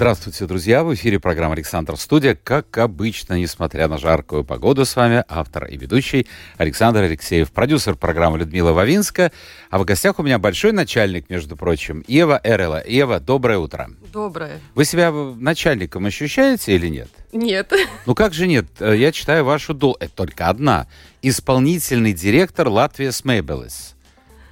Здравствуйте, 0.00 0.46
друзья! 0.46 0.82
В 0.82 0.94
эфире 0.94 1.20
программа 1.20 1.52
«Александр 1.52 1.94
Студия». 1.98 2.34
Как 2.34 2.78
обычно, 2.78 3.34
несмотря 3.34 3.86
на 3.86 3.98
жаркую 3.98 4.44
погоду, 4.44 4.86
с 4.86 4.96
вами 4.96 5.24
автор 5.28 5.66
и 5.66 5.76
ведущий 5.76 6.26
Александр 6.56 7.02
Алексеев, 7.02 7.52
продюсер 7.52 7.96
программы 7.96 8.38
Людмила 8.38 8.72
Вавинска. 8.72 9.30
А 9.68 9.78
в 9.78 9.84
гостях 9.84 10.18
у 10.18 10.22
меня 10.22 10.38
большой 10.38 10.72
начальник, 10.72 11.28
между 11.28 11.54
прочим, 11.54 12.02
Ева 12.08 12.40
Эрела. 12.42 12.82
Ева, 12.86 13.20
доброе 13.20 13.58
утро. 13.58 13.90
Доброе. 14.10 14.58
Вы 14.74 14.86
себя 14.86 15.12
начальником 15.12 16.06
ощущаете 16.06 16.76
или 16.76 16.88
нет? 16.88 17.10
Нет. 17.34 17.70
Ну 18.06 18.14
как 18.14 18.32
же 18.32 18.46
нет? 18.46 18.68
Я 18.80 19.12
читаю 19.12 19.44
вашу 19.44 19.74
дол... 19.74 19.98
Это 20.00 20.14
только 20.14 20.48
одна. 20.48 20.86
Исполнительный 21.20 22.14
директор 22.14 22.68
Латвия 22.68 23.12
Смейбелес. 23.12 23.96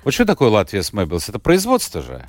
Вот 0.09 0.15
что 0.15 0.25
такое 0.25 0.49
Латвия 0.49 0.83
Смейбелс? 0.83 1.29
Это 1.29 1.39
производство 1.39 2.01
же? 2.01 2.25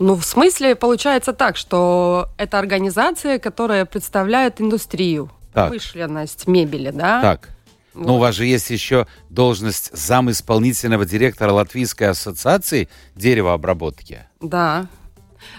Ну, 0.00 0.16
в 0.16 0.24
смысле, 0.24 0.74
получается 0.74 1.32
так, 1.32 1.56
что 1.56 2.28
это 2.36 2.58
организация, 2.58 3.38
которая 3.38 3.84
представляет 3.84 4.60
индустрию, 4.60 5.30
так. 5.54 5.68
промышленность 5.68 6.48
мебели, 6.48 6.90
да? 6.90 7.22
Так. 7.22 7.50
Вот. 7.94 8.06
Но 8.08 8.16
у 8.16 8.18
вас 8.18 8.34
же 8.34 8.44
есть 8.44 8.70
еще 8.70 9.06
должность 9.30 9.96
зам 9.96 10.32
исполнительного 10.32 11.04
директора 11.04 11.52
Латвийской 11.52 12.08
ассоциации 12.08 12.88
деревообработки. 13.14 14.26
Да. 14.40 14.88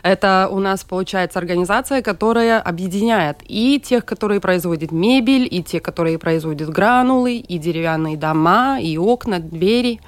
Это 0.01 0.49
у 0.51 0.59
нас 0.59 0.83
получается 0.83 1.39
организация, 1.39 2.01
которая 2.01 2.59
объединяет 2.59 3.37
и 3.47 3.79
тех, 3.81 4.03
которые 4.03 4.41
производят 4.41 4.91
мебель, 4.91 5.47
и 5.49 5.63
те, 5.63 5.79
которые 5.79 6.19
производят 6.19 6.69
гранулы, 6.69 7.37
и 7.37 7.57
деревянные 7.57 8.17
дома, 8.17 8.81
и 8.81 8.97
окна, 8.97 9.39
двери 9.39 10.01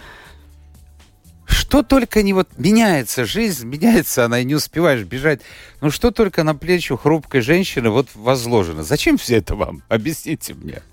что 1.68 1.82
только 1.82 2.22
не 2.22 2.34
вот 2.34 2.48
меняется 2.58 3.26
жизнь, 3.26 3.66
меняется 3.68 4.26
она, 4.26 4.40
и 4.40 4.46
не 4.46 4.54
успеваешь 4.54 5.02
бежать. 5.02 5.42
Ну 5.82 5.90
что 5.90 6.12
только 6.12 6.44
на 6.44 6.54
плечи 6.54 6.96
хрупкой 6.96 7.42
женщины 7.42 7.90
вот 7.90 8.08
возложено. 8.14 8.84
Зачем 8.84 9.18
все 9.18 9.38
это 9.38 9.56
вам? 9.56 9.82
Объясните 9.90 10.54
мне. 10.54 10.84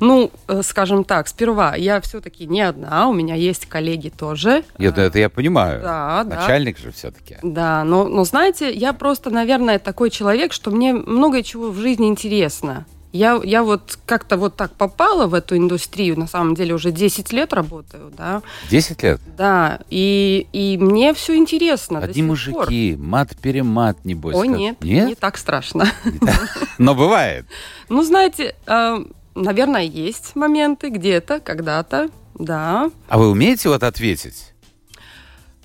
Ну, 0.00 0.30
э, 0.46 0.62
скажем 0.62 1.04
так, 1.04 1.28
сперва 1.28 1.76
я 1.76 2.00
все-таки 2.02 2.46
не 2.46 2.60
одна, 2.60 3.08
у 3.08 3.14
меня 3.14 3.34
есть 3.34 3.66
коллеги 3.66 4.10
тоже. 4.10 4.64
Нет, 4.78 4.96
ну, 4.96 5.02
это 5.02 5.18
я 5.18 5.30
понимаю. 5.30 5.80
Да, 5.82 6.24
Начальник 6.24 6.76
да. 6.76 6.82
же 6.82 6.92
все-таки. 6.92 7.36
Да, 7.42 7.84
но, 7.84 8.06
но 8.06 8.24
знаете, 8.24 8.70
я 8.72 8.92
просто, 8.92 9.30
наверное, 9.30 9.78
такой 9.78 10.10
человек, 10.10 10.52
что 10.52 10.70
мне 10.70 10.92
много 10.92 11.42
чего 11.42 11.70
в 11.70 11.78
жизни 11.78 12.06
интересно. 12.06 12.86
Я, 13.18 13.40
я 13.42 13.64
вот 13.64 13.98
как-то 14.06 14.36
вот 14.36 14.54
так 14.54 14.72
попала 14.74 15.26
в 15.26 15.34
эту 15.34 15.56
индустрию, 15.56 16.16
на 16.16 16.28
самом 16.28 16.54
деле 16.54 16.72
уже 16.74 16.92
10 16.92 17.32
лет 17.32 17.52
работаю, 17.52 18.12
да. 18.16 18.42
10 18.70 19.02
лет? 19.02 19.20
Да, 19.36 19.80
и, 19.90 20.46
и 20.52 20.78
мне 20.78 21.12
все 21.14 21.34
интересно 21.34 21.98
Одни 21.98 22.22
мужики, 22.22 22.94
мат-перемат, 22.96 24.04
небось. 24.04 24.36
Как... 24.36 24.46
нет, 24.46 24.84
нет, 24.84 25.08
не 25.08 25.14
так 25.16 25.36
страшно. 25.36 25.86
Но 26.78 26.94
бывает. 26.94 27.44
Ну, 27.88 28.02
знаете, 28.04 28.54
э, 28.66 29.04
наверное, 29.34 29.82
есть 29.82 30.36
моменты 30.36 30.90
где-то, 30.90 31.40
когда-то, 31.40 32.10
да. 32.34 32.90
А 33.08 33.18
вы 33.18 33.30
умеете 33.30 33.70
вот 33.70 33.82
ответить? 33.82 34.52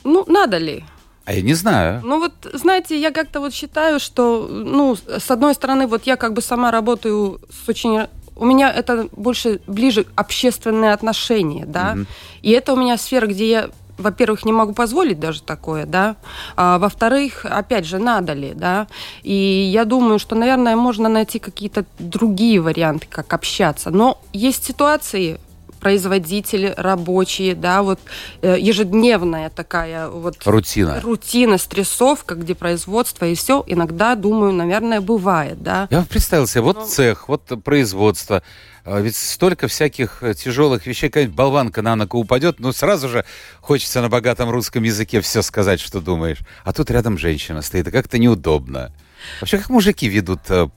Ну, 0.04 0.24
надо 0.28 0.58
ли? 0.58 0.86
А 1.26 1.34
я 1.34 1.42
не 1.42 1.54
знаю. 1.54 2.02
Ну 2.04 2.20
вот, 2.20 2.34
знаете, 2.54 3.00
я 3.00 3.12
как-то 3.12 3.40
вот 3.40 3.54
считаю, 3.54 4.00
что, 4.00 4.48
ну, 4.50 4.96
с 4.96 5.32
одной 5.32 5.54
стороны, 5.54 5.88
вот 5.88 6.04
я 6.06 6.18
как 6.18 6.34
бы 6.34 6.42
сама 6.42 6.72
работаю 6.72 7.40
с 7.50 7.70
очень 7.70 8.08
у 8.36 8.46
меня 8.46 8.72
это 8.72 9.08
больше 9.12 9.62
ближе 9.68 10.06
общественные 10.16 10.94
отношения, 10.94 11.66
да, 11.66 11.94
угу. 11.96 12.06
и 12.42 12.50
это 12.50 12.74
у 12.74 12.76
меня 12.76 12.98
сфера, 12.98 13.28
где 13.28 13.50
я 13.50 13.70
во-первых, 13.98 14.44
не 14.44 14.52
могу 14.52 14.74
позволить 14.74 15.20
даже 15.20 15.44
такое, 15.44 15.86
да, 15.86 16.16
а, 16.56 16.80
во-вторых, 16.80 17.46
опять 17.46 17.86
же, 17.86 18.00
надо 18.00 18.34
ли, 18.34 18.54
да, 18.56 18.88
и 19.22 19.34
я 19.34 19.86
думаю, 19.86 20.18
что, 20.20 20.36
наверное, 20.36 20.76
можно 20.76 21.10
найти 21.10 21.38
какие-то 21.40 21.86
другие 22.00 22.60
варианты, 22.60 23.08
как 23.10 23.32
общаться, 23.34 23.92
но 23.92 24.20
есть 24.34 24.64
ситуации, 24.64 25.40
производители, 25.84 26.74
рабочие, 26.78 27.56
да, 27.56 27.84
вот 27.84 28.00
э, 28.42 28.56
ежедневная 28.58 29.50
такая 29.50 30.08
вот 30.08 30.38
рутина, 30.46 31.02
рутина, 31.02 31.58
стрессовка, 31.58 32.36
где 32.36 32.56
производство 32.56 33.26
и 33.26 33.36
все, 33.36 33.66
иногда, 33.68 34.16
думаю, 34.16 34.54
наверное, 34.54 35.02
бывает, 35.02 35.62
да. 35.62 35.90
Я 35.92 36.04
представил 36.04 36.48
себе, 36.48 36.62
вот 36.62 36.78
Но... 36.78 36.86
цех, 36.86 37.28
вот 37.28 37.52
производство, 37.66 38.44
а 38.86 39.02
ведь 39.02 39.18
столько 39.18 39.68
всяких 39.68 40.24
э, 40.24 40.34
тяжелых 40.36 40.86
вещей, 40.86 41.10
какая-нибудь 41.10 41.36
болванка 41.36 41.82
на 41.82 41.98
ногу 41.98 42.18
упадет, 42.18 42.62
ну 42.62 42.72
сразу 42.72 43.10
же 43.10 43.26
хочется 43.60 44.02
на 44.02 44.08
богатом 44.08 44.50
русском 44.50 44.84
языке 44.84 45.20
все 45.20 45.42
сказать, 45.42 45.82
что 45.82 46.00
думаешь. 46.00 46.40
А 46.64 46.72
тут 46.72 46.92
рядом 46.92 47.18
женщина 47.18 47.62
стоит, 47.62 47.90
и 47.90 47.92
как-то 47.92 48.18
неудобно. 48.20 48.94
Вообще, 49.42 49.58
как 49.58 49.70
мужики 49.70 50.08
ведут 50.08 50.42
э, 50.50 50.68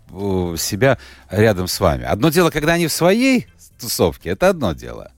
себя 0.58 0.98
рядом 1.30 1.68
с 1.68 1.78
вами? 1.78 2.04
Одно 2.04 2.30
дело, 2.30 2.50
когда 2.50 2.74
они 2.74 2.86
в 2.86 2.92
своей 2.92 3.46
тусовки, 3.78 4.28
это 4.28 4.48
одно 4.48 4.72
дело. 4.72 5.12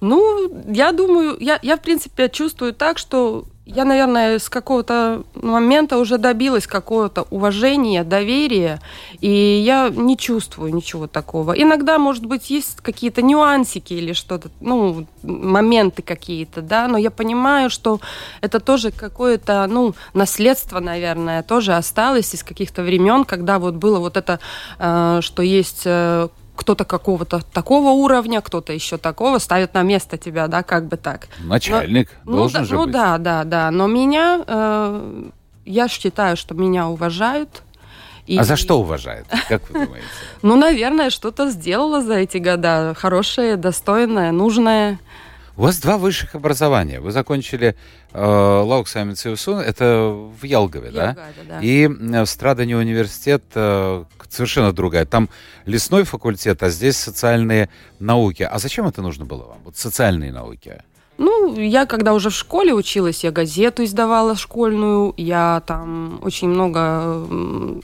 Ну, 0.00 0.62
я 0.68 0.92
думаю, 0.92 1.36
я, 1.40 1.58
я 1.62 1.76
в 1.76 1.80
принципе 1.80 2.28
чувствую 2.28 2.72
так, 2.72 2.98
что 2.98 3.46
я, 3.68 3.84
наверное, 3.84 4.38
с 4.38 4.48
какого-то 4.48 5.24
момента 5.34 5.98
уже 5.98 6.16
добилась 6.16 6.66
какого-то 6.66 7.26
уважения, 7.30 8.02
доверия, 8.02 8.80
и 9.20 9.28
я 9.28 9.90
не 9.90 10.16
чувствую 10.16 10.74
ничего 10.74 11.06
такого. 11.06 11.52
Иногда, 11.52 11.98
может 11.98 12.24
быть, 12.24 12.48
есть 12.48 12.76
какие-то 12.76 13.20
нюансики 13.20 13.92
или 13.92 14.14
что-то, 14.14 14.50
ну, 14.60 15.06
моменты 15.22 16.00
какие-то, 16.00 16.62
да, 16.62 16.88
но 16.88 16.96
я 16.96 17.10
понимаю, 17.10 17.68
что 17.68 18.00
это 18.40 18.58
тоже 18.58 18.90
какое-то, 18.90 19.66
ну, 19.68 19.94
наследство, 20.14 20.80
наверное, 20.80 21.42
тоже 21.42 21.74
осталось 21.74 22.34
из 22.34 22.42
каких-то 22.42 22.82
времен, 22.82 23.24
когда 23.24 23.58
вот 23.58 23.74
было 23.74 23.98
вот 23.98 24.16
это, 24.16 24.40
э, 24.78 25.18
что 25.20 25.42
есть 25.42 25.82
э, 25.84 26.28
кто-то 26.58 26.84
какого-то 26.84 27.40
такого 27.52 27.90
уровня, 27.90 28.40
кто-то 28.40 28.72
еще 28.72 28.98
такого 28.98 29.38
ставит 29.38 29.74
на 29.74 29.82
место 29.82 30.18
тебя, 30.18 30.48
да, 30.48 30.64
как 30.64 30.88
бы 30.88 30.96
так. 30.96 31.28
Начальник 31.38 32.10
но, 32.24 32.38
должен 32.38 32.62
ну, 32.62 32.66
же 32.66 32.74
ну, 32.74 32.80
быть. 32.80 32.86
Ну 32.88 32.92
да, 32.92 33.18
да, 33.18 33.44
да. 33.44 33.70
Но 33.70 33.86
меня, 33.86 34.42
э, 34.44 35.28
я 35.64 35.88
считаю, 35.88 36.36
что 36.36 36.54
меня 36.54 36.88
уважают. 36.88 37.62
И... 38.26 38.36
А 38.36 38.44
за 38.44 38.56
что 38.56 38.80
уважают? 38.80 39.28
Как 39.48 39.70
вы 39.70 39.86
думаете? 39.86 40.06
Ну, 40.42 40.56
наверное, 40.56 41.10
что-то 41.10 41.48
сделала 41.48 42.02
за 42.02 42.14
эти 42.14 42.38
года. 42.38 42.92
Хорошее, 42.98 43.56
достойное, 43.56 44.32
нужное. 44.32 44.98
У 45.58 45.62
вас 45.62 45.80
два 45.80 45.98
высших 45.98 46.36
образования. 46.36 47.00
Вы 47.00 47.10
закончили 47.10 47.74
э, 48.12 48.20
Лауксамицевсун, 48.20 49.58
это 49.58 50.14
в 50.40 50.44
Ялгове, 50.44 50.92
да? 50.92 51.16
да? 51.48 51.60
И 51.60 51.88
в 51.88 52.26
Страдане 52.26 52.76
университет 52.76 53.42
э, 53.56 54.04
совершенно 54.28 54.72
другая. 54.72 55.04
Там 55.04 55.28
лесной 55.66 56.04
факультет, 56.04 56.62
а 56.62 56.68
здесь 56.68 56.96
социальные 56.96 57.70
науки. 57.98 58.44
А 58.44 58.56
зачем 58.60 58.86
это 58.86 59.02
нужно 59.02 59.24
было 59.24 59.46
вам? 59.46 59.58
Вот 59.64 59.76
социальные 59.76 60.30
науки. 60.30 60.80
Ну, 61.16 61.58
я 61.58 61.86
когда 61.86 62.14
уже 62.14 62.30
в 62.30 62.34
школе 62.34 62.72
училась, 62.72 63.24
я 63.24 63.32
газету 63.32 63.82
издавала 63.82 64.36
школьную, 64.36 65.12
я 65.16 65.64
там 65.66 66.20
очень 66.22 66.50
много 66.50 67.82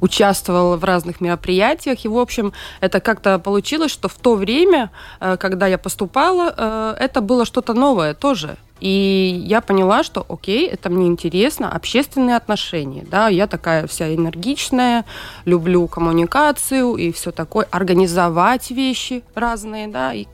участвовала 0.00 0.76
в 0.76 0.84
разных 0.84 1.20
мероприятиях. 1.20 2.04
И, 2.04 2.08
в 2.08 2.18
общем, 2.18 2.52
это 2.80 3.00
как-то 3.00 3.38
получилось, 3.38 3.90
что 3.90 4.08
в 4.08 4.14
то 4.14 4.34
время, 4.34 4.90
э, 5.20 5.36
когда 5.36 5.66
я 5.66 5.78
поступала, 5.78 6.54
э, 6.56 6.96
это 6.98 7.20
было 7.20 7.44
что-то 7.44 7.74
новое 7.74 8.14
тоже. 8.14 8.56
И 8.80 9.42
я 9.46 9.60
поняла, 9.60 10.02
что 10.02 10.24
окей, 10.28 10.66
это 10.66 10.88
мне 10.88 11.06
интересно, 11.06 11.70
общественные 11.70 12.36
отношения, 12.36 13.04
да, 13.08 13.28
я 13.28 13.46
такая 13.46 13.86
вся 13.86 14.14
энергичная, 14.14 15.04
люблю 15.44 15.86
коммуникацию 15.86 16.96
и 16.96 17.12
все 17.12 17.30
такое, 17.30 17.66
организовать 17.70 18.70
вещи 18.70 19.22
разные, 19.34 19.86
да, 19.86 20.14
и, 20.14 20.26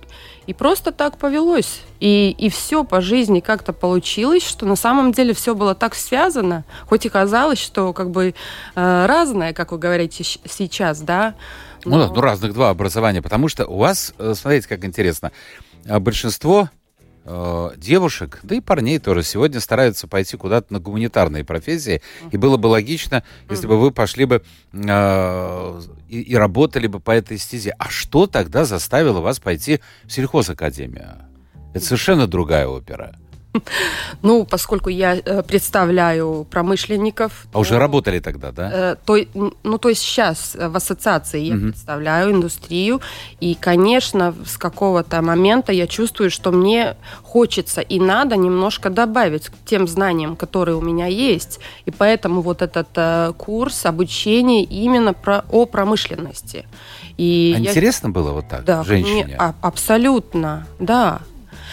и 0.47 0.53
просто 0.53 0.93
так 0.93 1.19
повелось. 1.19 1.83
И, 2.01 2.35
и 2.39 2.49
все 2.49 2.85
по 2.85 3.01
жизни 3.01 3.41
как-то 3.41 3.73
получилось, 3.73 4.47
что 4.47 4.67
на 4.67 4.77
самом 4.77 5.13
деле 5.13 5.35
все 5.35 5.55
было 5.55 5.75
так 5.75 5.95
связано, 5.95 6.65
хоть 6.87 7.07
и 7.07 7.09
казалось, 7.09 7.59
что 7.59 7.93
как 7.93 8.11
бы 8.11 8.35
э, 8.75 9.07
разное, 9.07 9.53
как 9.53 9.73
вы 9.73 9.79
говорите 9.79 10.25
сейчас, 10.25 11.01
да. 11.01 11.35
Но... 11.85 12.09
Ну, 12.09 12.15
ну, 12.15 12.21
разных 12.21 12.53
два 12.53 12.71
образования, 12.71 13.23
потому 13.23 13.49
что 13.49 13.67
у 13.67 13.79
вас, 13.79 14.15
э, 14.19 14.35
смотрите, 14.37 14.69
как 14.69 14.85
интересно, 14.85 15.33
а 15.89 16.01
большинство 16.01 16.69
Э, 17.29 17.73
девушек, 17.77 18.39
да 18.45 18.55
и 18.55 18.61
парней 18.61 19.01
тоже 19.01 19.25
сегодня 19.25 19.59
стараются 19.59 20.07
пойти 20.07 20.37
куда-то 20.37 20.73
на 20.73 20.79
гуманитарные 20.79 21.45
профессии. 21.45 22.01
И 22.31 22.37
было 22.37 22.57
бы 22.57 22.69
логично, 22.69 23.25
если 23.51 23.67
бы 23.67 23.81
вы 23.81 23.91
пошли 23.91 24.27
бы 24.27 24.45
э, 24.73 25.81
и, 26.09 26.21
и 26.21 26.37
работали 26.37 26.87
бы 26.87 27.01
по 27.01 27.11
этой 27.11 27.39
стезе. 27.39 27.75
А 27.79 27.89
что 27.89 28.29
тогда 28.29 28.65
заставило 28.65 29.21
вас 29.21 29.41
пойти 29.41 29.81
в 30.05 30.13
сельхозакадемию? 30.13 31.17
Это 31.75 31.85
совершенно 31.85 32.29
другая 32.29 32.69
опера. 32.69 33.17
Ну, 34.23 34.45
поскольку 34.45 34.89
я 34.89 35.17
э, 35.17 35.43
представляю 35.43 36.47
промышленников. 36.51 37.47
А 37.53 37.59
уже 37.59 37.79
работали 37.79 38.19
тогда, 38.19 38.51
да? 38.51 38.71
Э, 38.73 38.97
то, 39.05 39.19
ну, 39.63 39.79
то 39.79 39.89
есть 39.89 40.03
сейчас 40.03 40.57
в 40.59 40.77
ассоциации 40.77 41.41
я 41.41 41.55
угу. 41.55 41.69
представляю 41.69 42.33
индустрию, 42.33 43.01
и, 43.41 43.55
конечно, 43.55 44.35
с 44.45 44.57
какого-то 44.57 45.23
момента 45.23 45.73
я 45.73 45.87
чувствую, 45.87 46.31
что 46.31 46.51
мне 46.51 46.97
хочется 47.23 47.81
и 47.81 48.01
надо 48.01 48.37
немножко 48.37 48.91
добавить 48.91 49.49
к 49.49 49.53
тем 49.65 49.87
знаниям, 49.87 50.37
которые 50.37 50.77
у 50.77 50.81
меня 50.81 51.07
есть, 51.07 51.61
и 51.85 51.91
поэтому 51.91 52.41
вот 52.41 52.63
этот 52.63 52.89
э, 52.97 53.33
курс 53.37 53.87
обучения 53.87 54.65
именно 54.65 55.13
про, 55.13 55.45
о 55.51 55.67
промышленности. 55.67 56.67
И 57.17 57.55
а 57.57 57.61
я... 57.61 57.71
интересно 57.71 58.11
было 58.11 58.33
вот 58.33 58.49
так, 58.49 58.65
да, 58.65 58.83
женщине? 58.83 59.25
Мне, 59.25 59.37
а, 59.39 59.55
абсолютно, 59.63 60.67
да. 60.79 61.21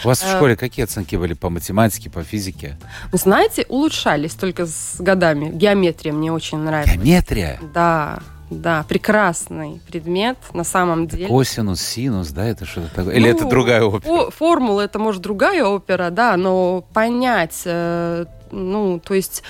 У 0.04 0.08
вас 0.08 0.20
в 0.20 0.26
э, 0.26 0.36
школе 0.36 0.56
какие 0.56 0.84
оценки 0.84 1.16
были 1.16 1.34
по 1.34 1.50
математике, 1.50 2.10
по 2.10 2.22
физике? 2.22 2.76
Вы 3.10 3.18
знаете, 3.18 3.64
улучшались 3.68 4.34
только 4.34 4.66
с 4.66 4.96
годами. 4.98 5.50
Геометрия 5.50 6.12
мне 6.12 6.30
очень 6.30 6.58
нравится. 6.58 6.96
Геометрия? 6.96 7.60
Да. 7.72 8.18
Да, 8.50 8.84
прекрасный 8.86 9.80
предмет 9.88 10.36
на 10.52 10.64
самом 10.64 11.08
деле. 11.08 11.26
Косинус, 11.26 11.80
синус, 11.80 12.28
да, 12.28 12.44
это 12.44 12.66
что-то 12.66 12.94
такое? 12.94 13.14
Или 13.14 13.30
ну, 13.30 13.36
это 13.36 13.46
другая 13.46 13.82
опера? 13.82 14.30
Формула 14.30 14.82
это 14.82 14.98
может 14.98 15.22
другая 15.22 15.64
опера, 15.64 16.10
да, 16.10 16.36
но 16.36 16.84
понять, 16.92 17.62
э, 17.64 18.26
ну, 18.52 19.00
то 19.00 19.14
есть 19.14 19.42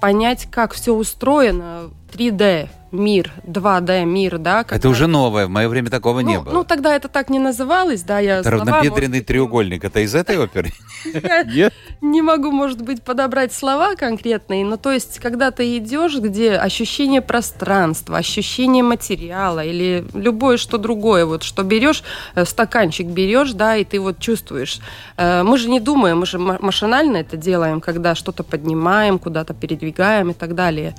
понять, 0.00 0.48
как 0.50 0.74
все 0.74 0.94
устроено, 0.94 1.90
3D 2.12 2.68
мир, 2.92 3.32
2D 3.46 4.04
мир, 4.04 4.38
да. 4.38 4.64
Когда... 4.64 4.76
Это 4.76 4.88
уже 4.88 5.06
новое, 5.06 5.46
в 5.46 5.50
мое 5.50 5.68
время 5.68 5.90
такого 5.90 6.20
ну, 6.20 6.28
не 6.28 6.38
было. 6.38 6.52
Ну, 6.52 6.64
тогда 6.64 6.94
это 6.94 7.08
так 7.08 7.30
не 7.30 7.38
называлось, 7.38 8.02
да, 8.02 8.18
я 8.18 8.38
это 8.38 8.50
слова, 8.50 8.64
Равнобедренный 8.64 9.20
быть, 9.20 9.26
треугольник, 9.26 9.84
это 9.84 10.00
из 10.00 10.14
этой 10.14 10.38
оперы? 10.38 10.72
Нет? 11.46 11.72
Не 12.00 12.22
могу, 12.22 12.50
может 12.50 12.82
быть, 12.82 13.02
подобрать 13.02 13.52
слова 13.52 13.94
конкретные, 13.96 14.64
но 14.64 14.76
то 14.76 14.92
есть, 14.92 15.18
когда 15.18 15.50
ты 15.50 15.78
идешь, 15.78 16.16
где 16.18 16.52
ощущение 16.56 17.22
пространства, 17.22 18.18
ощущение 18.18 18.82
материала 18.82 19.64
или 19.64 20.04
любое 20.14 20.58
что 20.58 20.78
другое, 20.78 21.24
вот 21.24 21.42
что 21.42 21.62
берешь, 21.62 22.02
э, 22.34 22.44
стаканчик 22.44 23.06
берешь, 23.06 23.52
да, 23.52 23.76
и 23.76 23.84
ты 23.84 23.98
вот 24.00 24.18
чувствуешь. 24.18 24.80
Э, 25.16 25.42
мы 25.42 25.56
же 25.56 25.70
не 25.70 25.80
думаем, 25.80 26.20
мы 26.20 26.26
же 26.26 26.38
машинально 26.38 27.18
это 27.18 27.36
делаем, 27.36 27.80
когда 27.80 28.14
что-то 28.14 28.42
поднимаем, 28.42 29.18
куда-то 29.18 29.54
передвигаем 29.54 30.30
и 30.30 30.34
так 30.34 30.54
далее 30.54 30.94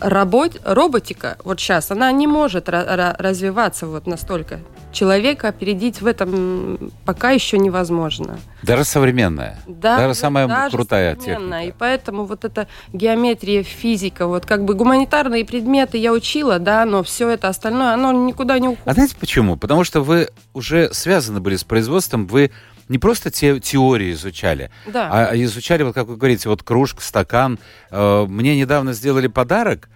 работ, 0.00 0.60
роботика 0.64 1.36
вот 1.44 1.60
сейчас, 1.60 1.90
она 1.90 2.10
не 2.12 2.26
может 2.26 2.68
развиваться 2.68 3.86
вот 3.86 4.06
настолько. 4.06 4.60
Человека 4.92 5.48
опередить 5.48 6.00
в 6.00 6.06
этом 6.06 6.90
пока 7.04 7.30
еще 7.30 7.58
невозможно. 7.58 8.40
Даже 8.64 8.82
современная. 8.82 9.56
Да, 9.68 9.98
даже 9.98 10.14
самая 10.14 10.48
даже 10.48 10.76
крутая 10.76 11.14
техника. 11.14 11.60
И 11.60 11.72
поэтому 11.76 12.24
вот 12.24 12.44
эта 12.44 12.66
геометрия, 12.92 13.62
физика, 13.62 14.26
вот 14.26 14.46
как 14.46 14.64
бы 14.64 14.74
гуманитарные 14.74 15.44
предметы 15.44 15.96
я 15.96 16.12
учила, 16.12 16.58
да, 16.58 16.84
но 16.84 17.04
все 17.04 17.28
это 17.28 17.46
остальное, 17.46 17.94
оно 17.94 18.10
никуда 18.10 18.58
не 18.58 18.66
уходит. 18.66 18.88
А 18.88 18.94
знаете 18.94 19.14
почему? 19.20 19.56
Потому 19.56 19.84
что 19.84 20.00
вы 20.00 20.28
уже 20.54 20.92
связаны 20.92 21.38
были 21.38 21.54
с 21.54 21.62
производством, 21.62 22.26
вы 22.26 22.50
не 22.90 22.98
просто 22.98 23.30
те, 23.30 23.60
теории 23.60 24.12
изучали, 24.12 24.70
да. 24.86 25.28
а 25.30 25.36
изучали, 25.36 25.84
вот 25.84 25.94
как 25.94 26.08
вы 26.08 26.16
говорите, 26.16 26.48
вот 26.48 26.64
кружка, 26.64 27.00
стакан. 27.00 27.60
Э, 27.90 28.26
мне 28.28 28.58
недавно 28.58 28.94
сделали 28.94 29.28
подарок, 29.28 29.88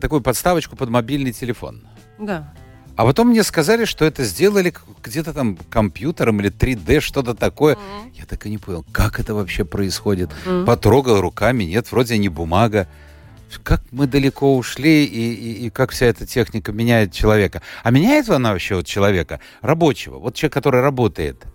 такую 0.00 0.20
подставочку 0.20 0.74
под 0.74 0.90
мобильный 0.90 1.32
телефон. 1.32 1.82
Да. 2.18 2.52
А 2.96 3.04
потом 3.04 3.28
мне 3.28 3.44
сказали, 3.44 3.84
что 3.84 4.04
это 4.04 4.24
сделали 4.24 4.74
где-то 5.02 5.32
там 5.32 5.56
компьютером 5.70 6.40
или 6.40 6.50
3D, 6.50 6.98
что-то 6.98 7.34
такое. 7.34 7.76
Mm-hmm. 7.76 8.12
Я 8.14 8.26
так 8.26 8.44
и 8.44 8.50
не 8.50 8.58
понял, 8.58 8.84
как 8.90 9.20
это 9.20 9.32
вообще 9.32 9.64
происходит. 9.64 10.30
Mm-hmm. 10.44 10.64
Потрогал 10.64 11.20
руками, 11.20 11.62
нет, 11.64 11.90
вроде 11.92 12.18
не 12.18 12.28
бумага. 12.28 12.88
Как 13.62 13.80
мы 13.92 14.08
далеко 14.08 14.56
ушли 14.56 15.04
и, 15.04 15.34
и, 15.34 15.66
и 15.66 15.70
как 15.70 15.92
вся 15.92 16.06
эта 16.06 16.26
техника 16.26 16.72
меняет 16.72 17.12
человека. 17.12 17.62
А 17.84 17.90
меняет 17.92 18.28
она 18.28 18.50
вообще 18.50 18.74
вот 18.74 18.86
человека, 18.86 19.38
рабочего, 19.62 20.18
вот 20.18 20.34
человек, 20.34 20.54
который 20.54 20.80
работает? 20.80 21.46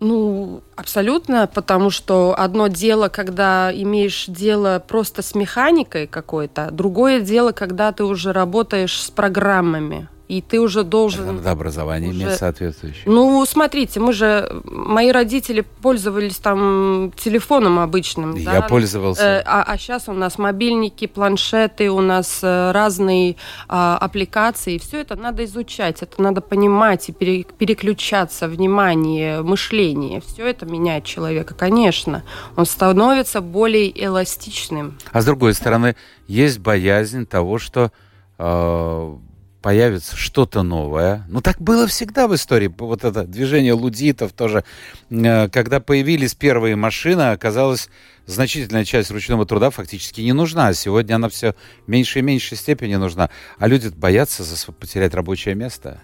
Ну, 0.00 0.62
абсолютно, 0.76 1.46
потому 1.46 1.90
что 1.90 2.34
одно 2.36 2.68
дело, 2.68 3.08
когда 3.08 3.70
имеешь 3.72 4.24
дело 4.26 4.82
просто 4.86 5.20
с 5.20 5.34
механикой 5.34 6.06
какой-то, 6.06 6.70
другое 6.70 7.20
дело, 7.20 7.52
когда 7.52 7.92
ты 7.92 8.04
уже 8.04 8.32
работаешь 8.32 8.98
с 8.98 9.10
программами 9.10 10.08
и 10.30 10.40
ты 10.40 10.60
уже 10.60 10.84
должен... 10.84 11.36
Надо 11.36 11.50
образование 11.50 12.10
уже... 12.10 12.22
иметь 12.22 12.36
соответствующее. 12.36 13.02
Ну, 13.06 13.44
смотрите, 13.46 13.98
мы 13.98 14.12
же... 14.12 14.62
Мои 14.64 15.10
родители 15.10 15.62
пользовались 15.82 16.36
там 16.36 17.12
телефоном 17.16 17.80
обычным. 17.80 18.36
Я 18.36 18.60
да? 18.60 18.62
пользовался. 18.62 19.22
Э, 19.24 19.42
а, 19.44 19.64
а 19.66 19.76
сейчас 19.76 20.08
у 20.08 20.12
нас 20.12 20.38
мобильники, 20.38 21.08
планшеты, 21.08 21.90
у 21.90 22.00
нас 22.00 22.38
э, 22.44 22.70
разные 22.70 23.34
а, 23.66 23.98
аппликации. 23.98 24.78
Все 24.78 25.00
это 25.00 25.16
надо 25.16 25.44
изучать, 25.44 26.00
это 26.00 26.22
надо 26.22 26.40
понимать 26.40 27.08
и 27.08 27.12
пере, 27.12 27.42
переключаться, 27.42 28.46
внимание, 28.46 29.42
мышление. 29.42 30.20
Все 30.20 30.46
это 30.46 30.64
меняет 30.64 31.02
человека, 31.02 31.54
конечно. 31.54 32.22
Он 32.54 32.66
становится 32.66 33.40
более 33.40 33.90
эластичным. 34.04 34.96
А 35.10 35.22
с 35.22 35.24
другой 35.24 35.54
стороны, 35.54 35.96
есть 36.28 36.60
боязнь 36.60 37.26
того, 37.26 37.58
что... 37.58 37.90
Появится 39.62 40.16
что-то 40.16 40.62
новое. 40.62 41.26
Ну, 41.28 41.42
так 41.42 41.60
было 41.60 41.86
всегда 41.86 42.28
в 42.28 42.34
истории. 42.34 42.72
Вот 42.78 43.04
это 43.04 43.24
движение 43.24 43.74
лудитов 43.74 44.32
тоже. 44.32 44.64
Э, 45.10 45.48
когда 45.50 45.80
появились 45.80 46.34
первые 46.34 46.76
машины, 46.76 47.32
оказалось, 47.32 47.90
значительная 48.26 48.84
часть 48.84 49.10
ручного 49.10 49.44
труда 49.44 49.70
фактически 49.70 50.22
не 50.22 50.32
нужна. 50.32 50.72
Сегодня 50.72 51.16
она 51.16 51.28
все 51.28 51.54
в 51.86 51.90
меньшей 51.90 52.20
и 52.20 52.22
меньшей 52.22 52.56
степени 52.56 52.94
нужна. 52.94 53.28
А 53.58 53.66
люди 53.68 53.88
боятся 53.88 54.44
потерять 54.72 55.14
рабочее 55.14 55.54
место. 55.54 56.00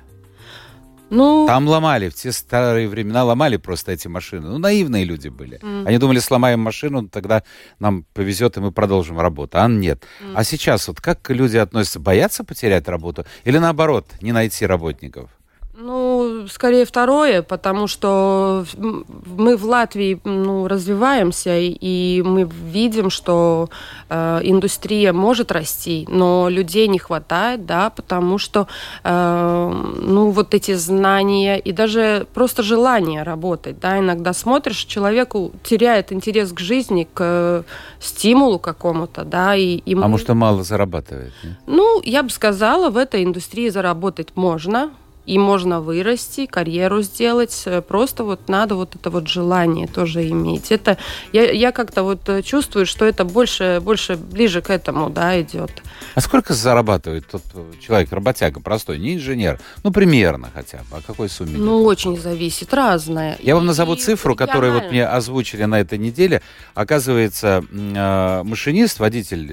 Ну... 1.10 1.46
Там 1.46 1.68
ломали, 1.68 2.08
в 2.08 2.14
те 2.14 2.32
старые 2.32 2.88
времена 2.88 3.24
ломали 3.24 3.56
просто 3.56 3.92
эти 3.92 4.08
машины. 4.08 4.48
Ну, 4.48 4.58
наивные 4.58 5.04
люди 5.04 5.28
были. 5.28 5.58
Mm. 5.60 5.86
Они 5.86 5.98
думали, 5.98 6.18
сломаем 6.18 6.60
машину, 6.60 7.08
тогда 7.08 7.42
нам 7.78 8.04
повезет, 8.14 8.56
и 8.56 8.60
мы 8.60 8.72
продолжим 8.72 9.20
работу. 9.20 9.58
А 9.58 9.68
нет. 9.68 10.04
Mm. 10.20 10.32
А 10.34 10.44
сейчас 10.44 10.88
вот 10.88 11.00
как 11.00 11.30
люди 11.30 11.56
относятся? 11.56 12.00
Боятся 12.00 12.44
потерять 12.44 12.88
работу? 12.88 13.24
Или 13.44 13.58
наоборот, 13.58 14.06
не 14.20 14.32
найти 14.32 14.66
работников? 14.66 15.30
Ну, 15.78 16.46
скорее 16.50 16.86
второе, 16.86 17.42
потому 17.42 17.86
что 17.86 18.64
мы 18.76 19.58
в 19.58 19.64
Латвии 19.64 20.18
ну, 20.24 20.68
развиваемся, 20.68 21.58
и 21.58 22.22
мы 22.24 22.44
видим, 22.44 23.10
что 23.10 23.68
э, 24.08 24.40
индустрия 24.42 25.12
может 25.12 25.52
расти, 25.52 26.06
но 26.08 26.48
людей 26.48 26.88
не 26.88 26.98
хватает, 26.98 27.66
да, 27.66 27.90
потому 27.90 28.38
что 28.38 28.68
э, 29.04 29.92
ну, 30.00 30.30
вот 30.30 30.54
эти 30.54 30.72
знания 30.74 31.58
и 31.58 31.72
даже 31.72 32.26
просто 32.32 32.62
желание 32.62 33.22
работать, 33.22 33.78
да, 33.78 33.98
иногда 33.98 34.32
смотришь, 34.32 34.84
человеку 34.84 35.52
теряет 35.62 36.10
интерес 36.10 36.52
к 36.52 36.60
жизни, 36.60 37.06
к 37.12 37.64
стимулу 38.00 38.58
какому-то, 38.58 39.24
да, 39.24 39.54
и, 39.54 39.76
и 39.76 39.94
А 39.94 40.08
может, 40.08 40.30
он 40.30 40.38
мало 40.38 40.62
зарабатывает? 40.62 41.34
Нет? 41.44 41.58
Ну, 41.66 42.00
я 42.02 42.22
бы 42.22 42.30
сказала, 42.30 42.88
в 42.88 42.96
этой 42.96 43.24
индустрии 43.24 43.68
заработать 43.68 44.28
можно, 44.36 44.90
и 45.26 45.38
можно 45.38 45.80
вырасти, 45.80 46.46
карьеру 46.46 47.02
сделать. 47.02 47.62
Э, 47.66 47.82
просто 47.82 48.24
вот 48.24 48.48
надо 48.48 48.76
вот 48.76 48.94
это 48.94 49.10
вот 49.10 49.28
желание 49.28 49.86
тоже 49.86 50.28
иметь. 50.28 50.70
Это 50.70 50.96
я, 51.32 51.50
я 51.50 51.72
как-то 51.72 52.04
вот 52.04 52.28
э, 52.28 52.42
чувствую, 52.42 52.86
что 52.86 53.04
это 53.04 53.24
больше, 53.24 53.80
больше 53.82 54.16
ближе 54.16 54.62
к 54.62 54.70
этому, 54.70 55.10
да, 55.10 55.40
идет. 55.40 55.82
А 56.14 56.20
сколько 56.20 56.54
зарабатывает 56.54 57.26
тот 57.26 57.42
э, 57.54 57.72
человек, 57.84 58.12
работяга 58.12 58.60
простой, 58.60 58.98
не 58.98 59.16
инженер? 59.16 59.58
Ну, 59.82 59.90
примерно 59.90 60.48
хотя 60.54 60.78
бы. 60.90 60.98
О 60.98 61.00
какой 61.02 61.28
сумме? 61.28 61.58
Ну, 61.58 61.80
идет? 61.80 61.88
очень 61.88 62.16
зависит, 62.16 62.72
разное. 62.72 63.36
Я 63.42 63.56
вам 63.56 63.66
назову 63.66 63.94
и 63.94 63.98
цифру, 63.98 64.36
которую 64.36 64.74
вот 64.74 64.90
мне 64.90 65.06
озвучили 65.06 65.64
на 65.64 65.80
этой 65.80 65.98
неделе. 65.98 66.40
Оказывается, 66.74 67.64
машинист, 67.72 69.00
водитель 69.00 69.52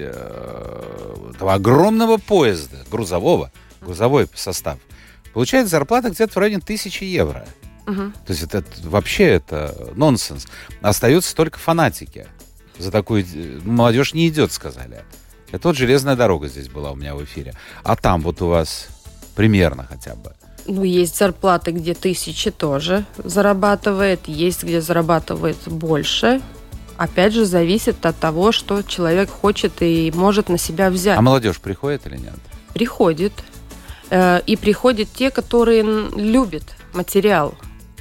этого 1.34 1.54
огромного 1.54 2.18
поезда, 2.18 2.76
грузового, 2.90 3.50
грузовой 3.80 4.28
состав– 4.34 4.78
получает 5.34 5.68
зарплата 5.68 6.10
где-то 6.10 6.32
в 6.32 6.36
районе 6.38 6.60
тысячи 6.60 7.04
евро. 7.04 7.46
Угу. 7.86 8.12
То 8.26 8.32
есть 8.32 8.42
это, 8.42 8.58
это 8.58 8.70
вообще 8.84 9.24
это 9.24 9.92
нонсенс. 9.94 10.46
Остаются 10.80 11.34
только 11.36 11.58
фанатики. 11.58 12.26
За 12.78 12.90
такую 12.90 13.24
молодежь 13.64 14.14
не 14.14 14.28
идет, 14.28 14.52
сказали. 14.52 15.04
Это 15.52 15.68
вот 15.68 15.76
железная 15.76 16.16
дорога 16.16 16.48
здесь 16.48 16.68
была 16.68 16.92
у 16.92 16.96
меня 16.96 17.14
в 17.14 17.22
эфире. 17.22 17.54
А 17.82 17.94
там 17.94 18.22
вот 18.22 18.40
у 18.42 18.48
вас 18.48 18.88
примерно 19.36 19.84
хотя 19.84 20.14
бы. 20.14 20.32
Ну, 20.66 20.82
есть 20.82 21.18
зарплаты, 21.18 21.72
где 21.72 21.92
тысячи 21.92 22.50
тоже 22.50 23.04
зарабатывает, 23.18 24.26
есть 24.26 24.64
где 24.64 24.80
зарабатывает 24.80 25.58
больше. 25.66 26.40
Опять 26.96 27.34
же, 27.34 27.44
зависит 27.44 28.06
от 28.06 28.16
того, 28.16 28.50
что 28.50 28.82
человек 28.82 29.28
хочет 29.28 29.74
и 29.80 30.10
может 30.14 30.48
на 30.48 30.58
себя 30.58 30.90
взять. 30.90 31.18
А 31.18 31.22
молодежь 31.22 31.60
приходит 31.60 32.06
или 32.06 32.16
нет? 32.16 32.34
Приходит. 32.72 33.32
Э, 34.10 34.40
и 34.46 34.56
приходят 34.56 35.08
те, 35.12 35.30
которые 35.30 35.82
любят 35.82 36.64
материал. 36.92 37.54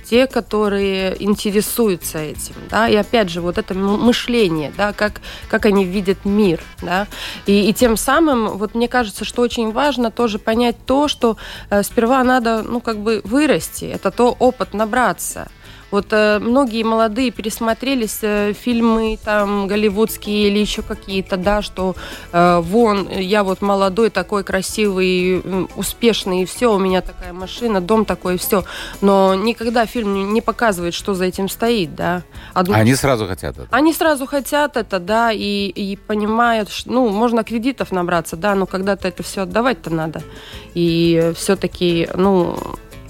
те, 0.03 0.27
которые 0.27 1.15
интересуются 1.23 2.19
этим, 2.19 2.55
да, 2.69 2.89
и 2.89 2.95
опять 2.95 3.29
же, 3.29 3.39
вот 3.39 3.57
это 3.57 3.73
мышление, 3.73 4.73
да, 4.75 4.91
как, 4.91 5.21
как 5.47 5.65
они 5.65 5.85
видят 5.85 6.25
мир, 6.25 6.61
да, 6.81 7.07
и, 7.45 7.69
и 7.69 7.73
тем 7.73 7.95
самым, 7.95 8.57
вот 8.57 8.75
мне 8.75 8.89
кажется, 8.89 9.23
что 9.23 9.41
очень 9.41 9.71
важно 9.71 10.11
тоже 10.11 10.39
понять 10.39 10.75
то, 10.85 11.07
что 11.07 11.37
э, 11.69 11.83
сперва 11.83 12.21
надо, 12.25 12.63
ну, 12.63 12.81
как 12.81 12.97
бы 12.97 13.21
вырасти, 13.23 13.85
это 13.85 14.11
то 14.11 14.35
опыт 14.37 14.73
набраться, 14.73 15.47
вот 15.93 16.07
э, 16.09 16.39
многие 16.39 16.81
молодые 16.81 17.29
пересмотрелись 17.29 18.17
э, 18.23 18.53
фильмы 18.53 19.19
там 19.23 19.67
голливудские 19.67 20.47
или 20.47 20.57
еще 20.57 20.81
какие-то, 20.81 21.37
да, 21.37 21.61
что 21.61 21.95
э, 22.31 22.61
вон 22.63 23.07
я 23.11 23.43
вот 23.43 23.61
молодой 23.61 24.09
такой 24.09 24.43
красивый, 24.43 25.43
успешный 25.75 26.41
и 26.41 26.45
все, 26.45 26.73
у 26.73 26.79
меня 26.79 27.01
такая 27.01 27.31
машина, 27.31 27.79
дом 27.79 28.05
такой 28.05 28.35
и 28.35 28.37
все, 28.39 28.63
но 29.01 29.35
никогда 29.35 29.85
фильм 29.85 30.33
не 30.33 30.41
показывает, 30.41 30.95
что 30.95 31.13
за 31.13 31.25
этим 31.25 31.47
стоит, 31.47 31.93
да. 31.93 32.23
Одну... 32.55 32.73
Они 32.73 32.95
сразу 32.95 33.27
хотят 33.27 33.59
это. 33.59 33.67
Они 33.69 33.93
сразу 33.93 34.25
хотят 34.25 34.77
это, 34.77 34.97
да, 34.97 35.31
и, 35.31 35.67
и 35.67 35.95
понимают, 35.95 36.69
что, 36.71 36.91
ну, 36.91 37.09
можно 37.09 37.43
кредитов 37.43 37.91
набраться, 37.91 38.35
да, 38.35 38.55
но 38.55 38.65
когда-то 38.65 39.07
это 39.07 39.21
все 39.21 39.43
отдавать-то 39.43 39.91
надо. 39.91 40.23
И 40.73 41.33
все-таки, 41.35 42.09
ну, 42.15 42.57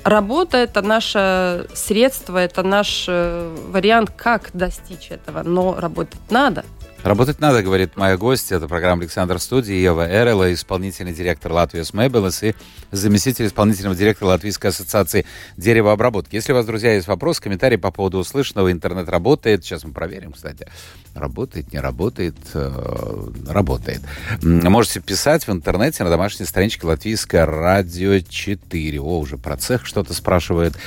Работа– 0.04 0.58
это 0.60 0.82
наше 0.82 1.68
средство, 1.74 2.38
это 2.38 2.62
наш 2.62 3.06
э, 3.08 3.56
вариант, 3.70 4.12
как 4.16 4.50
достичь 4.54 5.12
этого, 5.12 5.44
но 5.44 5.80
работать 5.80 6.20
надо– 6.30 6.66
Работать 7.04 7.42
надо, 7.42 7.62
говорит 7.62 7.98
моя 7.98 8.16
гость. 8.16 8.54
Это 8.54 8.66
программа 8.70 9.02
«Александр 9.02 9.38
Студии» 9.38 9.74
Ева 9.74 10.10
Эрела, 10.10 10.54
исполнительный 10.54 11.12
директор 11.12 11.52
Латвии 11.52 11.84
Мэйбелес 11.92 12.44
и 12.44 12.56
заместитель 12.92 13.48
исполнительного 13.48 13.94
директора 13.94 14.30
Латвийской 14.30 14.68
ассоциации 14.68 15.26
деревообработки. 15.58 16.36
Если 16.36 16.54
у 16.54 16.56
вас, 16.56 16.66
друзья, 16.66 16.94
есть 16.94 17.08
вопрос, 17.08 17.42
комментарий 17.42 17.78
по 17.78 17.92
поводу 17.92 18.20
услышанного, 18.20 18.72
интернет 18.72 19.10
работает. 19.10 19.66
Сейчас 19.66 19.84
мы 19.84 19.92
проверим, 19.92 20.32
кстати. 20.32 20.66
Работает, 21.14 21.74
не 21.74 21.80
работает, 21.80 22.38
э, 22.54 23.32
работает. 23.50 24.02
Можете 24.42 25.02
писать 25.02 25.46
в 25.46 25.52
интернете 25.52 26.06
на 26.06 26.10
домашней 26.10 26.46
страничке 26.46 26.88
Латвийское 26.88 27.46
радио 27.46 28.20
4. 28.20 29.02
О, 29.02 29.20
уже 29.20 29.38
про 29.38 29.58
цех 29.58 29.86
что-то 29.86 30.14
спрашивают. 30.14 30.78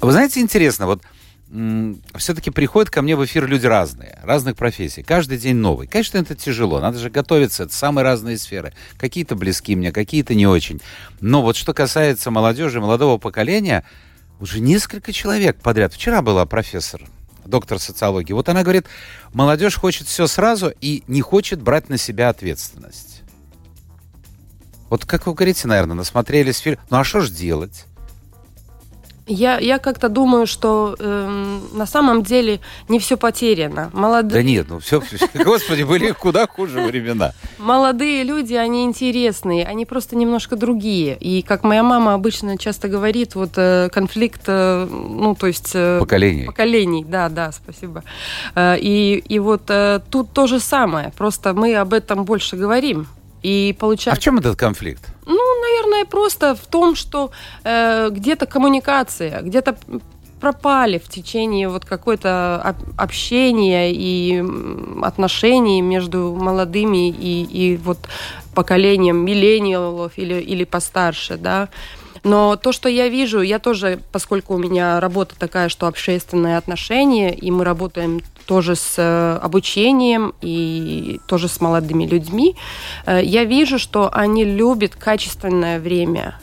Вы 0.00 0.12
знаете, 0.12 0.40
интересно, 0.40 0.86
вот 0.86 1.02
все-таки 2.16 2.50
приходят 2.50 2.90
ко 2.90 3.02
мне 3.02 3.14
в 3.14 3.24
эфир 3.24 3.46
люди 3.46 3.66
разные, 3.66 4.18
разных 4.22 4.56
профессий. 4.56 5.02
Каждый 5.02 5.38
день 5.38 5.56
новый. 5.56 5.86
Конечно, 5.86 6.18
это 6.18 6.34
тяжело. 6.34 6.80
Надо 6.80 6.98
же 6.98 7.08
готовиться. 7.08 7.64
Это 7.64 7.74
самые 7.74 8.02
разные 8.02 8.36
сферы. 8.36 8.72
Какие-то 8.98 9.36
близки 9.36 9.76
мне, 9.76 9.92
какие-то 9.92 10.34
не 10.34 10.46
очень. 10.46 10.80
Но 11.20 11.42
вот 11.42 11.56
что 11.56 11.72
касается 11.72 12.32
молодежи, 12.32 12.80
молодого 12.80 13.18
поколения, 13.18 13.84
уже 14.40 14.60
несколько 14.60 15.12
человек 15.12 15.56
подряд. 15.60 15.94
Вчера 15.94 16.20
была 16.20 16.44
профессор, 16.46 17.02
доктор 17.44 17.78
социологии. 17.78 18.32
Вот 18.32 18.48
она 18.48 18.64
говорит, 18.64 18.86
молодежь 19.32 19.76
хочет 19.76 20.08
все 20.08 20.26
сразу 20.26 20.72
и 20.80 21.04
не 21.06 21.20
хочет 21.20 21.62
брать 21.62 21.88
на 21.88 21.96
себя 21.96 22.28
ответственность. 22.28 23.22
Вот 24.90 25.04
как 25.04 25.26
вы 25.26 25.34
говорите, 25.34 25.68
наверное, 25.68 25.94
насмотрелись 25.96 26.58
фильм. 26.58 26.78
Ну 26.90 26.98
а 26.98 27.04
что 27.04 27.20
ж 27.20 27.30
делать? 27.30 27.86
Я, 29.28 29.58
я 29.58 29.78
как-то 29.78 30.08
думаю, 30.08 30.46
что 30.46 30.94
э, 30.98 31.58
на 31.72 31.86
самом 31.86 32.22
деле 32.22 32.60
не 32.88 33.00
все 33.00 33.16
потеряно. 33.16 33.90
Молодые... 33.92 34.42
Да 34.42 34.48
нет, 34.48 34.66
ну 34.68 34.78
все, 34.78 35.02
господи, 35.34 35.82
были 35.82 36.12
куда 36.12 36.46
хуже 36.46 36.80
времена. 36.80 37.32
Молодые 37.58 38.22
люди, 38.22 38.54
они 38.54 38.84
интересные, 38.84 39.66
они 39.66 39.84
просто 39.84 40.14
немножко 40.14 40.54
другие. 40.54 41.16
И 41.18 41.42
как 41.42 41.64
моя 41.64 41.82
мама 41.82 42.14
обычно 42.14 42.56
часто 42.56 42.86
говорит, 42.86 43.34
вот 43.34 43.50
э, 43.56 43.88
конфликт, 43.92 44.42
э, 44.46 44.86
ну 44.86 45.34
то 45.34 45.48
есть... 45.48 45.72
Э, 45.74 45.98
поколений. 45.98 46.44
Поколений, 46.46 47.04
да, 47.04 47.28
да, 47.28 47.50
спасибо. 47.50 48.04
И, 48.56 49.24
и 49.28 49.38
вот 49.40 49.68
тут 50.10 50.32
то 50.32 50.46
же 50.46 50.60
самое, 50.60 51.12
просто 51.16 51.52
мы 51.52 51.74
об 51.74 51.92
этом 51.94 52.24
больше 52.24 52.56
говорим. 52.56 53.08
И 53.42 53.76
получается... 53.78 54.18
А 54.18 54.20
в 54.20 54.22
чем 54.22 54.38
этот 54.38 54.56
конфликт? 54.56 55.02
Ну, 55.24 55.60
наверное, 55.60 56.04
просто 56.04 56.54
в 56.54 56.66
том, 56.66 56.94
что 56.94 57.30
э, 57.64 58.08
где-то 58.10 58.46
коммуникация, 58.46 59.42
где-то 59.42 59.76
пропали 60.40 60.98
в 60.98 61.08
течение 61.08 61.68
вот 61.68 61.84
какой-то 61.84 62.76
общения 62.96 63.92
и 63.92 64.44
отношений 65.02 65.80
между 65.80 66.34
молодыми 66.34 67.08
и, 67.08 67.42
и 67.42 67.76
вот 67.78 67.98
поколением 68.54 69.24
миллениалов 69.24 70.12
или, 70.16 70.34
или 70.34 70.64
постарше, 70.64 71.36
да. 71.36 71.68
Но 72.22 72.56
то, 72.56 72.72
что 72.72 72.88
я 72.88 73.08
вижу, 73.08 73.40
я 73.40 73.58
тоже, 73.58 74.00
поскольку 74.12 74.54
у 74.54 74.58
меня 74.58 74.98
работа 75.00 75.34
такая, 75.38 75.68
что 75.68 75.86
общественные 75.86 76.58
отношения, 76.58 77.32
и 77.32 77.50
мы 77.50 77.64
работаем 77.64 78.20
тоже 78.46 78.76
с 78.76 78.94
э, 78.96 79.38
обучением 79.42 80.34
и 80.40 81.20
тоже 81.26 81.48
с 81.48 81.60
молодыми 81.60 82.06
людьми, 82.06 82.56
э, 83.06 83.20
я 83.22 83.44
вижу, 83.44 83.78
что 83.78 84.08
они 84.12 84.44
любят 84.44 84.94
качественное 84.94 85.78
время 85.80 86.38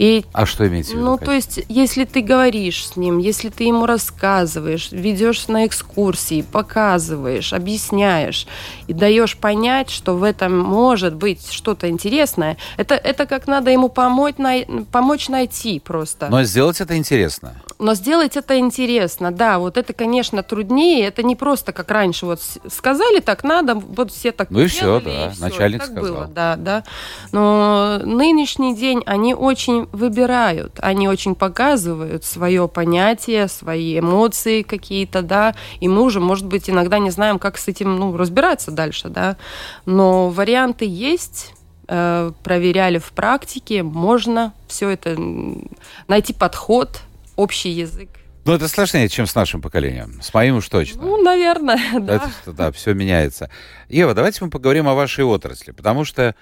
и, 0.00 0.24
а 0.32 0.46
что 0.46 0.66
имеется 0.66 0.92
в 0.92 0.94
виду? 0.94 1.04
Ну, 1.10 1.18
то 1.18 1.30
есть, 1.30 1.60
если 1.68 2.06
ты 2.06 2.22
говоришь 2.22 2.86
с 2.86 2.96
ним, 2.96 3.18
если 3.18 3.50
ты 3.50 3.64
ему 3.64 3.84
рассказываешь, 3.84 4.92
ведешь 4.92 5.46
на 5.48 5.66
экскурсии, 5.66 6.40
показываешь, 6.40 7.52
объясняешь 7.52 8.46
и 8.86 8.94
даешь 8.94 9.36
понять, 9.36 9.90
что 9.90 10.14
в 10.14 10.22
этом 10.22 10.58
может 10.58 11.14
быть 11.14 11.52
что-то 11.52 11.90
интересное, 11.90 12.56
это, 12.78 12.94
это 12.94 13.26
как 13.26 13.46
надо 13.46 13.70
ему 13.70 13.90
помочь, 13.90 14.36
най, 14.38 14.66
помочь 14.90 15.28
найти 15.28 15.78
просто. 15.78 16.28
Но 16.30 16.44
сделать 16.44 16.80
это 16.80 16.96
интересно. 16.96 17.52
Но 17.78 17.94
сделать 17.94 18.38
это 18.38 18.58
интересно, 18.58 19.30
да, 19.32 19.58
вот 19.58 19.76
это, 19.76 19.92
конечно, 19.92 20.42
труднее, 20.42 21.06
это 21.06 21.22
не 21.22 21.36
просто 21.36 21.72
как 21.72 21.90
раньше, 21.90 22.24
вот 22.24 22.40
сказали 22.70 23.20
так 23.20 23.44
надо, 23.44 23.74
вот 23.74 24.12
все 24.12 24.32
так 24.32 24.50
Ну 24.50 24.60
и 24.60 24.66
все, 24.66 25.00
да, 25.00 25.26
и 25.26 25.30
все, 25.30 25.42
начальник 25.42 25.80
так 25.80 25.90
сказал. 25.90 26.14
Было, 26.14 26.26
да, 26.26 26.56
да. 26.56 26.84
Но 27.32 27.98
нынешний 28.02 28.74
день 28.74 29.02
они 29.04 29.34
очень 29.34 29.89
выбирают, 29.92 30.78
они 30.80 31.08
очень 31.08 31.34
показывают 31.34 32.24
свое 32.24 32.68
понятие, 32.68 33.48
свои 33.48 33.98
эмоции 33.98 34.62
какие-то, 34.62 35.22
да, 35.22 35.54
и 35.80 35.88
мы 35.88 36.02
уже, 36.02 36.20
может 36.20 36.46
быть, 36.46 36.70
иногда 36.70 36.98
не 36.98 37.10
знаем, 37.10 37.38
как 37.38 37.58
с 37.58 37.68
этим, 37.68 37.96
ну, 37.96 38.16
разбираться 38.16 38.70
дальше, 38.70 39.08
да, 39.08 39.36
но 39.86 40.30
варианты 40.30 40.86
есть, 40.86 41.54
э, 41.88 42.32
проверяли 42.42 42.98
в 42.98 43.12
практике, 43.12 43.82
можно 43.82 44.52
все 44.68 44.90
это 44.90 45.16
найти 46.08 46.32
подход, 46.32 47.00
общий 47.36 47.70
язык. 47.70 48.10
Ну, 48.44 48.54
это 48.54 48.68
сложнее, 48.68 49.08
чем 49.08 49.26
с 49.26 49.34
нашим 49.34 49.60
поколением. 49.60 50.20
С 50.22 50.32
моим 50.32 50.56
уж 50.56 50.68
точно. 50.68 51.02
Ну, 51.02 51.22
наверное, 51.22 51.78
да. 52.00 52.14
Это, 52.42 52.52
да, 52.52 52.72
все 52.72 52.94
меняется. 52.94 53.50
Ева, 53.88 54.14
давайте 54.14 54.44
мы 54.44 54.50
поговорим 54.50 54.88
о 54.88 54.94
вашей 54.94 55.24
отрасли, 55.24 55.72
потому 55.72 56.04
что 56.04 56.34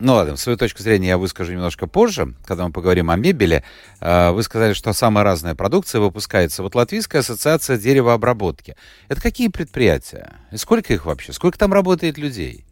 ну 0.00 0.14
ладно, 0.14 0.36
свою 0.36 0.56
точку 0.56 0.82
зрения 0.82 1.08
я 1.08 1.18
выскажу 1.18 1.52
немножко 1.52 1.86
позже, 1.86 2.34
когда 2.44 2.66
мы 2.66 2.72
поговорим 2.72 3.10
о 3.10 3.16
мебели. 3.16 3.62
А, 4.00 4.32
вы 4.32 4.42
сказали, 4.42 4.72
что 4.72 4.92
самая 4.92 5.24
разная 5.24 5.54
продукция 5.54 6.00
выпускается. 6.00 6.62
Вот 6.62 6.74
Латвийская 6.74 7.20
ассоциация 7.20 7.78
деревообработки. 7.78 8.76
Это 9.08 9.20
какие 9.20 9.48
предприятия? 9.48 10.32
И 10.52 10.56
сколько 10.56 10.92
их 10.92 11.04
вообще? 11.04 11.32
Сколько 11.32 11.58
там 11.58 11.72
работает 11.72 12.18
людей? 12.18 12.64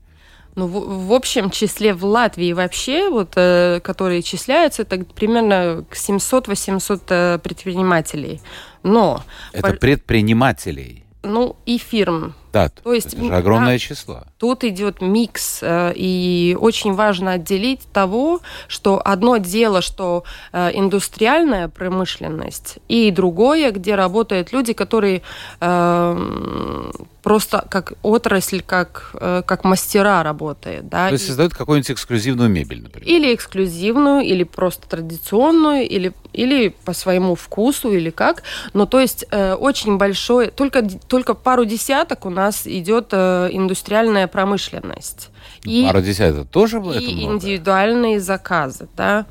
Ну, 0.55 0.67
в, 0.67 1.07
в 1.07 1.13
общем 1.13 1.51
числе 1.51 1.95
в 1.95 2.05
Латвии 2.05 2.53
вообще, 2.53 3.11
вот, 3.11 3.35
э, 3.37 3.81
которые 3.85 4.23
числяются, 4.23 4.83
это 4.83 5.05
примерно 5.05 5.85
700-800 5.91 7.03
э, 7.09 7.39
предпринимателей. 7.39 8.41
Но... 8.83 9.23
Это 9.53 9.73
по... 9.73 9.77
предпринимателей? 9.77 11.05
Ну, 11.23 11.57
и 11.67 11.79
фирм. 11.79 12.35
Да, 12.53 12.69
то 12.69 12.93
есть 12.93 13.15
это 13.15 13.25
же 13.25 13.35
огромное 13.35 13.75
да, 13.75 13.79
число. 13.79 14.23
Тут 14.39 14.65
идет 14.65 15.03
микс, 15.03 15.59
э, 15.63 15.93
и 15.95 16.57
очень 16.59 16.95
важно 16.95 17.33
отделить 17.33 17.81
того, 17.93 18.41
что 18.69 19.01
одно 19.05 19.37
дело, 19.37 19.83
что 19.83 20.25
э, 20.53 20.71
индустриальная 20.73 21.69
промышленность, 21.69 22.79
и 22.89 23.11
другое, 23.11 23.71
где 23.73 23.97
работают 23.97 24.53
люди, 24.53 24.73
которые 24.73 25.23
э, 25.61 26.91
просто 27.23 27.67
как 27.69 27.93
отрасль, 28.03 28.63
как, 28.63 29.11
как 29.13 29.65
мастера 29.65 30.23
работают. 30.23 30.89
Да? 30.89 31.09
То 31.09 31.15
есть 31.15 31.27
создают 31.27 31.53
какую-нибудь 31.53 31.91
эксклюзивную 31.91 32.49
мебель, 32.49 32.83
например? 32.83 33.07
Или 33.07 33.35
эксклюзивную, 33.35 34.23
или 34.23 34.45
просто 34.45 34.89
традиционную, 34.89 35.87
или, 35.87 36.15
или 36.33 36.69
по 36.87 36.95
своему 36.95 37.35
вкусу, 37.35 37.93
или 37.93 38.09
как. 38.09 38.45
Но 38.73 38.87
то 38.87 38.99
есть 38.99 39.27
очень 39.31 39.99
большой, 39.99 40.47
только, 40.47 40.83
только 40.83 41.35
пару 41.35 41.67
десяток 41.67 42.25
у 42.25 42.31
нас 42.31 42.38
идет 42.67 43.09
э, 43.13 43.49
индустриальная 43.53 44.27
промышленность. 44.27 45.31
И, 45.65 45.85
Пара 45.87 46.01
десяток 46.01 46.49
тоже 46.49 46.77
и 46.77 46.81
это 46.81 47.01
много? 47.01 47.35
индивидуальные 47.35 48.21
заказы, 48.21 48.89
да. 48.97 49.27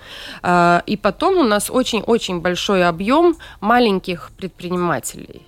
И 0.85 0.97
потом 0.97 1.37
у 1.37 1.43
нас 1.43 1.69
очень-очень 1.69 2.41
большой 2.41 2.85
объем 2.85 3.37
маленьких 3.61 4.31
предпринимателей. 4.37 5.41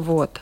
Вот. 0.00 0.40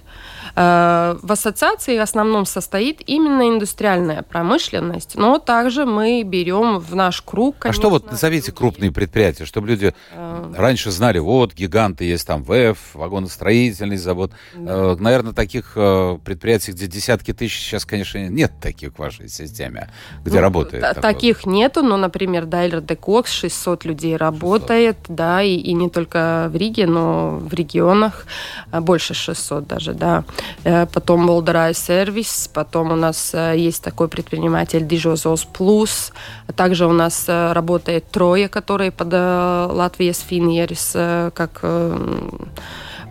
Э, 0.57 1.17
в 1.23 1.33
ассоциации 1.33 1.99
в 1.99 2.03
основном 2.03 2.47
состоит 2.47 3.01
именно 3.07 3.49
индустриальная 3.49 4.23
промышленность, 4.23 5.17
но 5.17 5.39
также 5.39 5.85
мы 5.85 6.23
берем 6.23 6.79
в 6.79 6.95
наш 6.95 7.23
круг, 7.23 7.59
конечно, 7.59 7.81
А 7.81 7.83
что 7.83 7.91
вот 7.91 8.11
назовите 8.11 8.53
другие. 8.53 8.59
крупные 8.59 8.93
предприятия, 8.93 9.45
чтобы 9.47 9.69
люди 9.69 9.95
э... 10.13 10.53
раньше 10.57 10.91
знали, 10.91 11.19
вот 11.19 11.55
гиганты 11.55 12.05
есть 12.05 12.27
там 12.27 12.43
ВЭФ, 12.43 12.79
вагоностроительный 12.95 13.97
завод. 13.97 14.33
Да. 14.55 14.93
Э, 14.93 14.97
наверное, 14.99 15.33
таких 15.33 15.73
предприятий, 15.75 16.73
где 16.73 16.87
десятки 16.87 17.33
тысяч, 17.33 17.59
сейчас, 17.59 17.85
конечно, 17.85 18.19
нет 18.29 18.53
таких 18.61 18.95
в 18.95 18.99
вашей 18.99 19.29
системе, 19.29 19.91
где 20.25 20.37
ну, 20.37 20.43
работает. 20.43 21.01
Таких 21.01 21.47
нету, 21.47 21.83
но, 21.83 21.97
например, 21.97 22.47
Dailrade 22.47 22.81
Koks, 22.81 23.31
600 23.33 23.85
людей 23.85 24.17
работает, 24.17 24.97
600. 24.99 25.17
да, 25.17 25.43
и, 25.43 25.55
и 25.55 25.73
не 25.73 25.91
только 25.91 26.49
в 26.51 26.57
Риге, 26.57 26.87
но 26.87 27.39
в 27.39 27.53
регионах 27.55 28.27
больше 28.73 29.15
600 29.15 29.44
даже, 29.51 29.93
да. 29.95 30.25
Э, 30.65 30.87
потом 30.87 31.21
Молдерай 31.21 31.75
сервис, 31.75 32.51
потом 32.53 32.93
у 32.93 32.97
нас 32.97 33.35
э, 33.35 33.55
есть 33.57 33.83
такой 33.83 34.09
предприниматель 34.09 34.87
Dižozols 34.87 35.45
Plus, 35.45 36.13
также 36.57 36.87
у 36.87 36.93
нас 36.93 37.25
э, 37.29 37.53
работает 37.53 38.05
Трое, 38.11 38.49
который 38.49 38.91
под 38.91 39.13
Латвией 39.13 40.13
Финьерис, 40.13 40.93
как 41.35 41.63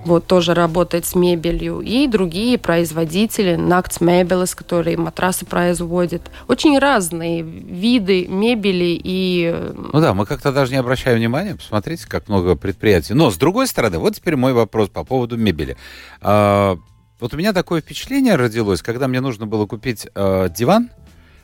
вот 0.05 0.27
тоже 0.27 0.53
работает 0.53 1.05
с 1.05 1.15
мебелью, 1.15 1.79
и 1.81 2.07
другие 2.07 2.57
производители, 2.57 3.55
Накц 3.55 3.99
Мебелес, 3.99 4.55
которые 4.55 4.97
матрасы 4.97 5.45
производят. 5.45 6.21
Очень 6.47 6.77
разные 6.79 7.41
виды 7.41 8.27
мебели 8.27 8.99
и... 9.03 9.71
Ну 9.93 9.99
да, 9.99 10.13
мы 10.13 10.25
как-то 10.25 10.51
даже 10.51 10.71
не 10.71 10.77
обращаем 10.77 11.17
внимания, 11.17 11.55
посмотрите, 11.55 12.07
как 12.07 12.27
много 12.27 12.55
предприятий. 12.55 13.13
Но, 13.13 13.31
с 13.31 13.37
другой 13.37 13.67
стороны, 13.67 13.99
вот 13.99 14.15
теперь 14.15 14.35
мой 14.35 14.53
вопрос 14.53 14.89
по 14.89 15.03
поводу 15.03 15.37
мебели. 15.37 15.77
А, 16.21 16.77
вот 17.19 17.33
у 17.33 17.37
меня 17.37 17.53
такое 17.53 17.81
впечатление 17.81 18.35
родилось, 18.35 18.81
когда 18.81 19.07
мне 19.07 19.21
нужно 19.21 19.45
было 19.45 19.65
купить 19.65 20.07
э, 20.13 20.49
диван 20.55 20.89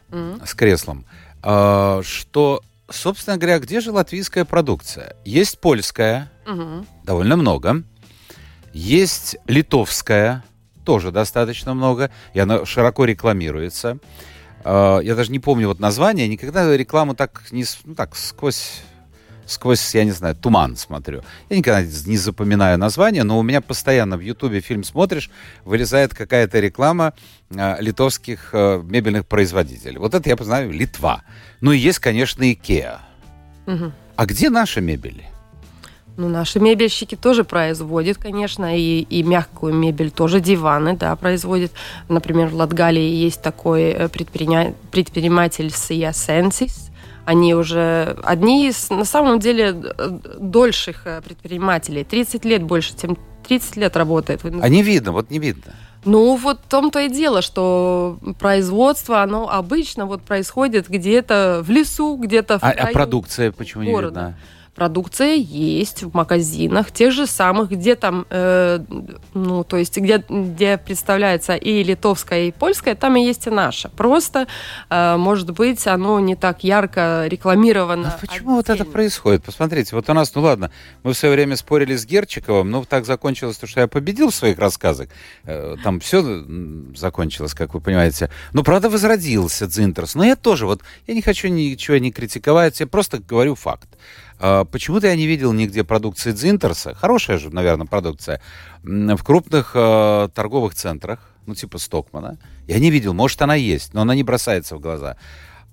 mm-hmm. 0.10 0.46
с 0.46 0.54
креслом, 0.54 1.06
э, 1.42 2.02
что, 2.04 2.62
собственно 2.90 3.38
говоря, 3.38 3.60
где 3.60 3.80
же 3.80 3.92
латвийская 3.92 4.44
продукция? 4.44 5.16
Есть 5.24 5.60
польская, 5.60 6.32
mm-hmm. 6.46 6.86
довольно 7.06 7.38
много. 7.38 7.84
Есть 8.74 9.38
литовская, 9.48 10.44
тоже 10.86 11.12
достаточно 11.12 11.74
много, 11.74 12.12
и 12.34 12.40
она 12.40 12.66
широко 12.66 13.06
рекламируется. 13.06 14.00
Э, 14.64 15.00
я 15.04 15.16
даже 15.16 15.32
не 15.32 15.40
помню 15.40 15.68
вот 15.68 15.80
название, 15.80 16.28
никогда 16.28 16.76
рекламу 16.76 17.16
так 17.16 17.44
не 17.52 17.66
ну, 17.84 17.96
так 17.96 18.16
сквозь 18.16 18.82
сквозь, 19.50 19.96
я 19.96 20.04
не 20.04 20.12
знаю, 20.12 20.36
туман 20.36 20.76
смотрю. 20.76 21.24
Я 21.50 21.58
никогда 21.58 21.82
не 21.82 22.18
запоминаю 22.18 22.78
название, 22.78 23.24
но 23.24 23.40
у 23.40 23.44
меня 23.44 23.62
постоянно 23.62 24.18
в 24.18 24.22
Ютубе 24.22 24.62
фильм 24.62 24.84
смотришь, 24.84 25.30
вылезает 25.66 26.14
какая-то 26.14 26.60
реклама 26.60 27.14
э, 27.50 27.82
литовских 27.82 28.50
э, 28.54 28.82
мебельных 28.84 29.28
производителей. 29.28 29.98
Вот 29.98 30.14
это 30.14 30.30
я 30.30 30.38
знаю, 30.38 30.72
Литва. 30.72 31.24
Ну 31.62 31.72
и 31.72 31.78
есть, 31.78 32.00
конечно, 32.00 32.52
Икеа. 32.52 33.00
Угу. 33.68 33.92
А 34.16 34.26
где 34.26 34.50
наши 34.50 34.82
мебели? 34.82 35.26
Ну, 36.20 36.28
наши 36.28 36.60
мебельщики 36.60 37.16
тоже 37.16 37.46
производят, 37.46 38.18
конечно, 38.18 38.78
и, 38.78 39.04
и 39.04 39.24
мягкую 39.24 39.74
мебель, 39.74 40.12
тоже 40.12 40.42
диваны, 40.42 40.98
да, 40.98 41.16
производят. 41.16 41.72
Например, 42.10 42.50
в 42.50 42.56
Латгалии 42.56 43.02
есть 43.02 43.42
такой 43.42 43.84
э, 43.84 44.10
предприня... 44.10 44.74
предприниматель 44.92 45.72
Сия 45.72 46.12
Сенсис, 46.12 46.92
они 47.24 47.56
уже 47.56 48.18
одни 48.22 48.68
из, 48.68 48.90
на 48.90 49.06
самом 49.06 49.40
деле, 49.40 49.72
дольших 50.38 51.08
э, 51.08 51.22
предпринимателей. 51.22 52.04
30 52.04 52.44
лет 52.44 52.64
больше, 52.64 53.00
чем 53.02 53.18
30 53.48 53.78
лет 53.78 53.96
работает. 53.96 54.42
А 54.44 54.68
не 54.68 54.84
видно, 54.84 55.14
вот 55.14 55.30
не 55.30 55.40
видно. 55.40 55.72
Ну, 56.04 56.36
вот 56.36 56.60
в 56.66 56.70
том-то 56.70 57.00
и 57.00 57.10
дело, 57.10 57.42
что 57.42 58.20
производство, 58.40 59.22
оно 59.22 59.50
обычно 59.50 60.06
вот 60.06 60.22
происходит 60.22 60.90
где-то 60.90 61.62
в 61.64 61.70
лесу, 61.70 62.18
где-то 62.18 62.60
в 62.60 62.64
А, 62.64 62.72
а 62.72 62.88
продукция 62.88 63.54
почему 63.54 63.90
города. 63.90 64.20
не 64.20 64.26
видна? 64.26 64.38
Продукция 64.80 65.36
есть 65.36 66.04
в 66.04 66.16
магазинах, 66.16 66.92
тех 66.92 67.12
же 67.12 67.28
самых, 67.28 67.70
где 67.70 67.96
там, 67.96 68.26
э, 68.30 68.80
ну, 69.34 69.66
то 69.66 69.76
есть 69.76 69.98
где, 69.98 70.24
где 70.30 70.78
представляется 70.78 71.56
и 71.56 71.84
литовская, 71.84 72.44
и 72.44 72.52
польская, 72.52 72.96
там 72.96 73.18
и 73.18 73.22
есть 73.26 73.48
и 73.48 73.50
наша. 73.50 73.90
Просто, 73.90 74.48
э, 74.90 75.18
может 75.18 75.52
быть, 75.52 75.86
оно 75.86 76.22
не 76.22 76.38
так 76.38 76.64
ярко 76.64 77.26
рекламировано. 77.28 78.08
А 78.08 78.20
почему 78.22 78.36
отдельно. 78.36 78.56
вот 78.56 78.70
это 78.70 78.86
происходит? 78.86 79.44
Посмотрите, 79.44 79.98
вот 79.98 80.10
у 80.10 80.14
нас, 80.14 80.34
ну 80.34 80.44
ладно, 80.44 80.72
мы 81.04 81.12
в 81.12 81.18
свое 81.18 81.36
время 81.36 81.58
спорили 81.58 81.98
с 81.98 82.06
Герчиковым, 82.06 82.72
но 82.72 82.86
так 82.86 83.06
закончилось 83.06 83.58
то, 83.58 83.68
что 83.68 83.82
я 83.82 83.88
победил 83.90 84.30
в 84.30 84.36
своих 84.36 84.60
рассказах. 84.60 85.10
Э, 85.44 85.76
там 85.84 86.00
все 86.00 86.24
закончилось, 86.96 87.54
как 87.54 87.74
вы 87.74 87.82
понимаете. 87.82 88.30
Ну, 88.54 88.64
правда, 88.64 88.90
возродился 88.90 89.68
Дзинтерс. 89.68 90.16
Но 90.16 90.24
я 90.24 90.38
тоже, 90.38 90.66
вот, 90.66 90.84
я 91.06 91.16
не 91.16 91.22
хочу 91.22 91.50
ничего 91.50 91.98
не 91.98 92.14
критиковать, 92.14 92.80
я 92.80 92.88
просто 92.88 93.20
говорю 93.20 93.56
факт. 93.56 93.90
А, 94.40 94.64
почему-то 94.64 95.08
я 95.08 95.16
не 95.16 95.28
видел 95.28 95.52
нигде 95.54 95.84
продукции 95.84 96.32
Дзинтерса, 96.32 96.96
хорошая 96.96 97.38
же, 97.38 97.50
наверное, 97.50 97.86
продукция, 97.86 98.42
в 98.84 99.22
крупных 99.24 99.72
э, 99.76 100.30
торговых 100.34 100.74
центрах, 100.76 101.20
ну, 101.46 101.56
типа 101.56 101.78
Стокмана. 101.78 102.38
Я 102.68 102.80
не 102.80 102.90
видел, 102.90 103.14
может, 103.14 103.42
она 103.42 103.56
есть, 103.56 103.94
но 103.94 104.02
она 104.02 104.16
не 104.16 104.24
бросается 104.24 104.78
в 104.78 104.80
глаза. 104.80 105.18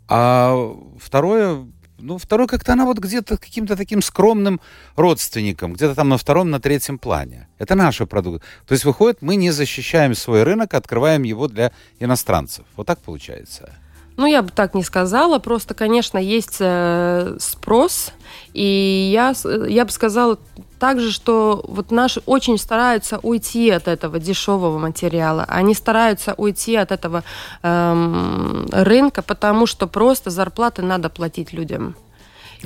А 0.09 0.75
второе, 0.99 1.67
ну, 1.99 2.19
второе, 2.19 2.49
как-то 2.49 2.73
она 2.73 2.85
вот 2.85 2.99
где-то 2.99 3.37
каким-то 3.37 3.77
таким 3.77 4.03
скромным 4.03 4.61
родственником, 4.97 5.75
где-то 5.75 5.95
там 5.95 6.09
на 6.09 6.19
втором, 6.19 6.51
на 6.51 6.59
третьем 6.59 6.99
плане. 6.99 7.49
Это 7.59 7.77
наша 7.77 8.07
продукция. 8.07 8.49
То 8.67 8.73
есть, 8.73 8.85
выходит, 8.85 9.23
мы 9.23 9.37
не 9.37 9.53
защищаем 9.53 10.15
свой 10.15 10.43
рынок, 10.43 10.75
открываем 10.75 11.23
его 11.23 11.47
для 11.47 11.71
иностранцев. 12.01 12.65
Вот 12.75 12.87
так 12.87 12.99
получается. 12.99 13.73
Ну, 14.17 14.27
я 14.27 14.43
бы 14.43 14.51
так 14.51 14.75
не 14.75 14.83
сказала. 14.83 15.39
Просто, 15.39 15.75
конечно, 15.75 16.19
есть 16.19 16.57
э, 16.61 17.37
спрос. 17.39 18.13
И 18.55 19.11
я, 19.13 19.35
я 19.69 19.85
бы 19.85 19.91
сказала 19.91 20.39
также, 20.79 21.13
что 21.13 21.63
вот 21.69 21.91
наши 21.91 22.23
очень 22.25 22.59
стараются 22.59 23.19
уйти 23.19 23.71
от 23.71 23.89
этого 23.89 24.19
дешевого 24.19 24.79
материала. 24.79 25.45
Они 25.49 25.75
стараются 25.75 26.35
уйти 26.37 26.77
от 26.77 26.93
этого 26.93 27.25
эм, 27.63 28.67
рынка, 28.73 29.21
потому 29.23 29.67
что 29.67 29.87
просто 29.87 30.31
зарплаты 30.31 30.83
надо 30.83 31.11
платить 31.11 31.53
людям. 31.53 31.97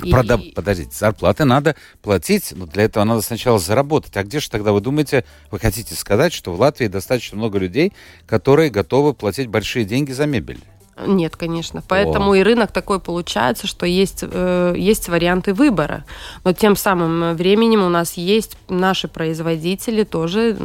И... 0.01 0.11
Подождите, 0.55 0.91
зарплаты 0.93 1.43
надо 1.43 1.75
платить, 2.01 2.53
но 2.55 2.65
для 2.65 2.83
этого 2.83 3.03
надо 3.03 3.21
сначала 3.21 3.59
заработать. 3.59 4.15
А 4.15 4.23
где 4.23 4.39
же 4.39 4.49
тогда 4.49 4.71
вы 4.71 4.79
думаете, 4.79 5.25
вы 5.51 5.59
хотите 5.59 5.95
сказать, 5.95 6.31
что 6.31 6.53
в 6.53 6.59
Латвии 6.59 6.87
достаточно 6.87 7.37
много 7.37 7.59
людей, 7.59 7.91
которые 8.25 8.69
готовы 8.69 9.13
платить 9.13 9.47
большие 9.47 9.83
деньги 9.83 10.13
за 10.13 10.25
мебель? 10.25 10.61
Нет, 10.97 11.35
конечно. 11.35 11.81
Поэтому 11.87 12.31
О. 12.31 12.35
и 12.35 12.43
рынок 12.43 12.71
такой 12.71 12.99
получается, 12.99 13.65
что 13.67 13.85
есть, 13.85 14.23
э, 14.23 14.73
есть 14.77 15.09
варианты 15.09 15.53
выбора. 15.53 16.05
Но 16.43 16.53
тем 16.53 16.75
самым 16.75 17.35
временем 17.35 17.83
у 17.83 17.89
нас 17.89 18.17
есть 18.17 18.57
наши 18.69 19.07
производители 19.07 20.03
тоже, 20.03 20.55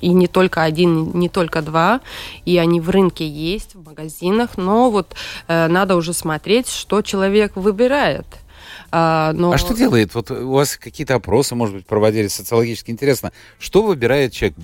и 0.00 0.08
не 0.08 0.26
только 0.26 0.62
один, 0.62 1.12
не 1.14 1.28
только 1.28 1.62
два, 1.62 2.00
и 2.44 2.58
они 2.58 2.80
в 2.80 2.90
рынке 2.90 3.28
есть, 3.28 3.74
в 3.74 3.84
магазинах, 3.86 4.56
но 4.56 4.90
вот 4.90 5.14
э, 5.48 5.68
надо 5.68 5.96
уже 5.96 6.12
смотреть, 6.12 6.68
что 6.68 7.02
человек 7.02 7.56
выбирает. 7.56 8.26
А, 8.90 9.32
но... 9.32 9.52
а 9.52 9.58
что 9.58 9.74
делает? 9.74 10.14
Вот 10.14 10.30
у 10.30 10.52
вас 10.52 10.76
какие-то 10.76 11.14
опросы, 11.14 11.54
может 11.54 11.74
быть, 11.74 11.86
проводили 11.86 12.28
социологически. 12.28 12.90
Интересно, 12.90 13.32
что 13.58 13.82
выбирает 13.82 14.32
человек? 14.32 14.56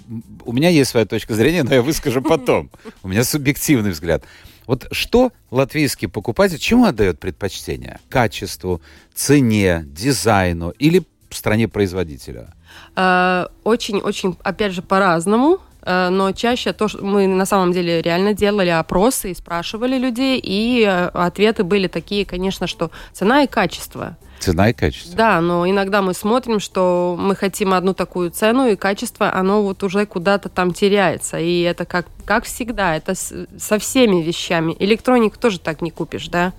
У 0.44 0.52
меня 0.52 0.68
есть 0.68 0.90
своя 0.90 1.06
точка 1.06 1.34
зрения, 1.34 1.62
но 1.62 1.74
я 1.74 1.82
выскажу 1.82 2.22
потом. 2.22 2.70
У 3.02 3.08
меня 3.08 3.24
субъективный 3.24 3.90
взгляд. 3.90 4.24
Вот 4.66 4.86
что 4.92 5.32
латвийский 5.50 6.08
покупатель, 6.08 6.58
чему 6.58 6.84
отдает 6.84 7.18
предпочтение? 7.18 7.98
Качеству, 8.08 8.80
цене, 9.14 9.84
дизайну 9.86 10.70
или 10.70 11.02
стране 11.30 11.68
производителя? 11.68 12.54
А, 12.94 13.50
очень-очень, 13.64 14.36
опять 14.42 14.72
же, 14.72 14.82
по-разному. 14.82 15.60
Э, 15.84 16.08
но 16.10 16.32
чаще 16.32 16.72
то, 16.72 16.88
что 16.88 17.04
мы 17.04 17.26
на 17.26 17.46
самом 17.46 17.72
деле 17.72 18.02
реально 18.02 18.34
делали 18.34 18.68
опросы 18.68 19.30
и 19.30 19.34
спрашивали 19.34 19.98
людей, 19.98 20.40
и 20.42 20.84
э, 20.86 21.06
ответы 21.08 21.64
были 21.64 21.88
такие, 21.88 22.24
конечно, 22.24 22.66
что 22.66 22.90
цена 23.12 23.42
и 23.42 23.46
качество. 23.46 24.16
Цена 24.38 24.70
и 24.70 24.72
качество. 24.72 25.16
Да, 25.16 25.40
но 25.40 25.68
иногда 25.68 26.02
мы 26.02 26.14
смотрим, 26.14 26.58
что 26.58 27.16
мы 27.18 27.36
хотим 27.36 27.72
одну 27.74 27.94
такую 27.94 28.30
цену, 28.30 28.66
и 28.66 28.76
качество, 28.76 29.32
оно 29.32 29.62
вот 29.62 29.82
уже 29.84 30.04
куда-то 30.04 30.48
там 30.48 30.72
теряется. 30.72 31.38
И 31.38 31.60
это 31.60 31.84
как, 31.84 32.06
как 32.24 32.44
всегда, 32.44 32.96
это 32.96 33.14
с, 33.14 33.46
со 33.58 33.78
всеми 33.78 34.22
вещами. 34.22 34.76
Электронику 34.78 35.38
тоже 35.38 35.58
так 35.58 35.82
не 35.82 35.90
купишь, 35.90 36.28
да. 36.28 36.52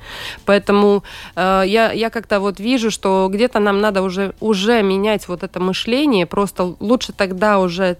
Поэтому 0.45 1.03
э, 1.35 1.63
я, 1.65 1.91
я 1.91 2.09
как-то 2.09 2.39
вот 2.39 2.59
вижу, 2.59 2.91
что 2.91 3.29
где-то 3.31 3.59
нам 3.59 3.81
надо 3.81 4.01
уже, 4.01 4.33
уже 4.39 4.81
менять 4.83 5.27
вот 5.27 5.43
это 5.43 5.59
мышление, 5.59 6.25
просто 6.25 6.75
лучше 6.79 7.13
тогда 7.13 7.59
уже 7.59 7.97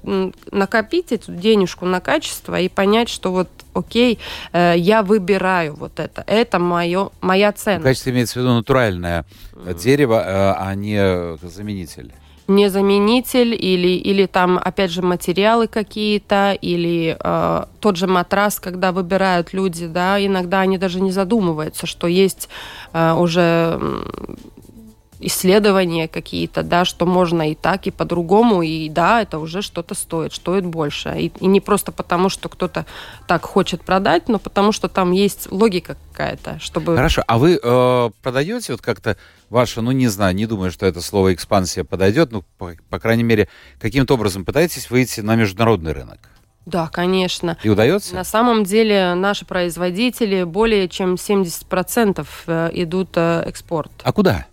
накопить 0.52 1.12
эту 1.12 1.32
денежку 1.32 1.86
на 1.86 2.00
качество 2.00 2.60
и 2.60 2.70
понять, 2.70 3.10
что 3.10 3.32
вот 3.32 3.50
окей, 3.74 4.20
э, 4.52 4.76
я 4.78 5.04
выбираю 5.04 5.76
вот 5.76 6.00
это, 6.00 6.24
это 6.28 6.60
мое, 6.60 7.10
моя 7.22 7.52
цена. 7.52 7.80
В 7.80 7.84
качестве 7.84 8.12
имеется 8.12 8.40
в 8.40 8.44
виду 8.44 8.54
натуральное 8.54 9.26
mm. 9.54 9.82
дерево, 9.82 10.24
э, 10.26 10.54
а 10.58 10.76
не 10.76 11.38
заменитель. 11.42 12.14
Не 12.48 12.70
заменитель 12.70 13.54
или, 13.54 13.98
или 13.98 14.26
там, 14.26 14.60
опять 14.64 14.92
же, 14.92 15.02
материалы 15.02 15.68
какие-то, 15.68 16.58
или 16.62 17.18
э, 17.20 17.64
тот 17.80 17.96
же 17.96 18.08
матрас, 18.08 18.60
когда 18.60 18.92
выбирают 18.92 19.54
люди, 19.54 19.88
да, 19.88 20.24
иногда 20.24 20.62
они 20.62 20.78
даже 20.78 21.02
не 21.02 21.12
задумываются, 21.12 21.86
что 21.86 22.08
есть 22.08 22.50
э, 22.94 23.14
уже 23.14 23.80
исследования 25.26 26.08
какие-то, 26.08 26.64
да, 26.64 26.86
что 26.86 27.06
можно 27.06 27.52
и 27.52 27.56
так, 27.56 27.88
и 27.88 27.92
по-другому, 27.92 28.62
и 28.62 28.90
да, 28.90 29.22
это 29.22 29.40
уже 29.40 29.62
что-то 29.62 29.96
стоит, 29.96 30.34
стоит 30.34 30.66
больше. 30.66 31.14
И, 31.18 31.32
и 31.40 31.48
не 31.48 31.62
просто 31.62 31.92
потому, 31.92 32.30
что 32.30 32.50
кто-то 32.50 32.86
так 33.28 33.46
хочет 33.46 33.84
продать, 33.84 34.30
но 34.30 34.40
потому 34.40 34.72
что 34.72 34.88
там 34.88 35.12
есть 35.12 35.52
логика 35.52 35.98
какая-то, 36.12 36.60
чтобы... 36.60 36.96
Хорошо, 36.96 37.24
а 37.28 37.38
вы 37.38 37.60
э, 37.62 38.10
продаете 38.22 38.74
вот 38.74 38.82
как-то 38.82 39.18
ваше, 39.50 39.82
ну 39.82 39.92
не 39.92 40.08
знаю, 40.08 40.36
не 40.36 40.46
думаю, 40.46 40.72
что 40.72 40.86
это 40.86 41.02
слово 41.02 41.34
экспансия 41.34 41.84
подойдет, 41.84 42.32
ну, 42.32 42.44
по, 42.58 42.74
по 42.90 43.00
крайней 43.00 43.24
мере, 43.24 43.48
каким-то 43.80 44.16
образом 44.16 44.46
пытаетесь 44.46 44.90
выйти 44.90 45.22
на 45.22 45.36
международный 45.36 45.94
рынок? 45.94 46.20
Да, 46.66 46.88
конечно. 46.88 47.58
И 47.62 47.70
удается? 47.70 48.16
На 48.16 48.24
самом 48.24 48.64
деле 48.64 49.14
наши 49.16 49.46
производители 49.46 50.44
более 50.44 50.88
чем 50.88 51.16
70% 51.16 52.26
э, 52.48 52.70
идут 52.74 53.10
э, 53.16 53.44
экспорт. 53.46 53.92
А 54.04 54.14
куда? 54.14 54.46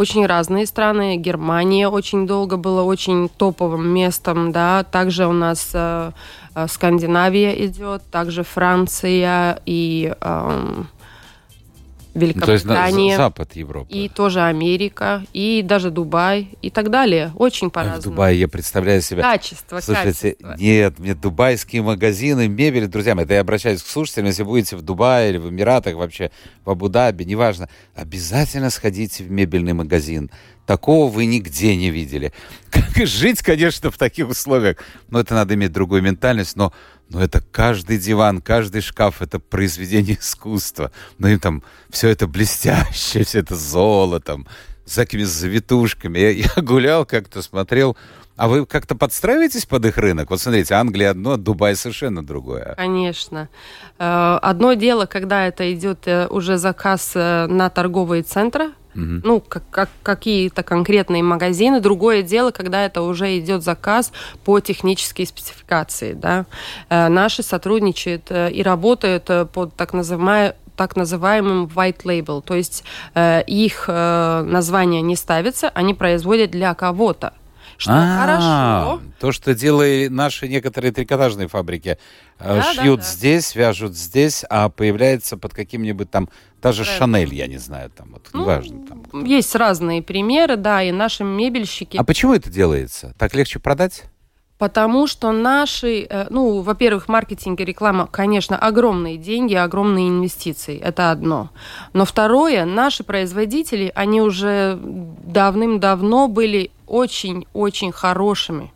Очень 0.00 0.24
разные 0.26 0.64
страны. 0.64 1.18
Германия 1.18 1.88
очень 1.88 2.26
долго 2.26 2.56
была 2.56 2.84
очень 2.84 3.28
топовым 3.28 3.86
местом, 3.86 4.50
да. 4.50 4.82
Также 4.82 5.26
у 5.26 5.32
нас 5.32 5.70
э, 5.74 6.12
э 6.54 6.66
Скандинавия 6.68 7.52
идет, 7.66 8.02
также 8.10 8.42
Франция 8.42 9.60
и 9.66 10.14
э, 10.18 10.84
Великобритания. 12.14 12.92
То 12.92 12.98
есть 12.98 13.16
Запад 13.16 13.56
Европы. 13.56 13.92
И 13.92 14.08
тоже 14.08 14.42
Америка, 14.42 15.24
и 15.32 15.62
даже 15.62 15.90
Дубай, 15.90 16.50
и 16.62 16.70
так 16.70 16.90
далее. 16.90 17.32
Очень 17.36 17.70
по-разному. 17.70 18.00
В 18.00 18.04
Дубае 18.04 18.40
я 18.40 18.48
представляю 18.48 19.00
себя... 19.02 19.22
Качество, 19.22 19.80
Слушайте, 19.80 20.32
качество. 20.32 20.56
нет, 20.58 20.98
мне 20.98 21.14
дубайские 21.14 21.82
магазины, 21.82 22.48
мебель, 22.48 22.86
друзья 22.88 23.14
мои, 23.14 23.24
это 23.24 23.34
я 23.34 23.40
обращаюсь 23.40 23.82
к 23.82 23.86
слушателям, 23.86 24.26
если 24.26 24.42
будете 24.42 24.76
в 24.76 24.82
Дубае 24.82 25.30
или 25.30 25.38
в 25.38 25.48
Эмиратах, 25.50 25.94
вообще 25.94 26.30
в 26.64 26.70
Абу-Даби, 26.70 27.24
неважно, 27.24 27.68
обязательно 27.94 28.70
сходите 28.70 29.24
в 29.24 29.30
мебельный 29.30 29.72
магазин. 29.72 30.30
Такого 30.66 31.10
вы 31.10 31.26
нигде 31.26 31.74
не 31.74 31.90
видели. 31.90 32.32
Как 32.70 33.06
жить, 33.06 33.42
конечно, 33.42 33.90
в 33.90 33.98
таких 33.98 34.28
условиях. 34.28 34.76
Но 35.08 35.18
это 35.18 35.34
надо 35.34 35.54
иметь 35.54 35.72
другую 35.72 36.00
ментальность, 36.02 36.54
но 36.54 36.72
но 37.10 37.22
это 37.22 37.42
каждый 37.50 37.98
диван, 37.98 38.40
каждый 38.40 38.80
шкаф, 38.80 39.20
это 39.20 39.38
произведение 39.40 40.16
искусства. 40.18 40.92
Ну 41.18 41.28
и 41.28 41.36
там 41.36 41.62
все 41.90 42.08
это 42.08 42.26
блестящее, 42.26 43.24
все 43.24 43.40
это 43.40 43.56
золотом, 43.56 44.46
с 44.86 44.94
такими 44.94 45.24
завитушками. 45.24 46.18
Я, 46.18 46.30
я 46.30 46.62
гулял 46.62 47.04
как-то, 47.04 47.42
смотрел. 47.42 47.96
А 48.36 48.48
вы 48.48 48.64
как-то 48.64 48.94
подстраиваетесь 48.94 49.66
под 49.66 49.84
их 49.84 49.98
рынок? 49.98 50.30
Вот 50.30 50.40
смотрите, 50.40 50.72
Англия 50.74 51.10
одно, 51.10 51.36
Дубай 51.36 51.76
совершенно 51.76 52.24
другое. 52.24 52.74
Конечно. 52.76 53.50
Э, 53.98 54.38
одно 54.40 54.72
дело, 54.72 55.04
когда 55.04 55.46
это 55.46 55.70
идет 55.74 56.06
э, 56.06 56.26
уже 56.28 56.56
заказ 56.56 57.12
э, 57.14 57.46
на 57.48 57.68
торговые 57.68 58.22
центры, 58.22 58.70
Угу. 58.94 59.20
Ну, 59.22 59.40
как, 59.40 59.62
как, 59.70 59.90
какие-то 60.02 60.62
конкретные 60.62 61.22
магазины. 61.22 61.80
Другое 61.80 62.22
дело, 62.22 62.50
когда 62.50 62.84
это 62.84 63.02
уже 63.02 63.38
идет 63.38 63.62
заказ 63.62 64.12
по 64.44 64.60
технической 64.60 65.26
спецификации. 65.26 66.14
Да? 66.14 66.46
Э, 66.88 67.08
наши 67.08 67.42
сотрудничают 67.42 68.26
э, 68.30 68.50
и 68.50 68.62
работают 68.62 69.30
э, 69.30 69.46
под 69.46 69.74
так 69.74 69.92
называемой 69.92 70.54
так 70.76 70.96
называемым 70.96 71.66
white 71.66 72.04
label, 72.04 72.40
то 72.40 72.54
есть 72.54 72.84
э, 73.14 73.42
их 73.46 73.84
э, 73.86 74.42
название 74.46 75.02
не 75.02 75.14
ставится, 75.14 75.68
они 75.68 75.92
производят 75.92 76.50
для 76.52 76.72
кого-то 76.72 77.34
что 77.80 77.92
а, 77.94 78.18
хорошо. 78.20 79.02
То, 79.18 79.32
что 79.32 79.54
делали 79.54 80.08
наши 80.10 80.48
некоторые 80.48 80.92
трикотажные 80.92 81.48
фабрики. 81.48 81.96
Э, 82.38 82.56
да, 82.56 82.74
шьют 82.74 83.00
да, 83.00 83.06
да. 83.06 83.12
здесь, 83.12 83.54
вяжут 83.54 83.96
здесь, 83.96 84.44
а 84.50 84.68
появляется 84.68 85.38
под 85.38 85.54
каким-нибудь 85.54 86.10
там, 86.10 86.28
даже 86.62 86.84
Правильно. 86.84 86.98
Шанель, 86.98 87.34
я 87.34 87.46
не 87.46 87.58
знаю, 87.58 87.90
там, 87.90 88.08
вот, 88.12 88.28
ну, 88.32 88.42
неважно. 88.42 88.86
Там. 88.86 89.24
Есть 89.24 89.54
разные 89.54 90.02
примеры, 90.02 90.56
да, 90.56 90.82
и 90.82 90.92
наши 90.92 91.24
мебельщики. 91.24 91.96
А 91.96 92.04
почему 92.04 92.34
это 92.34 92.50
делается? 92.50 93.14
Так 93.18 93.34
легче 93.34 93.58
продать? 93.58 94.04
Потому 94.58 95.06
что 95.06 95.32
наши, 95.32 96.02
э, 96.02 96.26
ну, 96.28 96.60
во-первых, 96.60 97.08
маркетинг 97.08 97.60
и 97.60 97.64
реклама, 97.64 98.06
конечно, 98.06 98.58
огромные 98.58 99.16
деньги, 99.16 99.54
огромные 99.54 100.10
инвестиции. 100.10 100.78
Это 100.78 101.10
одно. 101.10 101.48
Но 101.94 102.04
второе, 102.04 102.66
наши 102.66 103.02
производители, 103.02 103.90
они 103.94 104.20
уже 104.20 104.78
давным-давно 104.82 106.28
были 106.28 106.70
очень-очень 106.86 107.90
хорошими 107.90 108.70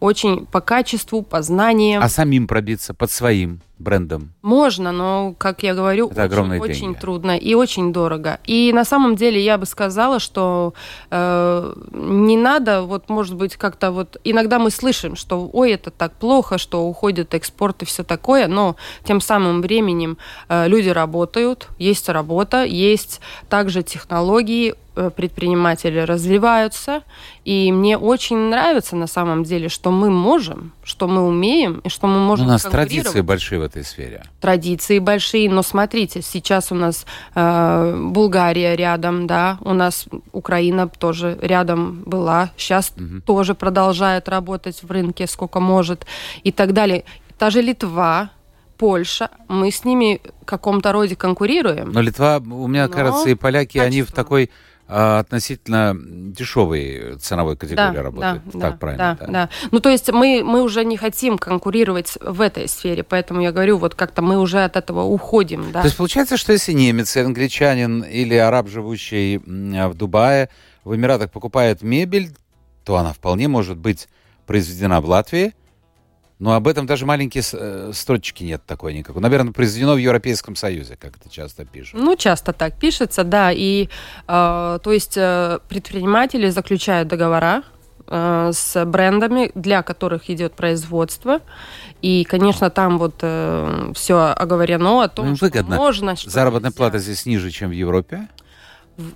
очень 0.00 0.46
по 0.46 0.60
качеству, 0.60 1.22
по 1.22 1.42
знаниям. 1.42 2.02
А 2.02 2.08
самим 2.08 2.46
пробиться 2.46 2.94
под 2.94 3.10
своим 3.10 3.60
брендом? 3.78 4.32
Можно, 4.42 4.92
но, 4.92 5.34
как 5.36 5.62
я 5.62 5.74
говорю, 5.74 6.08
Это 6.08 6.24
очень, 6.24 6.60
очень 6.60 6.94
трудно 6.94 7.36
и 7.36 7.54
очень 7.54 7.92
дорого. 7.92 8.40
И 8.46 8.72
на 8.72 8.84
самом 8.84 9.16
деле 9.16 9.42
я 9.42 9.58
бы 9.58 9.66
сказала, 9.66 10.18
что 10.18 10.74
э, 11.10 11.74
не 11.92 12.36
надо, 12.36 12.82
вот, 12.82 13.08
может 13.08 13.34
быть, 13.34 13.56
как-то 13.56 13.90
вот... 13.90 14.16
Иногда 14.24 14.58
мы 14.58 14.70
слышим, 14.70 15.16
что, 15.16 15.48
ой, 15.52 15.72
это 15.72 15.90
так 15.90 16.12
плохо, 16.12 16.58
что 16.58 16.86
уходит 16.86 17.34
экспорт 17.34 17.82
и 17.82 17.84
все 17.84 18.02
такое, 18.02 18.46
но 18.46 18.76
тем 19.04 19.20
самым 19.20 19.60
временем 19.60 20.16
э, 20.48 20.68
люди 20.68 20.88
работают, 20.88 21.68
есть 21.78 22.08
работа, 22.08 22.64
есть 22.64 23.20
также 23.48 23.82
технологии, 23.82 24.74
предприниматели 25.10 25.98
развиваются. 25.98 27.02
И 27.44 27.70
мне 27.72 27.98
очень 27.98 28.36
нравится 28.36 28.96
на 28.96 29.06
самом 29.06 29.44
деле, 29.44 29.68
что 29.68 29.90
мы 29.90 30.10
можем, 30.10 30.72
что 30.82 31.06
мы 31.06 31.22
умеем 31.22 31.80
и 31.84 31.88
что 31.88 32.06
мы 32.06 32.18
можем 32.18 32.46
У 32.46 32.48
нас 32.48 32.62
традиции 32.62 33.20
большие 33.20 33.58
в 33.58 33.62
этой 33.62 33.84
сфере. 33.84 34.24
Традиции 34.40 34.98
большие, 34.98 35.50
но 35.50 35.62
смотрите, 35.62 36.22
сейчас 36.22 36.72
у 36.72 36.74
нас 36.74 37.06
э, 37.34 37.96
Булгария 38.10 38.74
рядом, 38.74 39.26
да, 39.26 39.58
у 39.60 39.74
нас 39.74 40.06
Украина 40.32 40.88
тоже 40.88 41.38
рядом 41.40 42.02
была, 42.04 42.50
сейчас 42.56 42.92
угу. 42.96 43.20
тоже 43.24 43.54
продолжает 43.54 44.28
работать 44.28 44.82
в 44.82 44.90
рынке 44.90 45.26
сколько 45.26 45.60
может 45.60 46.06
и 46.42 46.52
так 46.52 46.72
далее. 46.72 47.04
Та 47.38 47.50
же 47.50 47.60
Литва, 47.60 48.30
Польша, 48.78 49.30
мы 49.48 49.70
с 49.70 49.84
ними 49.84 50.20
в 50.42 50.44
каком-то 50.44 50.92
роде 50.92 51.16
конкурируем. 51.16 51.92
Но 51.92 52.00
Литва, 52.00 52.38
у 52.38 52.66
меня, 52.66 52.88
кажется, 52.88 53.28
и 53.30 53.34
поляки, 53.34 53.78
качество. 53.78 53.86
они 53.86 54.02
в 54.02 54.12
такой 54.12 54.50
а 54.88 55.18
относительно 55.18 55.96
дешевой 55.96 57.16
ценовой 57.20 57.56
категории 57.56 57.94
да, 57.94 58.02
работает. 58.02 58.42
Да, 58.46 58.60
так 58.60 58.72
да, 58.72 58.76
правильно? 58.76 59.16
Да, 59.18 59.26
да, 59.26 59.32
да. 59.32 59.48
Ну, 59.72 59.80
то 59.80 59.88
есть 59.88 60.12
мы, 60.12 60.42
мы 60.44 60.62
уже 60.62 60.84
не 60.84 60.96
хотим 60.96 61.38
конкурировать 61.38 62.16
в 62.20 62.40
этой 62.40 62.68
сфере, 62.68 63.02
поэтому 63.02 63.40
я 63.40 63.50
говорю, 63.50 63.78
вот 63.78 63.94
как-то 63.94 64.22
мы 64.22 64.38
уже 64.38 64.62
от 64.62 64.76
этого 64.76 65.02
уходим. 65.02 65.72
Да. 65.72 65.80
То 65.80 65.86
есть 65.86 65.96
получается, 65.96 66.36
что 66.36 66.52
если 66.52 66.72
немец, 66.72 67.16
англичанин 67.16 68.02
или 68.02 68.34
араб, 68.34 68.68
живущий 68.68 69.38
в 69.38 69.94
Дубае, 69.94 70.50
в 70.84 70.94
Эмиратах 70.94 71.32
покупает 71.32 71.82
мебель, 71.82 72.30
то 72.84 72.96
она 72.96 73.12
вполне 73.12 73.48
может 73.48 73.78
быть 73.78 74.08
произведена 74.46 75.00
в 75.00 75.06
Латвии, 75.06 75.54
но 76.38 76.52
об 76.54 76.68
этом 76.68 76.86
даже 76.86 77.06
маленькие 77.06 77.42
э, 77.50 77.90
строчки 77.94 78.44
нет 78.44 78.62
такой 78.66 78.92
никакой. 78.92 79.22
Наверное, 79.22 79.52
произведено 79.52 79.94
в 79.94 79.98
Европейском 79.98 80.54
Союзе, 80.54 80.96
как 80.96 81.16
это 81.16 81.30
часто 81.30 81.64
пишут. 81.64 81.98
Ну, 81.98 82.14
часто 82.16 82.52
так 82.52 82.78
пишется, 82.78 83.24
да. 83.24 83.52
И, 83.52 83.88
э, 84.28 84.78
то 84.82 84.92
есть, 84.92 85.16
э, 85.16 85.58
предприниматели 85.68 86.50
заключают 86.50 87.08
договора 87.08 87.62
э, 88.06 88.50
с 88.52 88.84
брендами, 88.84 89.50
для 89.54 89.82
которых 89.82 90.28
идет 90.28 90.52
производство. 90.54 91.40
И, 92.02 92.24
конечно, 92.24 92.68
там 92.68 92.98
вот 92.98 93.14
э, 93.22 93.92
все 93.94 94.34
оговорено 94.36 95.04
о 95.04 95.08
том, 95.08 95.30
ну, 95.30 95.36
выгодно. 95.40 95.74
что 95.74 95.82
можно... 95.82 96.16
Что 96.16 96.30
Заработная 96.30 96.70
плата 96.70 96.98
здесь 96.98 97.24
ниже, 97.24 97.50
чем 97.50 97.70
в 97.70 97.72
Европе 97.72 98.28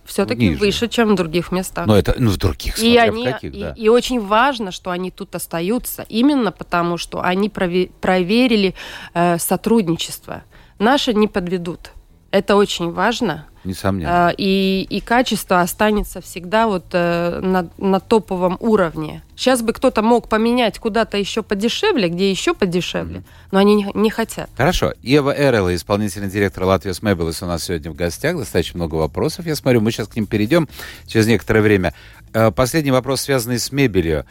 все-таки 0.05 0.55
выше, 0.55 0.89
чем 0.89 1.13
в 1.13 1.15
других 1.15 1.53
местах. 1.53 1.87
Но 1.87 1.97
это 1.97 2.15
ну, 2.19 2.31
в 2.31 2.37
других, 2.37 2.79
и 2.79 2.97
они, 2.97 3.25
каких, 3.25 3.55
и, 3.55 3.61
да. 3.61 3.75
И, 3.77 3.89
очень 3.89 4.21
важно, 4.21 4.73
что 4.73 4.91
они 4.91 5.11
тут 5.11 5.35
остаются, 5.35 6.05
именно 6.09 6.53
потому, 6.53 6.97
что 6.99 7.23
они 7.23 7.49
проверили 7.49 8.75
э, 9.15 9.39
сотрудничество. 9.39 10.43
Наши 10.79 11.15
не 11.15 11.29
подведут. 11.29 11.93
Это 12.31 12.57
очень 12.57 12.93
важно. 12.93 13.47
Несомненно. 13.65 14.33
И, 14.37 14.87
и 14.89 15.01
качество 15.01 15.61
останется 15.61 16.21
всегда 16.21 16.67
вот 16.67 16.87
э, 16.93 17.41
на, 17.43 17.69
на 17.77 18.01
топовом 18.01 18.57
уровне. 18.61 19.23
Сейчас 19.37 19.61
бы 19.63 19.73
кто-то 19.73 20.03
мог 20.03 20.29
поменять 20.29 20.79
куда-то 20.79 21.19
еще 21.19 21.43
подешевле, 21.43 22.09
где 22.09 22.31
еще 22.31 22.55
подешевле, 22.55 23.19
mm-hmm. 23.19 23.49
но 23.53 23.59
они 23.59 23.75
не, 23.75 23.91
не 23.95 24.11
хотят. 24.11 24.49
Хорошо. 24.57 24.95
Ева 25.03 25.35
Эрела, 25.37 25.75
исполнительный 25.75 26.31
директор 26.31 26.65
Латвии 26.65 26.93
Мэбелес 27.03 27.43
у 27.43 27.47
нас 27.47 27.65
сегодня 27.65 27.91
в 27.91 27.95
гостях. 27.95 28.37
Достаточно 28.37 28.79
много 28.79 28.95
вопросов. 28.95 29.47
Я 29.47 29.57
смотрю, 29.57 29.81
мы 29.81 29.91
сейчас 29.91 30.09
к 30.09 30.17
ним 30.17 30.27
перейдем 30.27 30.69
через 31.07 31.27
некоторое 31.27 31.61
время. 31.61 31.95
Э, 32.33 32.51
последний 32.51 32.93
вопрос, 32.93 33.23
связанный 33.23 33.59
с 33.59 33.73
мебелью. 33.73 34.25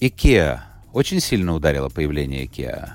Икеа 0.00 0.64
очень 0.92 1.20
сильно 1.20 1.54
ударило 1.54 1.88
появление 1.88 2.46
Икеа? 2.46 2.94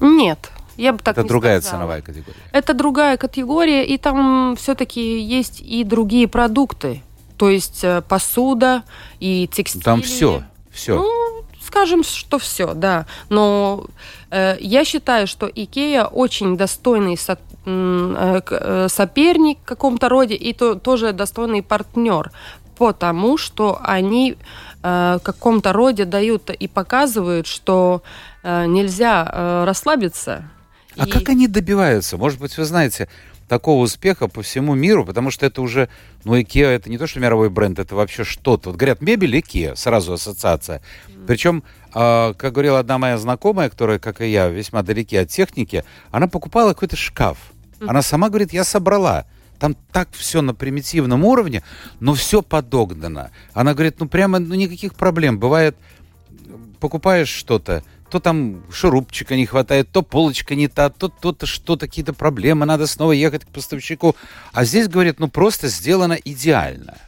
Нет. 0.00 0.50
Я 0.80 0.92
бы 0.92 0.98
так 0.98 1.14
Это 1.14 1.22
не 1.22 1.28
другая 1.28 1.60
сказала. 1.60 1.80
ценовая 1.80 2.02
категория. 2.02 2.38
Это 2.52 2.74
другая 2.74 3.16
категория, 3.16 3.84
и 3.84 3.98
там 3.98 4.56
все-таки 4.56 5.20
есть 5.20 5.60
и 5.60 5.84
другие 5.84 6.26
продукты. 6.26 7.02
то 7.36 7.48
есть 7.48 7.84
э, 7.84 8.02
посуда 8.08 8.82
и 9.18 9.48
текстиль. 9.50 9.82
Там 9.82 10.02
все, 10.02 10.42
все. 10.70 10.96
Ну, 10.96 11.44
скажем, 11.62 12.02
что 12.04 12.38
все, 12.38 12.74
да. 12.74 13.06
Но 13.30 13.86
э, 14.30 14.56
я 14.60 14.84
считаю, 14.84 15.26
что 15.26 15.46
Икея 15.46 16.04
очень 16.04 16.56
достойный 16.58 17.16
со, 17.16 17.38
э, 17.64 18.40
э, 18.50 18.88
соперник 18.90 19.58
в 19.62 19.64
каком-то 19.64 20.08
роде 20.08 20.34
и 20.34 20.52
то, 20.52 20.74
тоже 20.74 21.12
достойный 21.12 21.62
партнер, 21.62 22.30
потому 22.76 23.38
что 23.38 23.78
они 23.82 24.36
э, 24.82 25.16
в 25.18 25.22
каком-то 25.22 25.72
роде 25.72 26.04
дают 26.04 26.50
и 26.50 26.68
показывают, 26.68 27.46
что 27.46 28.02
э, 28.42 28.66
нельзя 28.66 29.26
э, 29.32 29.64
расслабиться. 29.64 30.44
А 30.96 31.06
и... 31.06 31.10
как 31.10 31.28
они 31.28 31.48
добиваются? 31.48 32.16
Может 32.16 32.40
быть, 32.40 32.56
вы 32.56 32.64
знаете 32.64 33.08
такого 33.50 33.82
успеха 33.82 34.28
по 34.28 34.42
всему 34.42 34.74
миру, 34.74 35.04
потому 35.04 35.32
что 35.32 35.44
это 35.44 35.60
уже, 35.60 35.88
ну, 36.24 36.38
IKEA 36.38 36.66
это 36.66 36.88
не 36.88 36.98
то, 36.98 37.08
что 37.08 37.18
мировой 37.18 37.50
бренд, 37.50 37.80
это 37.80 37.96
вообще 37.96 38.22
что-то. 38.22 38.70
Вот 38.70 38.78
говорят, 38.78 39.00
мебель 39.02 39.36
IKEA, 39.36 39.74
сразу 39.74 40.12
ассоциация. 40.12 40.82
Mm. 41.08 41.26
Причем, 41.26 41.64
э, 41.92 42.34
как 42.34 42.52
говорила 42.52 42.78
одна 42.78 42.98
моя 42.98 43.18
знакомая, 43.18 43.68
которая, 43.68 43.98
как 43.98 44.20
и 44.20 44.28
я, 44.28 44.48
весьма 44.48 44.82
далеки 44.82 45.16
от 45.16 45.30
техники, 45.30 45.84
она 46.12 46.28
покупала 46.28 46.74
какой-то 46.74 46.94
шкаф. 46.94 47.38
Mm. 47.80 47.86
Она 47.88 48.02
сама 48.02 48.28
говорит, 48.28 48.52
я 48.52 48.62
собрала. 48.62 49.26
Там 49.58 49.76
так 49.92 50.08
все 50.12 50.42
на 50.42 50.54
примитивном 50.54 51.24
уровне, 51.24 51.64
но 51.98 52.14
все 52.14 52.42
подогнано. 52.42 53.32
Она 53.52 53.74
говорит, 53.74 53.96
ну 53.98 54.08
прямо 54.08 54.38
ну, 54.38 54.54
никаких 54.54 54.94
проблем. 54.94 55.40
Бывает, 55.40 55.76
покупаешь 56.78 57.28
что-то, 57.28 57.82
то 58.10 58.20
там 58.20 58.62
шурупчика 58.72 59.36
не 59.36 59.46
хватает, 59.46 59.90
то 59.92 60.02
полочка 60.02 60.54
не 60.54 60.68
та, 60.68 60.90
то 60.90 61.08
то-то 61.08 61.46
что-то, 61.46 61.86
какие-то 61.86 62.12
проблемы, 62.12 62.66
надо 62.66 62.86
снова 62.86 63.12
ехать 63.12 63.44
к 63.44 63.48
поставщику. 63.48 64.16
А 64.52 64.64
здесь, 64.64 64.88
говорят, 64.88 65.20
ну 65.20 65.28
просто 65.28 65.68
сделано 65.68 66.18
идеально. 66.24 66.98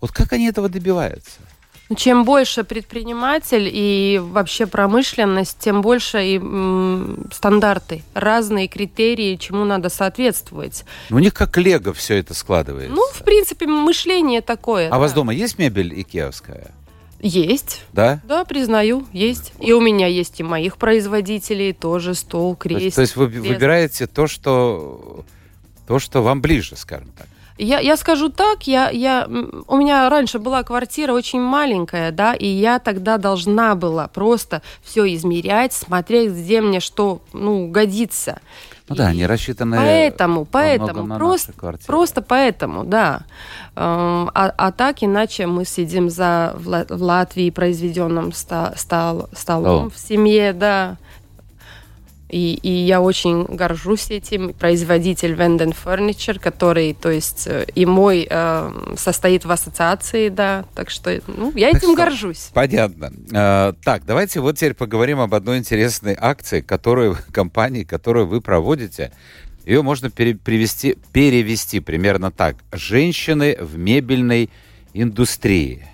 Вот 0.00 0.12
как 0.12 0.32
они 0.32 0.48
этого 0.48 0.68
добиваются? 0.68 1.40
Ну, 1.88 1.96
чем 1.96 2.24
больше 2.24 2.64
предприниматель 2.64 3.68
и 3.70 4.18
вообще 4.22 4.66
промышленность, 4.66 5.58
тем 5.58 5.82
больше 5.82 6.24
и 6.24 6.36
м, 6.38 7.26
стандарты, 7.32 8.02
разные 8.14 8.66
критерии, 8.66 9.36
чему 9.36 9.64
надо 9.64 9.90
соответствовать. 9.90 10.84
Ну, 11.10 11.16
у 11.16 11.18
них 11.18 11.34
как 11.34 11.58
лего 11.58 11.92
все 11.92 12.16
это 12.16 12.32
складывается. 12.32 12.94
Ну, 12.94 13.06
в 13.12 13.22
принципе, 13.24 13.66
мышление 13.66 14.40
такое. 14.40 14.86
А 14.86 14.90
да. 14.92 14.96
у 14.96 15.00
вас 15.00 15.12
дома 15.12 15.34
есть 15.34 15.58
мебель 15.58 16.00
икеовская? 16.00 16.70
Есть. 17.22 17.84
Да? 17.92 18.20
Да, 18.24 18.44
признаю, 18.44 19.06
есть. 19.12 19.52
И 19.60 19.72
у 19.72 19.80
меня 19.80 20.08
есть 20.08 20.40
и 20.40 20.42
моих 20.42 20.76
производителей 20.76 21.72
тоже 21.72 22.14
стол, 22.14 22.56
крест. 22.56 22.80
То 22.80 22.84
есть, 22.84 22.96
то 22.96 23.02
есть 23.02 23.16
вы 23.16 23.26
выбираете 23.28 24.08
то, 24.08 24.26
что 24.26 25.24
то, 25.86 25.98
что 26.00 26.22
вам 26.22 26.42
ближе, 26.42 26.76
скажем 26.76 27.10
так. 27.16 27.28
Я, 27.58 27.78
я 27.78 27.96
скажу 27.96 28.28
так, 28.28 28.66
я, 28.66 28.90
я, 28.90 29.28
у 29.68 29.76
меня 29.76 30.08
раньше 30.08 30.38
была 30.40 30.64
квартира 30.64 31.12
очень 31.12 31.40
маленькая, 31.40 32.10
да, 32.10 32.34
и 32.34 32.46
я 32.46 32.78
тогда 32.78 33.18
должна 33.18 33.74
была 33.76 34.08
просто 34.08 34.62
все 34.82 35.14
измерять, 35.14 35.72
смотреть, 35.72 36.32
где 36.32 36.60
мне 36.60 36.80
что, 36.80 37.22
ну, 37.32 37.68
годится. 37.68 38.40
Ну 38.88 38.96
да, 38.96 39.08
они 39.08 39.26
рассчитаны 39.26 39.76
Поэтому, 39.76 40.44
поэтому, 40.44 41.06
на 41.06 41.16
просто, 41.16 41.52
просто 41.86 42.22
поэтому, 42.22 42.84
да. 42.84 43.22
А, 43.74 44.28
а 44.34 44.72
так 44.72 45.02
иначе 45.02 45.46
мы 45.46 45.64
сидим 45.64 46.10
за 46.10 46.54
в 46.56 47.02
Латвии 47.02 47.50
произведенным 47.50 48.32
стол, 48.32 49.28
столом 49.32 49.86
О. 49.86 49.90
в 49.90 49.98
семье, 49.98 50.52
да. 50.52 50.96
И, 52.32 52.54
и 52.62 52.70
я 52.70 53.02
очень 53.02 53.44
горжусь 53.44 54.10
этим. 54.10 54.54
Производитель 54.54 55.34
Venden 55.34 55.76
Furniture, 55.84 56.40
который, 56.40 56.94
то 56.94 57.10
есть, 57.10 57.46
и 57.74 57.84
мой 57.84 58.26
э, 58.28 58.94
состоит 58.96 59.44
в 59.44 59.50
ассоциации, 59.52 60.30
да. 60.30 60.64
Так 60.74 60.88
что, 60.88 61.20
ну, 61.26 61.52
я 61.54 61.68
этим 61.68 61.94
так 61.94 62.06
горжусь. 62.06 62.50
Понятно. 62.54 63.12
Э, 63.32 63.74
так, 63.84 64.06
давайте 64.06 64.40
вот 64.40 64.56
теперь 64.56 64.72
поговорим 64.72 65.20
об 65.20 65.34
одной 65.34 65.58
интересной 65.58 66.16
акции, 66.18 66.62
которую 66.62 67.18
компании, 67.32 67.84
которую 67.84 68.26
вы 68.26 68.40
проводите. 68.40 69.12
Ее 69.66 69.82
можно 69.82 70.08
пере, 70.10 70.34
привести, 70.34 70.96
перевести 71.12 71.80
примерно 71.80 72.30
так. 72.30 72.56
Женщины 72.72 73.58
в 73.60 73.76
мебельной 73.76 74.48
индустрии. 74.94 75.86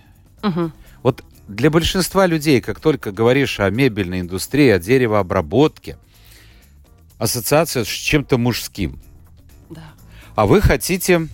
Угу. 0.44 0.70
Вот 1.03 1.24
для 1.48 1.68
большинства 1.70 2.27
людей, 2.27 2.61
как 2.61 2.79
только 2.79 3.11
говоришь 3.11 3.59
о 3.59 3.68
мебельной 3.70 4.20
индустрии, 4.20 4.68
о 4.68 4.79
деревообработке, 4.79 5.96
ассоциация 7.18 7.85
с 7.85 7.88
чем-то 7.88 8.38
мужским. 8.38 9.00
Да. 9.70 9.83
А 10.35 10.46
вы 10.46 10.61
хотите... 10.61 11.28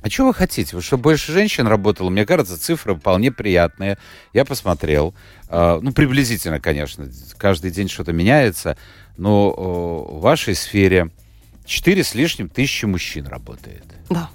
А 0.00 0.10
что 0.10 0.26
вы 0.26 0.34
хотите? 0.34 0.76
Вы 0.76 0.82
чтобы 0.82 1.04
больше 1.04 1.32
женщин 1.32 1.66
работало? 1.66 2.10
Мне 2.10 2.26
кажется, 2.26 2.60
цифры 2.60 2.94
вполне 2.94 3.32
приятные. 3.32 3.96
Я 4.34 4.44
посмотрел. 4.44 5.14
Э, 5.48 5.78
ну, 5.80 5.92
приблизительно, 5.92 6.60
конечно. 6.60 7.08
Каждый 7.38 7.70
день 7.70 7.88
что-то 7.88 8.12
меняется. 8.12 8.76
Но 9.16 9.50
в 9.50 10.20
вашей 10.20 10.54
сфере 10.54 11.10
4 11.64 12.04
с 12.04 12.14
лишним 12.14 12.48
тысячи 12.48 12.84
мужчин 12.84 13.26
работает. 13.26 13.84
Да. 14.10 14.28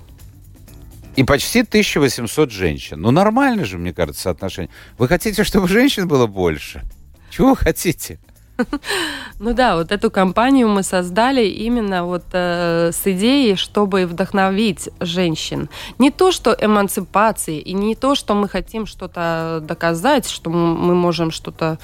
И 1.16 1.24
почти 1.24 1.62
1800 1.62 2.52
женщин. 2.52 3.02
Ну, 3.02 3.12
нормально 3.12 3.66
же, 3.66 3.78
мне 3.78 3.94
кажется, 3.94 4.24
соотношение. 4.24 4.72
Вы 4.98 5.08
хотите, 5.08 5.44
чтобы 5.44 5.68
женщин 5.68 6.08
было 6.08 6.28
больше? 6.28 6.84
Чего 7.30 7.50
вы 7.50 7.56
хотите? 7.58 8.20
Ну 9.40 9.54
да, 9.54 9.76
вот 9.76 9.92
эту 9.92 10.12
компанию 10.12 10.68
мы 10.68 10.84
создали 10.84 11.46
именно 11.46 12.04
вот 12.04 12.24
э, 12.34 12.92
с 12.92 13.08
идеей, 13.08 13.56
чтобы 13.56 14.06
вдохновить 14.06 14.90
женщин. 15.00 15.70
Не 15.98 16.12
то, 16.12 16.32
что 16.32 16.56
эмансипации, 16.60 17.60
и 17.60 17.74
не 17.74 17.96
то, 17.96 18.16
что 18.16 18.36
мы 18.36 18.50
хотим 18.50 18.86
что-то 18.86 19.62
доказать, 19.64 20.30
что 20.30 20.50
мы 20.50 20.94
можем 20.94 21.32
что-то... 21.32 21.80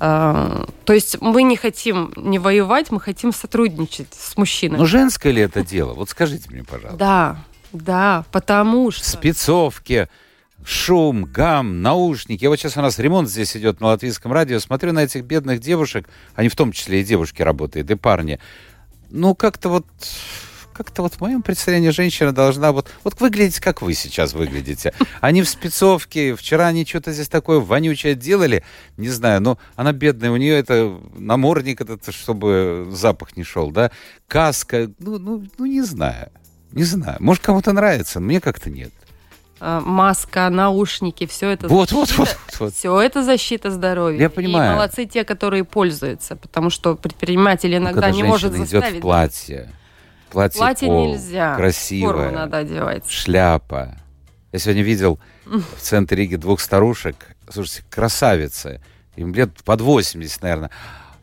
Э, 0.00 0.64
то 0.84 0.92
есть 0.92 1.20
мы 1.20 1.42
не 1.42 1.56
хотим 1.56 2.12
не 2.16 2.38
воевать, 2.38 2.90
мы 2.90 3.00
хотим 3.00 3.32
сотрудничать 3.32 4.12
с 4.12 4.36
мужчинами. 4.36 4.78
Ну 4.78 4.86
женское 4.86 5.32
ли 5.32 5.42
это 5.42 5.64
дело? 5.64 5.94
Вот 5.94 6.10
скажите 6.10 6.50
мне, 6.50 6.64
пожалуйста. 6.64 6.98
Да, 6.98 7.36
да, 7.72 8.24
потому 8.32 8.90
что... 8.90 9.04
Спецовки, 9.04 10.08
шум, 10.64 11.24
гам, 11.24 11.82
наушники. 11.82 12.44
Вот 12.46 12.58
сейчас 12.58 12.76
у 12.76 12.80
нас 12.80 12.98
ремонт 12.98 13.28
здесь 13.28 13.56
идет 13.56 13.80
на 13.80 13.88
латвийском 13.88 14.32
радио. 14.32 14.58
Смотрю 14.58 14.92
на 14.92 15.04
этих 15.04 15.24
бедных 15.24 15.60
девушек, 15.60 16.08
они 16.34 16.48
в 16.48 16.56
том 16.56 16.72
числе 16.72 17.00
и 17.00 17.04
девушки 17.04 17.42
работают, 17.42 17.90
и 17.90 17.94
парни. 17.94 18.38
Ну, 19.10 19.34
как-то 19.34 19.68
вот 19.68 19.86
как-то 20.78 21.02
вот 21.02 21.14
в 21.14 21.20
моем 21.20 21.42
представлении 21.42 21.90
женщина 21.90 22.30
должна 22.30 22.70
вот, 22.70 22.88
вот 23.02 23.20
выглядеть, 23.20 23.58
как 23.58 23.82
вы 23.82 23.94
сейчас 23.94 24.32
выглядите. 24.32 24.94
Они 25.20 25.42
в 25.42 25.48
спецовке, 25.48 26.36
вчера 26.36 26.68
они 26.68 26.86
что-то 26.86 27.12
здесь 27.12 27.26
такое 27.26 27.58
вонючее 27.58 28.14
делали, 28.14 28.62
не 28.96 29.08
знаю, 29.08 29.40
но 29.40 29.58
она 29.74 29.92
бедная, 29.92 30.30
у 30.30 30.36
нее 30.36 30.56
это 30.56 31.00
намордник 31.16 31.80
этот, 31.80 32.14
чтобы 32.14 32.86
запах 32.92 33.36
не 33.36 33.42
шел, 33.42 33.72
да, 33.72 33.90
каска, 34.28 34.88
ну, 35.00 35.18
ну, 35.18 35.44
ну 35.58 35.66
не 35.66 35.82
знаю, 35.82 36.30
не 36.70 36.84
знаю. 36.84 37.16
Может, 37.18 37.42
кому-то 37.42 37.72
нравится, 37.72 38.20
но 38.20 38.26
мне 38.26 38.40
как-то 38.40 38.70
нет. 38.70 38.92
Э, 39.60 39.80
маска, 39.84 40.48
наушники, 40.50 41.26
все 41.26 41.50
это 41.50 41.66
вот, 41.66 41.90
защита, 41.90 42.14
вот, 42.16 42.28
вот, 42.28 42.60
вот. 42.60 42.74
все 42.74 43.00
это 43.00 43.24
защита 43.24 43.70
здоровья. 43.70 44.20
Я 44.20 44.30
понимаю. 44.30 44.72
И 44.72 44.74
молодцы 44.76 45.04
те, 45.04 45.24
которые 45.24 45.64
пользуются, 45.64 46.36
потому 46.36 46.70
что 46.70 46.94
предприниматель 46.94 47.70
ну, 47.70 47.78
иногда 47.78 48.08
ну, 48.08 48.14
не 48.14 48.22
может 48.22 48.52
заставить. 48.52 48.90
идет 48.90 48.98
в 48.98 49.00
платье, 49.00 49.68
платье, 50.30 50.58
платье 50.58 50.88
пол, 50.88 51.08
нельзя, 51.08 51.56
красивое, 51.56 52.12
форму 52.12 52.30
надо 52.30 52.58
одевать, 52.58 53.10
шляпа. 53.10 53.96
Я 54.52 54.58
сегодня 54.60 54.82
видел 54.82 55.18
в 55.44 55.80
центре 55.80 56.18
Риги 56.18 56.36
двух 56.36 56.60
старушек, 56.60 57.16
слушайте, 57.50 57.84
красавицы, 57.90 58.80
им 59.16 59.34
лет 59.34 59.50
под 59.64 59.80
80, 59.80 60.40
наверное 60.42 60.70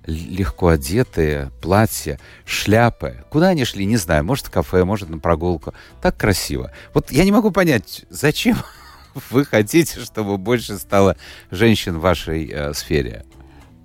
легко 0.05 0.69
одетые, 0.69 1.51
платья, 1.61 2.19
шляпы. 2.45 3.23
Куда 3.29 3.49
они 3.49 3.65
шли, 3.65 3.85
не 3.85 3.97
знаю. 3.97 4.23
Может, 4.23 4.47
в 4.47 4.51
кафе, 4.51 4.83
может, 4.83 5.09
на 5.09 5.19
прогулку. 5.19 5.73
Так 6.01 6.17
красиво. 6.17 6.71
Вот 6.93 7.11
я 7.11 7.23
не 7.23 7.31
могу 7.31 7.51
понять, 7.51 8.05
зачем 8.09 8.57
вы 9.29 9.45
хотите, 9.45 9.99
чтобы 9.99 10.37
больше 10.37 10.77
стало 10.77 11.17
женщин 11.51 11.97
в 11.97 12.01
вашей 12.01 12.49
э, 12.51 12.73
сфере? 12.73 13.25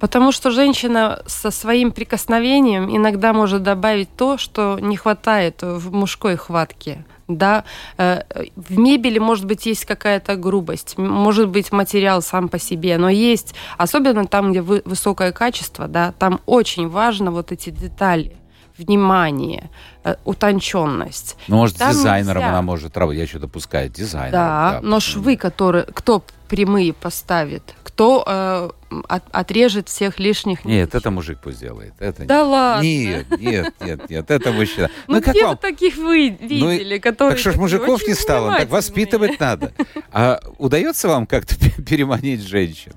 Потому 0.00 0.32
что 0.32 0.50
женщина 0.50 1.22
со 1.26 1.50
своим 1.50 1.92
прикосновением 1.92 2.94
иногда 2.94 3.34
может 3.34 3.62
добавить 3.62 4.08
то, 4.16 4.38
что 4.38 4.78
не 4.80 4.96
хватает 4.96 5.62
в 5.62 5.92
мужской 5.92 6.36
хватке 6.36 7.04
да, 7.36 7.64
э, 7.98 8.22
в 8.56 8.78
мебели, 8.78 9.18
может 9.18 9.44
быть, 9.44 9.66
есть 9.66 9.84
какая-то 9.84 10.36
грубость, 10.36 10.98
может 10.98 11.48
быть, 11.48 11.72
материал 11.72 12.22
сам 12.22 12.48
по 12.48 12.58
себе, 12.58 12.98
но 12.98 13.08
есть, 13.08 13.54
особенно 13.78 14.26
там, 14.26 14.50
где 14.52 14.62
высокое 14.62 15.32
качество, 15.32 15.88
да, 15.88 16.12
там 16.18 16.40
очень 16.46 16.88
важно 16.88 17.30
вот 17.30 17.52
эти 17.52 17.70
детали. 17.70 18.39
Внимание, 18.84 19.70
э, 20.04 20.14
утонченность. 20.24 21.36
Ну, 21.48 21.56
может, 21.56 21.76
Там 21.76 21.92
дизайнером 21.92 22.38
нельзя. 22.42 22.48
она 22.50 22.62
может 22.62 22.96
работать. 22.96 23.18
Я 23.18 23.24
еще 23.24 23.38
допускаю 23.38 23.88
дизайнер. 23.90 24.32
Да, 24.32 24.80
но 24.82 25.00
швы, 25.00 25.36
которые 25.36 25.84
кто 25.84 26.22
прямые 26.48 26.92
поставит, 26.92 27.62
кто 27.84 28.24
э, 28.26 28.70
от- 29.08 29.24
отрежет 29.32 29.88
всех 29.88 30.18
лишних 30.18 30.64
Нет, 30.64 30.86
ниточек? 30.88 30.94
это 31.02 31.10
мужик 31.10 31.38
пусть 31.42 31.60
делает. 31.60 31.92
Это 31.98 32.24
Да 32.24 32.44
ладно. 32.44 32.82
Нет, 32.82 33.26
нет, 33.38 33.74
нет, 33.80 34.10
нет, 34.10 34.30
это 34.30 34.50
мужчина. 34.52 34.88
Ну, 35.06 35.16
Ну, 35.16 35.22
как 35.22 35.34
где 35.34 35.44
вам? 35.44 35.52
вы 35.52 35.56
таких 35.58 35.96
вы 35.96 36.28
видели, 36.30 36.98
которые... 36.98 37.32
Так 37.32 37.38
что 37.40 37.52
ж 37.52 37.56
мужиков 37.56 38.02
не 38.08 38.14
стало, 38.14 38.56
так 38.56 38.70
воспитывать 38.70 39.38
надо. 39.38 39.72
А 40.12 40.40
удается 40.58 41.08
вам 41.08 41.26
как-то 41.26 41.54
переманить 41.82 42.40
женщин 42.42 42.92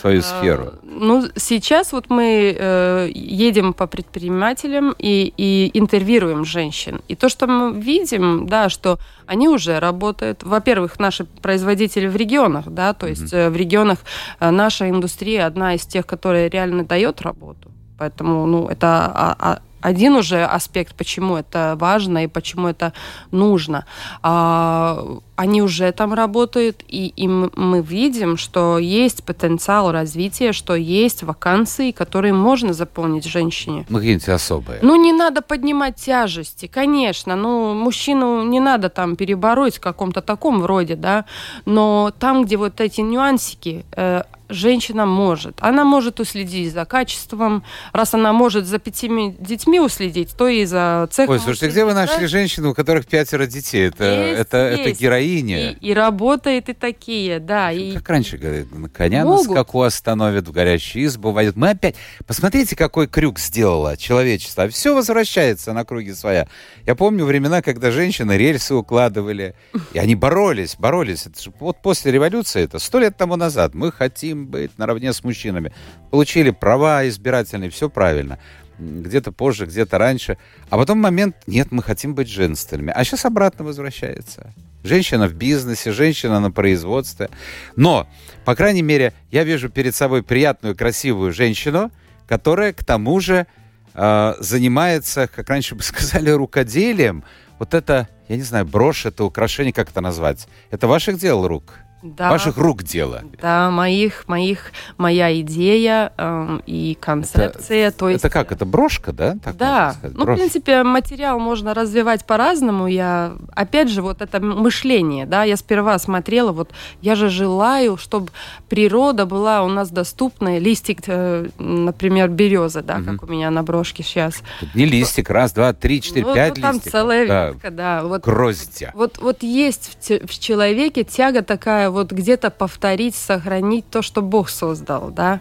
свою 0.00 0.22
сферу? 0.22 0.64
А, 0.66 0.78
Ну, 0.82 1.28
сейчас 1.36 1.92
вот 1.92 2.10
мы 2.10 2.56
э, 2.58 3.10
едем 3.14 3.72
по 3.72 3.86
предпринимателям 3.86 4.94
и, 4.98 5.32
и 5.36 5.70
интервьюируем 5.74 6.44
женщин. 6.44 7.00
И 7.08 7.14
то, 7.14 7.28
что 7.28 7.46
мы 7.46 7.80
видим, 7.80 8.46
да, 8.46 8.68
что 8.68 8.98
они 9.26 9.48
уже 9.48 9.78
работают. 9.80 10.42
Во-первых, 10.42 10.98
наши 10.98 11.24
производители 11.24 12.06
в 12.06 12.16
регионах, 12.16 12.64
да, 12.66 12.92
то 12.92 13.06
есть 13.06 13.32
э, 13.32 13.50
в 13.50 13.56
регионах 13.56 13.98
э, 14.40 14.50
наша 14.50 14.88
индустрия 14.88 15.46
одна 15.46 15.74
из 15.74 15.86
тех, 15.86 16.06
которая 16.06 16.48
реально 16.48 16.84
дает 16.84 17.22
работу. 17.22 17.70
Поэтому, 17.98 18.46
ну, 18.46 18.68
это 18.68 18.86
а- 19.14 19.36
а- 19.38 19.58
один 19.80 20.16
уже 20.16 20.44
аспект, 20.44 20.96
почему 20.96 21.36
это 21.36 21.76
важно 21.78 22.24
и 22.24 22.26
почему 22.26 22.66
это 22.68 22.92
нужно. 23.30 23.84
А, 24.22 25.04
они 25.36 25.62
уже 25.62 25.92
там 25.92 26.14
работают, 26.14 26.82
и, 26.88 27.08
и 27.08 27.28
мы 27.28 27.82
видим, 27.82 28.36
что 28.38 28.78
есть 28.78 29.22
потенциал 29.22 29.92
развития, 29.92 30.52
что 30.52 30.74
есть 30.74 31.22
вакансии, 31.22 31.92
которые 31.92 32.32
можно 32.32 32.72
заполнить 32.72 33.24
женщине. 33.24 33.84
Ну, 33.88 33.98
какие-нибудь 33.98 34.28
особые. 34.30 34.78
Ну, 34.82 34.96
не 34.96 35.12
надо 35.12 35.42
поднимать 35.42 35.96
тяжести, 35.96 36.66
конечно. 36.66 37.36
Ну, 37.36 37.74
мужчину 37.74 38.44
не 38.44 38.60
надо 38.60 38.88
там 38.88 39.14
перебороть 39.14 39.76
в 39.76 39.80
каком-то 39.80 40.22
таком 40.22 40.60
вроде, 40.60 40.96
да. 40.96 41.26
Но 41.66 42.12
там, 42.18 42.44
где 42.44 42.56
вот 42.56 42.80
эти 42.80 43.02
нюансики, 43.02 43.84
э, 43.92 44.22
женщина 44.48 45.06
может. 45.06 45.56
Она 45.60 45.84
может 45.84 46.20
уследить 46.20 46.72
за 46.72 46.84
качеством. 46.84 47.64
Раз 47.92 48.14
она 48.14 48.32
может 48.32 48.66
за 48.66 48.78
пятими 48.78 49.36
детьми 49.38 49.80
уследить, 49.80 50.36
то 50.36 50.48
и 50.48 50.64
за 50.64 51.08
цехом. 51.10 51.34
Ой, 51.34 51.40
слушайте, 51.40 51.68
где 51.68 51.84
вы 51.84 51.90
уследить, 51.90 52.08
да? 52.08 52.14
нашли 52.14 52.26
женщину, 52.26 52.70
у 52.70 52.74
которых 52.74 53.06
пятеро 53.06 53.46
детей? 53.46 53.88
Это, 53.88 54.04
Есть, 54.04 54.40
это, 54.40 54.56
это 54.56 54.88
есть. 54.88 55.00
Героиня. 55.26 55.70
И, 55.72 55.90
и 55.90 55.94
работает 55.94 56.68
и 56.68 56.72
такие, 56.72 57.40
да. 57.40 57.72
И... 57.72 57.94
Как 57.94 58.08
раньше 58.08 58.38
говорят, 58.38 58.70
на 58.72 58.88
коня 58.88 59.24
на 59.24 59.30
Могут. 59.30 59.50
скаку 59.50 59.82
остановят, 59.82 60.48
в 60.48 60.52
горящую 60.52 61.06
избу 61.06 61.32
войдут. 61.32 61.56
Мы 61.56 61.70
опять... 61.70 61.96
Посмотрите, 62.26 62.76
какой 62.76 63.06
крюк 63.06 63.38
сделало 63.38 63.96
человечество. 63.96 64.68
Все 64.68 64.94
возвращается 64.94 65.72
на 65.72 65.84
круги 65.84 66.12
своя. 66.12 66.48
Я 66.86 66.94
помню 66.94 67.24
времена, 67.24 67.62
когда 67.62 67.90
женщины 67.90 68.36
рельсы 68.36 68.74
укладывали. 68.74 69.54
И 69.92 69.98
они 69.98 70.14
боролись, 70.14 70.76
боролись. 70.78 71.26
Это 71.26 71.42
же 71.42 71.52
вот 71.58 71.82
после 71.82 72.12
революции, 72.12 72.62
это 72.62 72.78
сто 72.78 72.98
лет 72.98 73.16
тому 73.16 73.36
назад. 73.36 73.74
Мы 73.74 73.92
хотим 73.92 74.46
быть 74.46 74.78
наравне 74.78 75.12
с 75.12 75.24
мужчинами. 75.24 75.72
Получили 76.10 76.50
права 76.50 77.06
избирательные, 77.08 77.70
все 77.70 77.88
правильно. 77.88 78.38
Где-то 78.78 79.32
позже, 79.32 79.66
где-то 79.66 79.98
раньше. 79.98 80.36
А 80.70 80.76
потом 80.76 80.98
момент, 80.98 81.36
нет, 81.46 81.68
мы 81.70 81.82
хотим 81.82 82.14
быть 82.14 82.28
женственными. 82.28 82.92
А 82.94 83.04
сейчас 83.04 83.24
обратно 83.24 83.64
возвращается. 83.64 84.52
Женщина 84.84 85.26
в 85.28 85.34
бизнесе, 85.34 85.92
женщина 85.92 86.40
на 86.40 86.50
производстве. 86.50 87.28
Но, 87.74 88.06
по 88.44 88.54
крайней 88.54 88.82
мере, 88.82 89.12
я 89.30 89.44
вижу 89.44 89.68
перед 89.68 89.94
собой 89.94 90.22
приятную, 90.22 90.76
красивую 90.76 91.32
женщину, 91.32 91.90
которая, 92.28 92.72
к 92.72 92.84
тому 92.84 93.18
же, 93.20 93.46
э, 93.94 94.34
занимается, 94.38 95.28
как 95.28 95.48
раньше 95.48 95.74
бы 95.74 95.82
сказали, 95.82 96.30
рукоделием. 96.30 97.24
Вот 97.58 97.74
это, 97.74 98.08
я 98.28 98.36
не 98.36 98.42
знаю, 98.42 98.66
брошь, 98.66 99.06
это 99.06 99.24
украшение, 99.24 99.72
как 99.72 99.90
это 99.90 100.00
назвать? 100.00 100.46
Это 100.70 100.86
ваших 100.86 101.18
дел 101.18 101.46
рук? 101.48 101.72
Да. 102.14 102.30
Ваших 102.30 102.56
рук 102.56 102.82
дело. 102.82 103.22
Да, 103.40 103.70
моих, 103.70 104.28
моих, 104.28 104.72
моя 104.96 105.38
идея 105.40 106.12
эм, 106.16 106.62
и 106.66 106.96
концепция. 107.00 107.90
то 107.90 108.08
есть, 108.08 108.24
это 108.24 108.32
как? 108.32 108.52
Это 108.52 108.64
брошка, 108.64 109.12
да? 109.12 109.36
Так 109.42 109.56
да, 109.56 109.96
ну, 110.02 110.24
в 110.24 110.34
принципе, 110.34 110.82
материал 110.82 111.38
можно 111.38 111.74
развивать 111.74 112.24
по-разному. 112.26 112.86
Я, 112.86 113.32
опять 113.54 113.88
же, 113.90 114.02
вот 114.02 114.22
это 114.22 114.40
мышление, 114.40 115.26
да, 115.26 115.44
я 115.44 115.56
сперва 115.56 115.98
смотрела, 115.98 116.52
вот 116.52 116.70
я 117.00 117.14
же 117.16 117.28
желаю, 117.28 117.96
чтобы 117.96 118.28
природа 118.68 119.26
была 119.26 119.62
у 119.62 119.68
нас 119.68 119.90
доступна, 119.90 120.58
листик, 120.58 121.00
э, 121.06 121.48
например, 121.58 122.28
березы, 122.28 122.82
да, 122.82 122.98
Мгм. 122.98 123.18
как 123.18 123.28
у 123.28 123.32
меня 123.32 123.50
на 123.50 123.62
брошке 123.62 124.02
сейчас. 124.02 124.34
Тут 124.60 124.74
не 124.74 124.84
листик, 124.84 125.30
раз, 125.30 125.52
два, 125.52 125.72
три, 125.72 126.00
четыре, 126.00 126.26
Ну, 126.26 126.34
пять 126.34 126.54
там 126.54 126.74
листиков. 126.74 126.92
целая 126.92 127.26
Да, 127.26 127.48
ветка, 127.50 127.70
да. 127.70 128.02
Вот, 128.04 128.22
Гроздья. 128.22 128.92
вот, 128.94 129.18
вот 129.18 129.42
есть 129.42 129.96
в, 130.00 130.26
в 130.26 130.38
человеке 130.38 131.04
тяга 131.04 131.42
такая 131.42 131.90
вот 131.96 132.12
где-то 132.12 132.50
повторить, 132.50 133.14
сохранить 133.16 133.88
то, 133.90 134.02
что 134.02 134.22
Бог 134.22 134.48
создал, 134.50 135.10
да. 135.10 135.40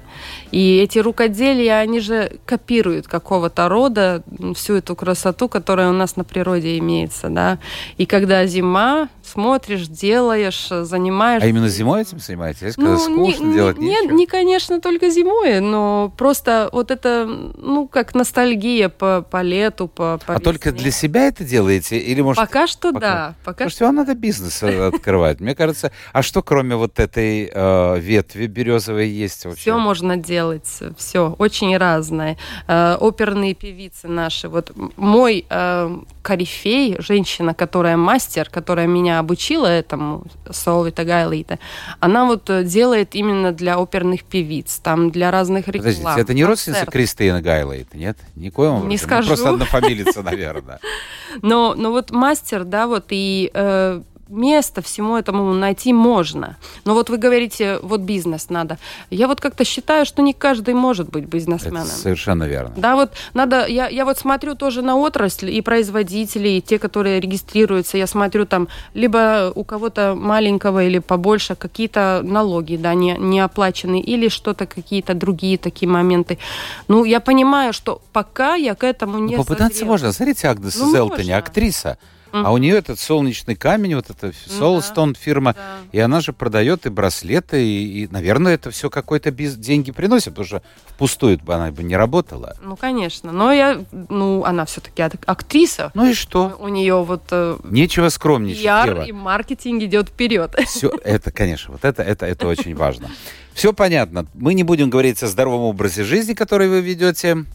И 0.51 0.77
эти 0.77 0.99
рукоделия, 0.99 1.77
они 1.79 1.99
же 1.99 2.31
копируют 2.45 3.07
какого-то 3.07 3.67
рода 3.69 4.23
всю 4.55 4.75
эту 4.75 4.95
красоту, 4.95 5.47
которая 5.49 5.89
у 5.89 5.93
нас 5.93 6.15
на 6.15 6.23
природе 6.23 6.77
имеется, 6.79 7.29
да. 7.29 7.59
И 7.97 8.05
когда 8.05 8.45
зима, 8.47 9.09
смотришь, 9.21 9.87
делаешь, 9.87 10.67
занимаешься. 10.69 11.45
А 11.45 11.49
именно 11.49 11.67
зимой 11.67 12.01
этим 12.03 12.19
занимаетесь? 12.19 12.75
Когда 12.75 12.91
Ну, 12.91 12.95
не- 12.95 13.31
скучно 13.33 13.45
не, 13.47 13.53
делать 13.53 13.77
нет, 13.77 14.01
нечего? 14.03 14.15
не, 14.17 14.25
конечно, 14.25 14.79
только 14.81 15.09
зимой, 15.09 15.59
но 15.59 16.13
просто 16.17 16.69
вот 16.71 16.89
это, 16.91 17.25
ну, 17.27 17.87
как 17.87 18.15
ностальгия 18.15 18.87
по, 18.89 19.21
по 19.29 19.41
лету, 19.41 19.87
по, 19.89 20.19
по 20.25 20.35
А 20.35 20.39
только 20.39 20.69
весне. 20.69 20.81
для 20.83 20.91
себя 20.91 21.27
это 21.27 21.43
делаете? 21.43 21.97
Или, 21.99 22.21
может, 22.21 22.41
Пока 22.41 22.67
что 22.67 22.93
пока? 22.93 22.99
да. 22.99 23.35
Пока 23.43 23.65
Слушайте, 23.65 23.85
вам 23.85 23.95
надо 23.95 24.15
бизнес 24.15 24.63
э, 24.63 24.87
открывать. 24.87 25.39
Мне 25.41 25.53
кажется, 25.55 25.91
а 26.13 26.21
что 26.21 26.41
кроме 26.45 26.75
вот 26.75 26.99
этой 26.99 27.49
э, 27.51 27.99
ветви 27.99 28.47
березовой 28.47 29.09
есть 29.09 29.45
вообще? 29.45 29.59
Все 29.59 29.77
можно 29.77 30.15
делать, 30.17 30.67
все 30.97 31.35
очень 31.37 31.75
разное. 31.77 32.37
Э, 32.67 32.95
оперные 32.99 33.53
певицы 33.53 34.07
наши. 34.07 34.47
Вот 34.47 34.71
мой 34.95 35.45
э, 35.49 35.97
корифей, 36.21 36.95
женщина, 36.99 37.53
которая 37.53 37.97
мастер, 37.97 38.49
которая 38.49 38.87
меня 38.87 39.19
обучила 39.19 39.67
этому, 39.67 40.25
Солвита 40.49 41.03
Гайлита, 41.03 41.59
она 41.99 42.25
вот 42.25 42.49
э, 42.49 42.63
делает 42.63 43.15
именно 43.15 43.51
для 43.51 43.79
оперных 43.79 44.23
певиц, 44.23 44.79
там 44.79 45.09
для 45.11 45.31
разных 45.31 45.67
реклам. 45.67 45.93
Подождите, 45.93 46.21
это 46.21 46.33
не 46.33 46.45
родственница 46.45 46.85
концертов. 46.85 46.93
Кристина 46.93 47.41
Гайлайт, 47.41 47.93
нет? 47.93 48.17
Никоим 48.35 48.69
образом? 48.69 48.89
Не 48.89 48.95
Ну, 48.95 49.01
скажу. 49.01 49.27
Просто 49.27 49.49
однофамилица, 49.49 50.21
наверное. 50.21 50.79
Но, 51.41 51.75
но 51.75 51.91
вот 51.91 52.11
мастер, 52.11 52.63
да, 52.63 52.87
вот 52.87 53.07
и 53.09 53.51
э, 53.53 54.01
место 54.27 54.81
всему 54.81 55.17
этому 55.17 55.53
найти 55.53 55.93
можно. 55.93 56.57
Но 56.83 56.93
вот 56.93 57.09
вы 57.09 57.17
говорите, 57.17 57.79
вот 57.83 58.01
бизнес 58.01 58.49
надо. 58.49 58.77
Я 59.09 59.27
вот 59.27 59.39
как-то 59.39 59.63
считаю, 59.63 60.05
что 60.05 60.21
не 60.21 60.33
каждый 60.33 60.73
может 60.73 61.09
быть 61.09 61.23
Это 61.25 61.31
бизнесменом. 61.31 61.85
совершенно 61.87 62.45
верно. 62.45 62.73
Да, 62.75 62.95
вот 62.95 63.11
надо, 63.33 63.65
я, 63.67 63.87
я 63.87 64.03
вот 64.05 64.17
смотрю 64.17 64.55
тоже 64.55 64.81
на 64.81 64.95
отрасль 64.97 65.49
и 65.51 65.61
производителей, 65.61 66.57
и 66.57 66.61
те, 66.61 66.79
которые 66.79 67.19
регистрируются, 67.19 67.97
я 67.97 68.07
смотрю 68.07 68.45
там, 68.45 68.67
либо 68.93 69.51
у 69.53 69.63
кого-то 69.63 70.15
маленького 70.15 70.83
или 70.83 70.99
побольше 70.99 71.55
какие-то 71.55 72.21
налоги, 72.23 72.77
да, 72.77 72.93
не, 72.93 73.15
не 73.19 73.39
оплачены, 73.39 73.99
или 74.01 74.27
что-то, 74.29 74.65
какие-то 74.65 75.13
другие 75.13 75.57
такие 75.57 75.87
моменты. 75.89 76.39
Ну, 76.87 77.03
я 77.05 77.19
понимаю, 77.19 77.73
что 77.73 78.01
пока 78.11 78.55
я 78.55 78.73
к 78.75 78.83
этому 78.83 79.19
не 79.19 79.35
Ну, 79.35 79.43
попытаться 79.43 79.69
созрела. 79.73 79.91
можно. 79.91 80.11
Смотрите, 80.11 80.47
Агнес 80.47 80.75
Ну, 80.79 80.91
Зелтони, 80.91 81.17
можно. 81.29 81.37
актриса. 81.37 81.97
А 82.43 82.51
у 82.51 82.57
нее 82.57 82.75
этот 82.77 82.99
солнечный 82.99 83.55
камень, 83.55 83.95
вот 83.95 84.09
эта 84.09 84.33
Ну 84.49 84.53
Soulstone 84.79 85.15
фирма, 85.17 85.53
Да. 85.53 85.77
и 85.91 85.99
она 85.99 86.19
же 86.21 86.33
продает 86.33 86.85
и 86.85 86.89
браслеты, 86.89 87.65
и, 87.65 88.03
и, 88.03 88.07
наверное, 88.11 88.55
это 88.55 88.71
все 88.71 88.89
какой-то 88.89 89.31
биз... 89.31 89.55
деньги 89.55 89.91
приносит, 89.91 90.29
потому 90.33 90.45
что 90.45 90.61
впустую 90.87 91.37
бы 91.39 91.53
она 91.53 91.71
бы 91.71 91.83
не 91.83 91.95
работала. 91.95 92.55
Ну, 92.61 92.75
конечно. 92.75 93.31
Но 93.31 93.51
я, 93.51 93.83
ну, 94.09 94.43
она 94.43 94.65
все-таки 94.65 95.01
актриса. 95.01 95.91
Ну 95.93 96.09
и 96.09 96.13
что? 96.13 96.55
У 96.59 96.67
нее 96.67 97.03
вот 97.03 97.23
э, 97.31 97.57
Нечего 97.63 98.09
скромничать, 98.09 98.63
Ева. 98.63 99.03
и 99.03 99.11
маркетинг 99.11 99.83
идет 99.83 100.09
вперед. 100.09 100.55
Все, 100.67 100.91
это, 101.03 101.31
конечно, 101.31 101.73
вот 101.73 101.85
это, 101.85 102.03
это, 102.03 102.25
это 102.25 102.47
очень 102.47 102.75
важно. 102.75 103.09
Все 103.53 103.71
понятно. 103.71 104.25
Мы 104.33 104.53
не 104.53 104.63
будем 104.63 104.89
говорить 104.89 105.21
о 105.23 105.27
здоровом 105.27 105.61
образе 105.61 106.03
жизни, 106.03 106.33
который 106.33 106.67
вы 106.67 106.81
ведете, 106.81 107.45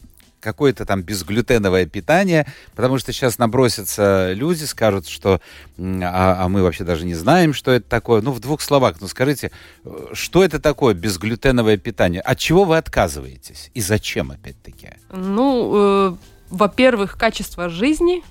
какое-то 0.41 0.85
там 0.85 1.03
безглютеновое 1.03 1.85
питание, 1.85 2.45
потому 2.75 2.97
что 2.97 3.13
сейчас 3.13 3.37
набросятся 3.37 4.33
люди, 4.33 4.65
скажут, 4.65 5.07
что 5.07 5.39
а, 5.79 6.43
а 6.43 6.49
мы 6.49 6.63
вообще 6.63 6.83
даже 6.83 7.05
не 7.05 7.15
знаем, 7.15 7.53
что 7.53 7.71
это 7.71 7.87
такое. 7.87 8.21
Ну, 8.21 8.31
в 8.31 8.39
двух 8.39 8.61
словах, 8.61 8.97
ну 8.99 9.07
скажите, 9.07 9.51
э, 9.85 10.07
что 10.13 10.43
это 10.43 10.59
такое 10.59 10.93
безглютеновое 10.93 11.77
питание? 11.77 12.21
От 12.21 12.39
чего 12.39 12.65
вы 12.65 12.77
отказываетесь? 12.77 13.71
И 13.73 13.81
зачем, 13.81 14.31
опять-таки? 14.31 14.89
Ну, 15.11 15.71
э, 15.73 16.15
во-первых, 16.49 17.17
качество 17.17 17.69
жизни. 17.69 18.23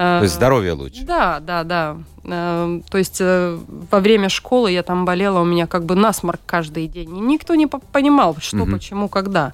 То 0.00 0.22
есть 0.22 0.34
здоровье 0.34 0.72
лучше. 0.72 1.04
Да, 1.04 1.40
да, 1.40 1.62
да. 1.62 1.96
Э, 2.24 2.80
то 2.88 2.96
есть 2.96 3.18
э, 3.20 3.58
во 3.90 4.00
время 4.00 4.30
школы 4.30 4.72
я 4.72 4.82
там 4.82 5.04
болела, 5.04 5.40
у 5.40 5.44
меня 5.44 5.66
как 5.66 5.84
бы 5.84 5.94
насморк 5.94 6.40
каждый 6.46 6.86
день. 6.86 7.18
И 7.18 7.20
никто 7.20 7.54
не 7.54 7.66
понимал, 7.66 8.34
что, 8.40 8.62
угу. 8.62 8.72
почему, 8.72 9.08
когда. 9.08 9.52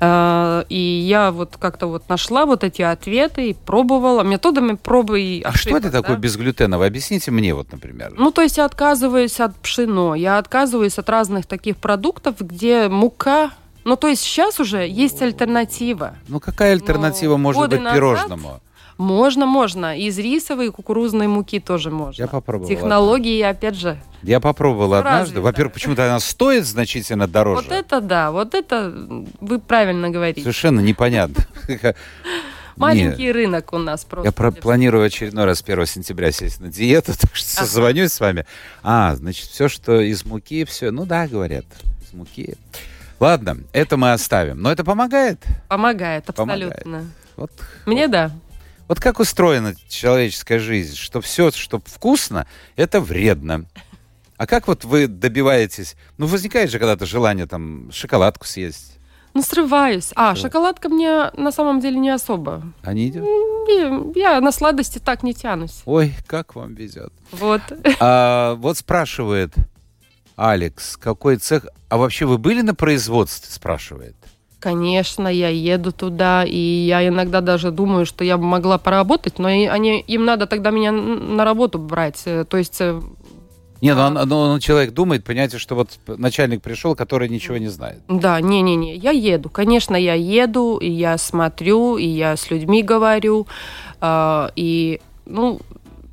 Э, 0.00 0.64
и 0.68 0.76
я 0.76 1.30
вот 1.30 1.56
как-то 1.60 1.86
вот 1.86 2.08
нашла 2.08 2.44
вот 2.44 2.64
эти 2.64 2.82
ответы 2.82 3.50
и 3.50 3.54
пробовала 3.54 4.22
методами 4.22 4.74
пробы 4.74 5.20
и 5.20 5.42
ошибок. 5.42 5.54
А 5.54 5.58
что 5.58 5.76
это 5.76 5.90
да? 5.92 6.02
такое 6.02 6.16
безглютеновое? 6.16 6.88
Объясните 6.88 7.30
мне 7.30 7.54
вот, 7.54 7.70
например. 7.70 8.14
Ну, 8.16 8.32
то 8.32 8.42
есть 8.42 8.56
я 8.56 8.64
отказываюсь 8.64 9.38
от 9.38 9.54
пшено, 9.56 10.16
я 10.16 10.38
отказываюсь 10.38 10.98
от 10.98 11.08
разных 11.08 11.46
таких 11.46 11.76
продуктов, 11.76 12.40
где 12.40 12.88
мука 12.88 13.52
ну, 13.84 13.96
то 13.96 14.08
есть 14.08 14.22
сейчас 14.22 14.60
уже 14.60 14.88
есть 14.88 15.20
альтернатива. 15.20 16.14
Ну, 16.28 16.40
какая 16.40 16.72
альтернатива 16.72 17.32
Но 17.32 17.38
может 17.38 17.68
быть 17.68 17.80
назад, 17.80 17.94
пирожному? 17.94 18.60
Можно, 18.96 19.46
можно. 19.46 19.98
Из 19.98 20.18
рисовой 20.18 20.66
и 20.66 20.70
кукурузной 20.70 21.26
муки 21.26 21.58
тоже 21.58 21.90
можно. 21.90 22.22
Я 22.22 22.28
попробовал. 22.28 22.68
Технологии, 22.68 23.40
опять 23.42 23.74
же. 23.74 23.98
Я 24.22 24.40
попробовал 24.40 24.94
однажды. 24.94 25.40
Во-первых, 25.40 25.74
почему-то 25.74 26.04
она 26.06 26.20
стоит 26.20 26.64
значительно 26.64 27.26
дороже. 27.26 27.62
Вот 27.62 27.72
это 27.72 28.00
да, 28.00 28.30
вот 28.30 28.54
это 28.54 28.92
вы 29.40 29.58
правильно 29.58 30.10
говорите. 30.10 30.40
Совершенно 30.40 30.80
непонятно. 30.80 31.44
Маленький 32.76 33.26
Нет. 33.26 33.34
рынок 33.34 33.72
у 33.72 33.78
нас 33.78 34.04
просто. 34.04 34.28
Я 34.28 34.32
про- 34.32 34.50
планирую 34.50 35.04
очередной 35.04 35.44
раз 35.44 35.62
1 35.62 35.86
сентября 35.86 36.32
сесть 36.32 36.60
на 36.60 36.68
диету, 36.68 37.12
так 37.20 37.34
что 37.34 37.58
ага. 37.58 37.66
созвонюсь 37.66 38.12
с 38.12 38.20
вами. 38.20 38.46
А, 38.82 39.14
значит, 39.14 39.48
все, 39.48 39.68
что 39.68 40.00
из 40.00 40.24
муки, 40.24 40.64
все. 40.64 40.90
Ну 40.90 41.06
да, 41.06 41.28
говорят, 41.28 41.64
из 42.02 42.12
муки. 42.12 42.54
Ладно, 43.20 43.58
это 43.72 43.96
мы 43.96 44.12
оставим. 44.12 44.60
Но 44.60 44.72
это 44.72 44.84
помогает? 44.84 45.40
Помогает, 45.68 46.28
абсолютно. 46.28 46.74
Помогает. 46.82 47.06
Вот, 47.36 47.50
Мне 47.86 48.02
вот. 48.02 48.10
да. 48.10 48.30
Вот 48.88 49.00
как 49.00 49.18
устроена 49.20 49.74
человеческая 49.88 50.58
жизнь, 50.58 50.96
что 50.96 51.20
все, 51.20 51.50
что 51.50 51.80
вкусно, 51.84 52.46
это 52.76 53.00
вредно. 53.00 53.64
А 54.36 54.46
как 54.46 54.66
вот 54.66 54.84
вы 54.84 55.06
добиваетесь? 55.06 55.96
Ну, 56.18 56.26
возникает 56.26 56.70
же 56.70 56.78
когда-то 56.78 57.06
желание 57.06 57.46
там 57.46 57.90
шоколадку 57.92 58.46
съесть. 58.46 58.98
Ну, 59.32 59.42
срываюсь. 59.42 60.10
А, 60.14 60.34
Что? 60.34 60.46
шоколадка 60.46 60.88
мне 60.88 61.30
на 61.36 61.50
самом 61.50 61.80
деле 61.80 61.98
не 61.98 62.10
особо. 62.10 62.62
А 62.82 62.92
не 62.92 63.08
идет? 63.08 63.24
Я, 64.16 64.32
я 64.32 64.40
на 64.40 64.52
сладости 64.52 64.98
так 64.98 65.22
не 65.22 65.34
тянусь. 65.34 65.82
Ой, 65.86 66.14
как 66.26 66.54
вам 66.54 66.74
везет. 66.74 67.12
Вот. 67.32 67.62
А, 68.00 68.54
вот 68.56 68.78
спрашивает 68.78 69.52
Алекс, 70.36 70.96
какой 70.96 71.36
цех... 71.36 71.66
А 71.88 71.96
вообще 71.96 72.26
вы 72.26 72.38
были 72.38 72.60
на 72.60 72.74
производстве, 72.74 73.50
спрашивает? 73.50 74.14
Конечно, 74.64 75.28
я 75.28 75.50
еду 75.50 75.92
туда, 75.92 76.42
и 76.42 76.56
я 76.56 77.06
иногда 77.06 77.42
даже 77.42 77.70
думаю, 77.70 78.06
что 78.06 78.24
я 78.24 78.38
могла 78.38 78.78
поработать, 78.78 79.38
но 79.38 79.48
они, 79.48 80.00
им 80.00 80.24
надо 80.24 80.46
тогда 80.46 80.70
меня 80.70 80.90
на 80.90 81.44
работу 81.44 81.78
брать. 81.78 82.22
Э, 82.24 82.46
то 82.48 82.56
есть 82.56 82.80
э, 82.80 82.98
нет, 83.82 83.94
ну, 83.94 84.04
он, 84.04 84.28
ну, 84.30 84.58
человек 84.60 84.94
думает, 84.94 85.22
понимаете, 85.22 85.58
что 85.58 85.74
вот 85.74 85.90
начальник 86.06 86.62
пришел, 86.62 86.94
который 86.94 87.28
ничего 87.28 87.58
не 87.58 87.68
знает. 87.68 87.98
Да, 88.08 88.40
не-не-не, 88.40 88.96
я 88.96 89.10
еду. 89.10 89.50
Конечно, 89.50 89.96
я 89.96 90.14
еду, 90.14 90.78
и 90.78 90.88
я 90.88 91.18
смотрю, 91.18 91.98
и 91.98 92.06
я 92.06 92.34
с 92.34 92.50
людьми 92.50 92.82
говорю. 92.82 93.46
Э, 94.00 94.48
и, 94.56 95.02
ну, 95.26 95.60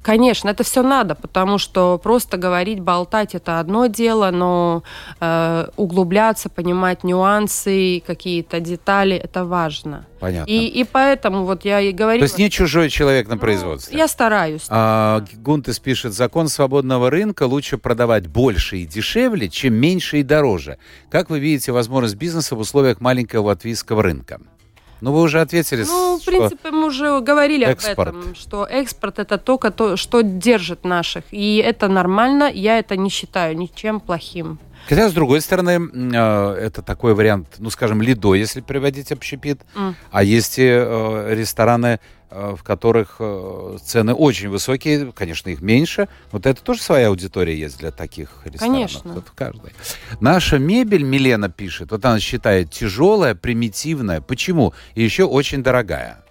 Конечно, 0.01 0.49
это 0.49 0.63
все 0.63 0.81
надо, 0.81 1.13
потому 1.13 1.59
что 1.59 1.99
просто 2.01 2.37
говорить, 2.37 2.79
болтать 2.79 3.35
это 3.35 3.59
одно 3.59 3.85
дело, 3.85 4.31
но 4.31 4.83
э, 5.19 5.67
углубляться, 5.75 6.49
понимать 6.49 7.03
нюансы, 7.03 8.01
какие-то 8.05 8.59
детали, 8.59 9.15
это 9.15 9.45
важно. 9.45 10.07
Понятно. 10.19 10.51
И, 10.51 10.67
и 10.67 10.83
поэтому 10.83 11.45
вот 11.45 11.65
я 11.65 11.81
и 11.81 11.91
говорю. 11.91 12.19
То 12.19 12.23
есть 12.23 12.37
не 12.37 12.49
чужой 12.49 12.89
человек 12.89 13.27
на 13.27 13.35
ну, 13.35 13.41
производстве. 13.41 13.97
Я 13.97 14.07
стараюсь. 14.07 14.65
А, 14.69 15.23
Гунтес 15.33 15.79
пишет: 15.79 16.13
закон 16.13 16.47
свободного 16.47 17.09
рынка 17.09 17.43
лучше 17.43 17.77
продавать 17.77 18.27
больше 18.27 18.77
и 18.77 18.85
дешевле, 18.85 19.49
чем 19.49 19.75
меньше 19.75 20.19
и 20.19 20.23
дороже. 20.23 20.77
Как 21.09 21.29
вы 21.29 21.39
видите 21.39 21.71
возможность 21.71 22.15
бизнеса 22.15 22.55
в 22.55 22.59
условиях 22.59 23.01
маленького 23.01 23.47
латвийского 23.47 24.03
рынка? 24.03 24.39
Ну, 25.01 25.11
вы 25.11 25.21
уже 25.21 25.41
ответили. 25.41 25.83
Ну, 25.83 26.19
в 26.19 26.25
принципе, 26.25 26.71
мы 26.71 26.87
уже 26.87 27.19
говорили 27.21 27.65
экспорт. 27.65 28.09
об 28.09 28.17
этом, 28.17 28.35
что 28.35 28.65
экспорт 28.65 29.19
это 29.19 29.37
то, 29.37 29.97
что 29.97 30.21
держит 30.21 30.85
наших. 30.85 31.23
И 31.31 31.57
это 31.57 31.87
нормально, 31.87 32.49
я 32.53 32.77
это 32.77 32.95
не 32.95 33.09
считаю 33.09 33.57
ничем 33.57 33.99
плохим. 33.99 34.59
Хотя, 34.87 35.09
с 35.09 35.13
другой 35.13 35.41
стороны, 35.41 35.79
э, 35.93 36.53
это 36.53 36.81
такой 36.81 37.13
вариант, 37.13 37.47
ну, 37.59 37.69
скажем, 37.69 38.01
лидо, 38.01 38.33
если 38.33 38.61
приводить 38.61 39.11
общепит. 39.11 39.61
Mm. 39.75 39.93
А 40.11 40.23
есть 40.23 40.57
и 40.57 40.65
э, 40.65 41.35
рестораны, 41.35 41.99
в 42.31 42.63
которых 42.63 43.19
цены 43.83 44.13
очень 44.13 44.49
высокие, 44.49 45.11
конечно, 45.11 45.49
их 45.49 45.61
меньше. 45.61 46.07
Вот 46.31 46.45
это 46.45 46.63
тоже 46.63 46.81
своя 46.81 47.09
аудитория 47.09 47.57
есть 47.57 47.79
для 47.79 47.91
таких 47.91 48.29
ресторанов. 48.45 48.77
Конечно. 48.77 49.13
Вот 49.13 49.25
каждый. 49.35 49.73
Наша 50.21 50.57
мебель, 50.57 51.03
Милена 51.03 51.49
пишет, 51.49 51.91
вот 51.91 52.05
она 52.05 52.19
считает 52.19 52.71
тяжелая, 52.71 53.35
примитивная. 53.35 54.21
Почему? 54.21 54.73
И 54.95 55.03
еще 55.03 55.25
очень 55.25 55.61
дорогая. 55.61 56.23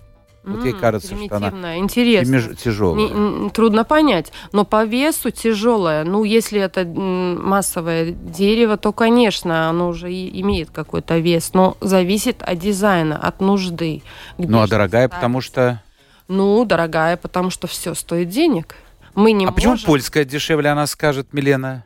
Вот 0.42 0.64
ей 0.64 0.72
кажется, 0.72 1.14
что 1.22 1.36
она 1.36 1.76
интересно. 1.76 2.54
тяжелая. 2.54 3.10
Не, 3.10 3.50
трудно 3.50 3.84
понять. 3.84 4.32
Но 4.52 4.64
по 4.64 4.86
весу 4.86 5.30
тяжелая. 5.30 6.02
Ну, 6.04 6.24
если 6.24 6.58
это 6.62 6.86
массовое 6.86 8.12
дерево, 8.12 8.78
то, 8.78 8.94
конечно, 8.94 9.68
оно 9.68 9.88
уже 9.88 10.10
и 10.10 10.40
имеет 10.40 10.70
какой-то 10.70 11.18
вес. 11.18 11.50
Но 11.52 11.76
зависит 11.82 12.42
от 12.42 12.58
дизайна, 12.58 13.18
от 13.18 13.42
нужды. 13.42 14.02
Ну, 14.38 14.62
а 14.62 14.66
дорогая, 14.66 15.08
потому 15.10 15.42
что... 15.42 15.82
Ну, 16.30 16.64
дорогая, 16.64 17.16
потому 17.16 17.50
что 17.50 17.66
все 17.66 17.92
стоит 17.92 18.28
денег. 18.28 18.76
Мы 19.16 19.32
не 19.32 19.46
а 19.46 19.50
можем... 19.50 19.72
почему 19.72 19.76
польская 19.84 20.24
дешевле, 20.24 20.70
она 20.70 20.86
скажет, 20.86 21.32
Милена? 21.32 21.82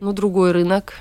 Ну, 0.00 0.12
другой 0.12 0.52
рынок. 0.52 0.92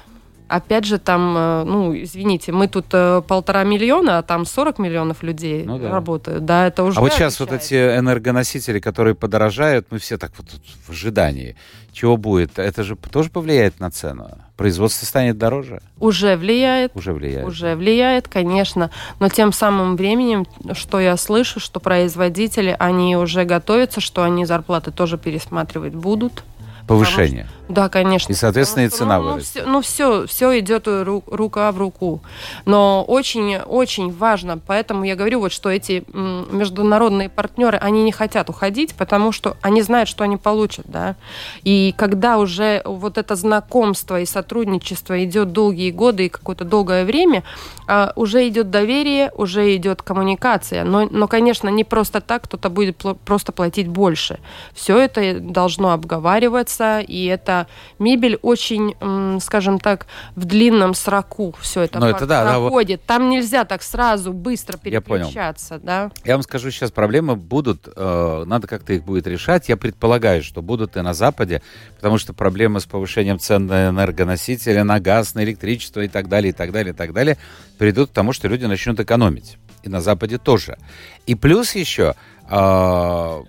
Опять 0.47 0.85
же, 0.85 0.99
там, 0.99 1.35
э, 1.37 1.63
ну, 1.65 1.95
извините, 1.95 2.51
мы 2.51 2.67
тут 2.67 2.85
э, 2.93 3.21
полтора 3.27 3.63
миллиона, 3.63 4.19
а 4.19 4.23
там 4.23 4.45
40 4.45 4.79
миллионов 4.79 5.23
людей 5.23 5.63
ну, 5.65 5.79
да. 5.79 5.89
работают. 5.89 6.45
Да, 6.45 6.67
это 6.67 6.83
уже 6.83 6.99
А 6.99 7.01
вот 7.01 7.13
сейчас 7.13 7.39
вот 7.39 7.51
эти 7.51 7.73
энергоносители, 7.73 8.79
которые 8.79 9.15
подорожают, 9.15 9.87
мы 9.89 9.97
все 9.97 10.17
так 10.17 10.31
вот 10.37 10.47
в 10.87 10.91
ожидании. 10.91 11.55
Чего 11.91 12.17
будет? 12.17 12.59
Это 12.59 12.83
же 12.83 12.95
тоже 12.95 13.29
повлияет 13.29 13.79
на 13.79 13.89
цену? 13.89 14.29
Производство 14.57 15.05
станет 15.05 15.37
дороже? 15.37 15.81
Уже 15.99 16.35
влияет. 16.35 16.91
Уже 16.93 17.13
влияет. 17.13 17.47
Уже 17.47 17.75
влияет, 17.75 18.27
конечно. 18.27 18.91
Но 19.19 19.29
тем 19.29 19.53
самым 19.53 19.95
временем, 19.95 20.45
что 20.73 20.99
я 20.99 21.15
слышу, 21.17 21.59
что 21.59 21.79
производители, 21.79 22.75
они 22.77 23.15
уже 23.15 23.45
готовятся, 23.45 24.01
что 24.01 24.23
они 24.23 24.45
зарплаты 24.45 24.91
тоже 24.91 25.17
пересматривать 25.17 25.93
будут 25.93 26.43
повышение. 26.87 27.45
Что, 27.45 27.73
да, 27.73 27.89
конечно. 27.89 28.31
И, 28.31 28.35
соответственно, 28.35 28.87
что, 28.87 28.95
и 28.95 28.99
цена 28.99 29.19
ну, 29.19 29.31
вырастет. 29.33 29.63
Ну, 29.65 29.81
все, 29.81 30.27
все, 30.27 30.27
все 30.27 30.59
идет 30.59 30.87
ру, 30.87 31.23
рука 31.27 31.71
в 31.71 31.77
руку. 31.77 32.21
Но 32.65 33.03
очень, 33.03 33.57
очень 33.57 34.11
важно, 34.11 34.57
поэтому 34.57 35.03
я 35.03 35.15
говорю, 35.15 35.39
вот, 35.39 35.51
что 35.51 35.69
эти 35.69 36.03
международные 36.13 37.29
партнеры, 37.29 37.77
они 37.77 38.03
не 38.03 38.11
хотят 38.11 38.49
уходить, 38.49 38.93
потому 38.95 39.31
что 39.31 39.57
они 39.61 39.81
знают, 39.81 40.09
что 40.09 40.23
они 40.23 40.37
получат, 40.37 40.85
да. 40.87 41.15
И 41.63 41.93
когда 41.97 42.37
уже 42.37 42.81
вот 42.85 43.17
это 43.17 43.35
знакомство 43.35 44.19
и 44.19 44.25
сотрудничество 44.25 45.23
идет 45.23 45.51
долгие 45.51 45.91
годы 45.91 46.27
и 46.27 46.29
какое-то 46.29 46.65
долгое 46.65 47.05
время, 47.05 47.43
а, 47.87 48.13
уже 48.15 48.47
идет 48.47 48.69
доверие, 48.69 49.31
уже 49.35 49.75
идет 49.75 50.01
коммуникация. 50.01 50.83
Но, 50.83 51.07
но, 51.09 51.27
конечно, 51.27 51.69
не 51.69 51.83
просто 51.83 52.21
так 52.21 52.43
кто-то 52.43 52.69
будет 52.69 53.03
просто 53.25 53.51
платить 53.51 53.87
больше. 53.87 54.39
Все 54.73 54.99
это 54.99 55.39
должно 55.39 55.91
обговариваться, 55.91 56.74
и 56.79 57.25
эта 57.25 57.67
мебель 57.99 58.37
очень, 58.41 58.95
скажем 59.39 59.79
так, 59.79 60.07
в 60.35 60.45
длинном 60.45 60.93
сроку 60.93 61.55
все 61.59 61.81
это, 61.81 61.99
Но 61.99 62.09
это 62.09 62.25
да, 62.25 62.43
проходит. 62.43 63.01
Да, 63.07 63.15
Там 63.15 63.29
нельзя 63.29 63.65
так 63.65 63.83
сразу 63.83 64.33
быстро 64.33 64.77
переключаться. 64.77 65.75
Я 65.75 65.79
понял. 65.79 65.85
Да? 65.85 66.11
Я 66.23 66.33
вам 66.33 66.43
скажу 66.43 66.71
сейчас, 66.71 66.91
проблемы 66.91 67.35
будут, 67.35 67.87
э, 67.95 68.43
надо 68.45 68.67
как-то 68.67 68.93
их 68.93 69.03
будет 69.03 69.27
решать. 69.27 69.69
Я 69.69 69.77
предполагаю, 69.77 70.43
что 70.43 70.61
будут 70.61 70.97
и 70.97 71.01
на 71.01 71.13
Западе, 71.13 71.61
потому 71.95 72.17
что 72.17 72.33
проблемы 72.33 72.79
с 72.79 72.85
повышением 72.85 73.39
цен 73.39 73.65
на 73.67 73.89
энергоносители, 73.89 74.81
на 74.81 74.99
газ, 74.99 75.35
на 75.35 75.43
электричество 75.43 76.01
и 76.01 76.07
так 76.07 76.27
далее, 76.27 76.49
и 76.49 76.53
так 76.53 76.71
далее, 76.71 76.93
и 76.93 76.95
так 76.95 77.13
далее, 77.13 77.37
приведут 77.77 78.09
к 78.09 78.13
тому, 78.13 78.33
что 78.33 78.47
люди 78.47 78.65
начнут 78.65 78.99
экономить. 78.99 79.57
И 79.83 79.89
на 79.89 80.01
Западе 80.01 80.37
тоже. 80.37 80.77
И 81.25 81.35
плюс 81.35 81.75
еще 81.75 82.15
э, 82.49 83.43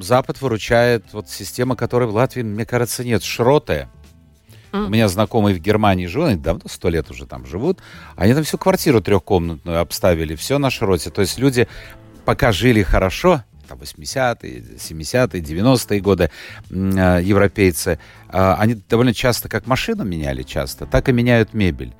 Запад 0.00 0.40
выручает 0.40 1.04
вот 1.12 1.28
система, 1.28 1.76
которой 1.76 2.08
в 2.08 2.14
Латвии, 2.14 2.42
мне 2.42 2.64
кажется, 2.64 3.04
нет. 3.04 3.22
Шроты. 3.22 3.88
Mm. 4.72 4.86
У 4.86 4.88
меня 4.88 5.08
знакомые 5.08 5.54
в 5.54 5.58
Германии 5.58 6.06
живут, 6.06 6.28
они 6.28 6.40
давно, 6.40 6.62
сто 6.66 6.88
лет 6.88 7.10
уже 7.10 7.26
там 7.26 7.46
живут. 7.46 7.80
Они 8.16 8.34
там 8.34 8.44
всю 8.44 8.58
квартиру 8.58 9.00
трехкомнатную 9.00 9.80
обставили, 9.80 10.34
все 10.36 10.58
на 10.58 10.70
шроте. 10.70 11.10
То 11.10 11.22
есть 11.22 11.38
люди 11.38 11.66
пока 12.24 12.52
жили 12.52 12.82
хорошо, 12.82 13.42
там 13.68 13.78
80-е, 13.78 14.76
70-е, 14.78 15.40
90-е 15.40 16.00
годы 16.00 16.30
э, 16.70 17.20
европейцы, 17.22 17.98
э, 18.28 18.54
они 18.58 18.74
довольно 18.88 19.14
часто 19.14 19.48
как 19.48 19.66
машину 19.66 20.04
меняли 20.04 20.42
часто, 20.42 20.86
так 20.86 21.08
и 21.08 21.12
меняют 21.12 21.54
мебель. 21.54 21.92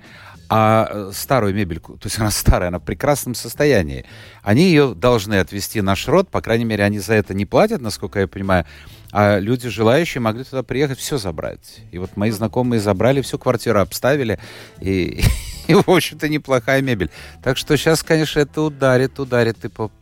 А 0.53 0.89
э, 0.91 1.11
старую 1.15 1.55
мебель, 1.55 1.79
то 1.79 1.97
есть 2.03 2.19
она 2.19 2.33
старая, 2.33 2.71
она 2.71 2.81
в 2.81 2.83
прекрасном 2.83 3.37
состоянии, 3.37 4.05
они 4.43 4.65
ее 4.65 4.97
должны 4.97 5.35
отвезти 5.39 5.81
на 5.81 5.95
шрот, 5.95 6.29
по 6.29 6.43
крайней 6.43 6.65
мере, 6.65 6.83
они 6.83 6.99
за 6.99 7.15
это 7.15 7.35
не 7.35 7.47
платят, 7.47 7.81
насколько 7.81 8.19
я 8.19 8.27
понимаю, 8.27 8.67
а 9.13 9.39
люди 9.39 9.69
желающие 9.69 10.21
могли 10.21 10.43
туда 10.43 10.65
приехать, 10.65 10.99
все 10.99 11.19
забрать. 11.19 11.83
И 11.93 11.99
вот 11.99 12.17
мои 12.17 12.33
знакомые 12.33 12.81
забрали, 12.81 13.21
всю 13.21 13.39
квартиру 13.39 13.81
обставили, 13.81 14.41
и, 14.81 15.23
и 15.69 15.75
в 15.75 15.89
общем-то, 15.89 16.29
неплохая 16.29 16.83
мебель. 16.83 17.13
Так 17.45 17.57
что 17.57 17.77
сейчас, 17.77 18.03
конечно, 18.03 18.41
это 18.41 18.63
ударит, 18.63 19.21
ударит 19.21 19.65
и 19.65 19.69
по, 19.69 19.93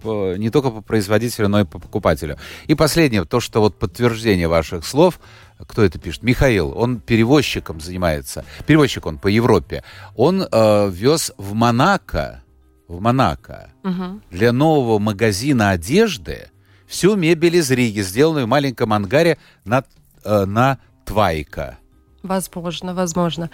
по, 0.00 0.36
не 0.36 0.48
только 0.48 0.70
по 0.70 0.80
производителю, 0.80 1.48
но 1.48 1.60
и 1.60 1.64
по 1.64 1.78
покупателю. 1.78 2.38
И 2.66 2.74
последнее, 2.74 3.26
то, 3.26 3.40
что 3.40 3.60
вот 3.60 3.78
подтверждение 3.78 4.48
ваших 4.48 4.86
слов– 4.86 5.20
кто 5.66 5.82
это 5.82 5.98
пишет? 5.98 6.22
Михаил, 6.22 6.72
он 6.76 7.00
перевозчиком 7.00 7.80
занимается. 7.80 8.44
Перевозчик 8.66 9.06
он 9.06 9.18
по 9.18 9.28
Европе. 9.28 9.82
Он 10.16 10.42
э, 10.42 10.90
вез 10.90 11.32
в 11.36 11.54
Монако, 11.54 12.42
в 12.86 13.00
Монако 13.00 13.70
угу. 13.82 14.20
для 14.30 14.52
нового 14.52 14.98
магазина 14.98 15.70
одежды 15.70 16.50
всю 16.86 17.16
мебель 17.16 17.56
из 17.56 17.70
Риги, 17.70 18.00
сделанную 18.00 18.46
в 18.46 18.48
маленьком 18.48 18.92
ангаре 18.92 19.38
на, 19.64 19.84
э, 20.24 20.44
на 20.44 20.78
Твайка. 21.04 21.78
Возможно, 22.22 22.94
возможно. 22.94 23.50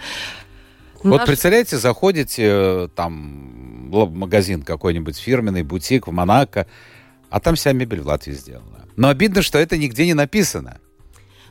Вот 1.03 1.19
Наш... 1.19 1.27
представляете, 1.27 1.77
заходите 1.77 2.43
э, 2.45 2.87
там 2.95 3.91
в 3.91 4.11
магазин 4.11 4.61
какой-нибудь 4.63 5.17
фирменный, 5.17 5.63
бутик 5.63 6.07
в 6.07 6.11
Монако, 6.11 6.67
а 7.29 7.39
там 7.39 7.55
вся 7.55 7.73
мебель 7.73 8.01
в 8.01 8.07
Латвии 8.07 8.33
сделана. 8.33 8.85
Но 8.95 9.09
обидно, 9.09 9.41
что 9.41 9.59
это 9.59 9.77
нигде 9.77 10.05
не 10.05 10.13
написано. 10.13 10.79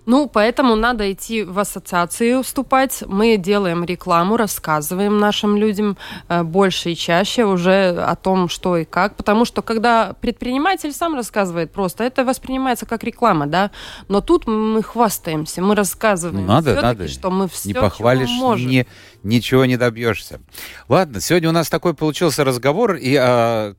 Ну, 0.06 0.28
поэтому 0.28 0.76
надо 0.76 1.10
идти 1.10 1.44
в 1.44 1.58
ассоциации 1.58 2.42
вступать. 2.42 3.02
Мы 3.06 3.36
делаем 3.36 3.84
рекламу, 3.84 4.36
рассказываем 4.36 5.18
нашим 5.18 5.56
людям 5.56 5.96
э, 6.28 6.42
больше 6.42 6.92
и 6.92 6.96
чаще 6.96 7.44
уже 7.44 7.96
о 7.96 8.14
том, 8.16 8.48
что 8.48 8.76
и 8.76 8.84
как. 8.84 9.16
Потому 9.16 9.44
что 9.44 9.62
когда 9.62 10.14
предприниматель 10.20 10.92
сам 10.92 11.14
рассказывает 11.14 11.72
просто, 11.72 12.04
это 12.04 12.24
воспринимается 12.24 12.86
как 12.86 13.02
реклама, 13.04 13.46
да. 13.46 13.70
Но 14.08 14.20
тут 14.20 14.46
мы 14.46 14.82
хвастаемся, 14.82 15.62
мы 15.62 15.74
рассказываем. 15.74 16.46
Надо, 16.46 16.80
надо. 16.80 17.08
Что 17.08 17.30
мы 17.30 17.48
все, 17.48 17.68
не 17.68 17.74
похвалишь, 17.74 18.30
можем. 18.30 18.68
Не, 18.68 18.86
ничего 19.22 19.64
не 19.64 19.76
добьешься. 19.76 20.40
Ладно, 20.88 21.20
сегодня 21.20 21.48
у 21.48 21.52
нас 21.52 21.70
такой 21.70 21.94
получился 21.94 22.44
разговор 22.44 22.94
и 22.94 23.14
о 23.16 23.74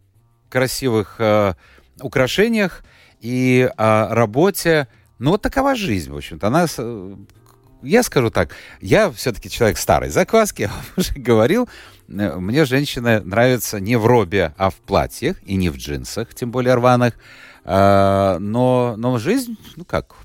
красивых 0.50 1.16
э, 1.20 1.54
украшениях, 2.02 2.84
и 3.22 3.70
о 3.78 4.14
работе 4.14 4.88
ну, 5.20 5.32
вот 5.32 5.41
такова 5.41 5.76
жизнь, 5.76 6.11
в 6.11 6.18
общем-то. 6.18 6.47
Она 6.47 6.68
я 7.86 8.03
скажу 8.03 8.30
так, 8.32 8.49
я 8.82 9.11
все-таки 9.11 9.49
человек 9.49 9.78
старой 9.78 10.09
закваски, 10.09 10.61
я 10.63 10.72
уже 10.97 11.13
говорил, 11.16 11.70
э, 12.07 12.36
мне 12.38 12.66
женщины 12.66 13.22
нравятся 13.22 13.80
не 13.80 13.95
в 13.95 14.05
робе, 14.05 14.53
а 14.57 14.70
в 14.70 14.76
платьях 14.76 15.38
и 15.43 15.55
не 15.55 15.70
в 15.70 15.78
джинсах, 15.78 16.34
тем 16.34 16.51
более 16.51 16.76
рваных. 16.76 17.13
А, 17.68 18.38
но, 18.39 18.95
но 18.97 19.18
жизнь, 19.18 19.57
ну 19.76 19.86
как, 19.86 20.16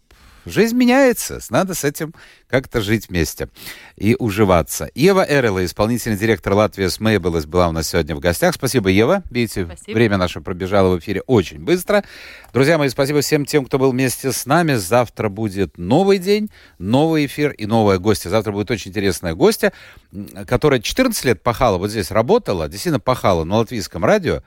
Жизнь 0.47 0.77
меняется, 0.77 1.41
надо 1.51 1.75
с 1.75 1.85
этим 1.85 2.15
как-то 2.49 2.81
жить 2.81 3.09
вместе 3.09 3.49
и 3.97 4.17
уживаться. 4.19 4.91
Ева 4.95 5.25
Эрела, 5.29 5.65
исполнительный 5.65 6.17
директор 6.17 6.55
Латвии 6.55 6.87
с 6.87 6.99
Мейбелес, 6.99 7.47
была 7.47 7.69
у 7.69 7.73
нас 7.73 7.89
сегодня 7.89 8.17
в 8.17 8.21
гостях. 8.21 8.55
Спасибо, 8.55 8.89
Ева. 8.89 9.23
Видите, 9.31 9.67
спасибо. 9.67 9.95
время 9.95 10.17
наше 10.17 10.41
пробежало 10.41 10.97
в 10.97 10.99
эфире 10.99 11.23
очень 11.27 11.61
быстро. 11.61 12.05
Друзья 12.53 12.79
мои, 12.79 12.89
спасибо 12.89 13.21
всем 13.21 13.45
тем, 13.45 13.67
кто 13.67 13.79
был 13.79 13.93
вместе 13.93 14.33
с 14.33 14.47
нами. 14.47 14.75
Завтра 14.75 15.29
будет 15.29 15.79
новый 15.79 16.19
день, 16.19 16.51
новый 16.79 17.27
эфир 17.27 17.53
и 17.53 17.67
новая 17.67 17.99
гостья. 17.99 18.31
Завтра 18.31 18.53
будет 18.53 18.71
очень 18.71 18.91
интересная 18.91 19.35
гостья, 19.35 19.73
которая 20.47 20.81
14 20.81 21.25
лет 21.25 21.43
пахала, 21.43 21.79
вот 21.79 21.91
здесь 21.91 22.11
работала, 22.11 22.69
действительно 22.69 23.01
пахала 23.01 23.45
на 23.45 23.59
латвийском 23.59 24.05
радио. 24.05 24.43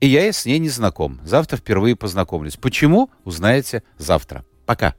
И 0.00 0.06
я 0.06 0.30
с 0.32 0.46
ней 0.46 0.58
не 0.58 0.68
знаком. 0.68 1.20
Завтра 1.24 1.56
впервые 1.56 1.96
познакомлюсь. 1.96 2.56
Почему? 2.56 3.10
Узнаете 3.24 3.82
завтра. 3.96 4.44
Пока. 4.68 4.94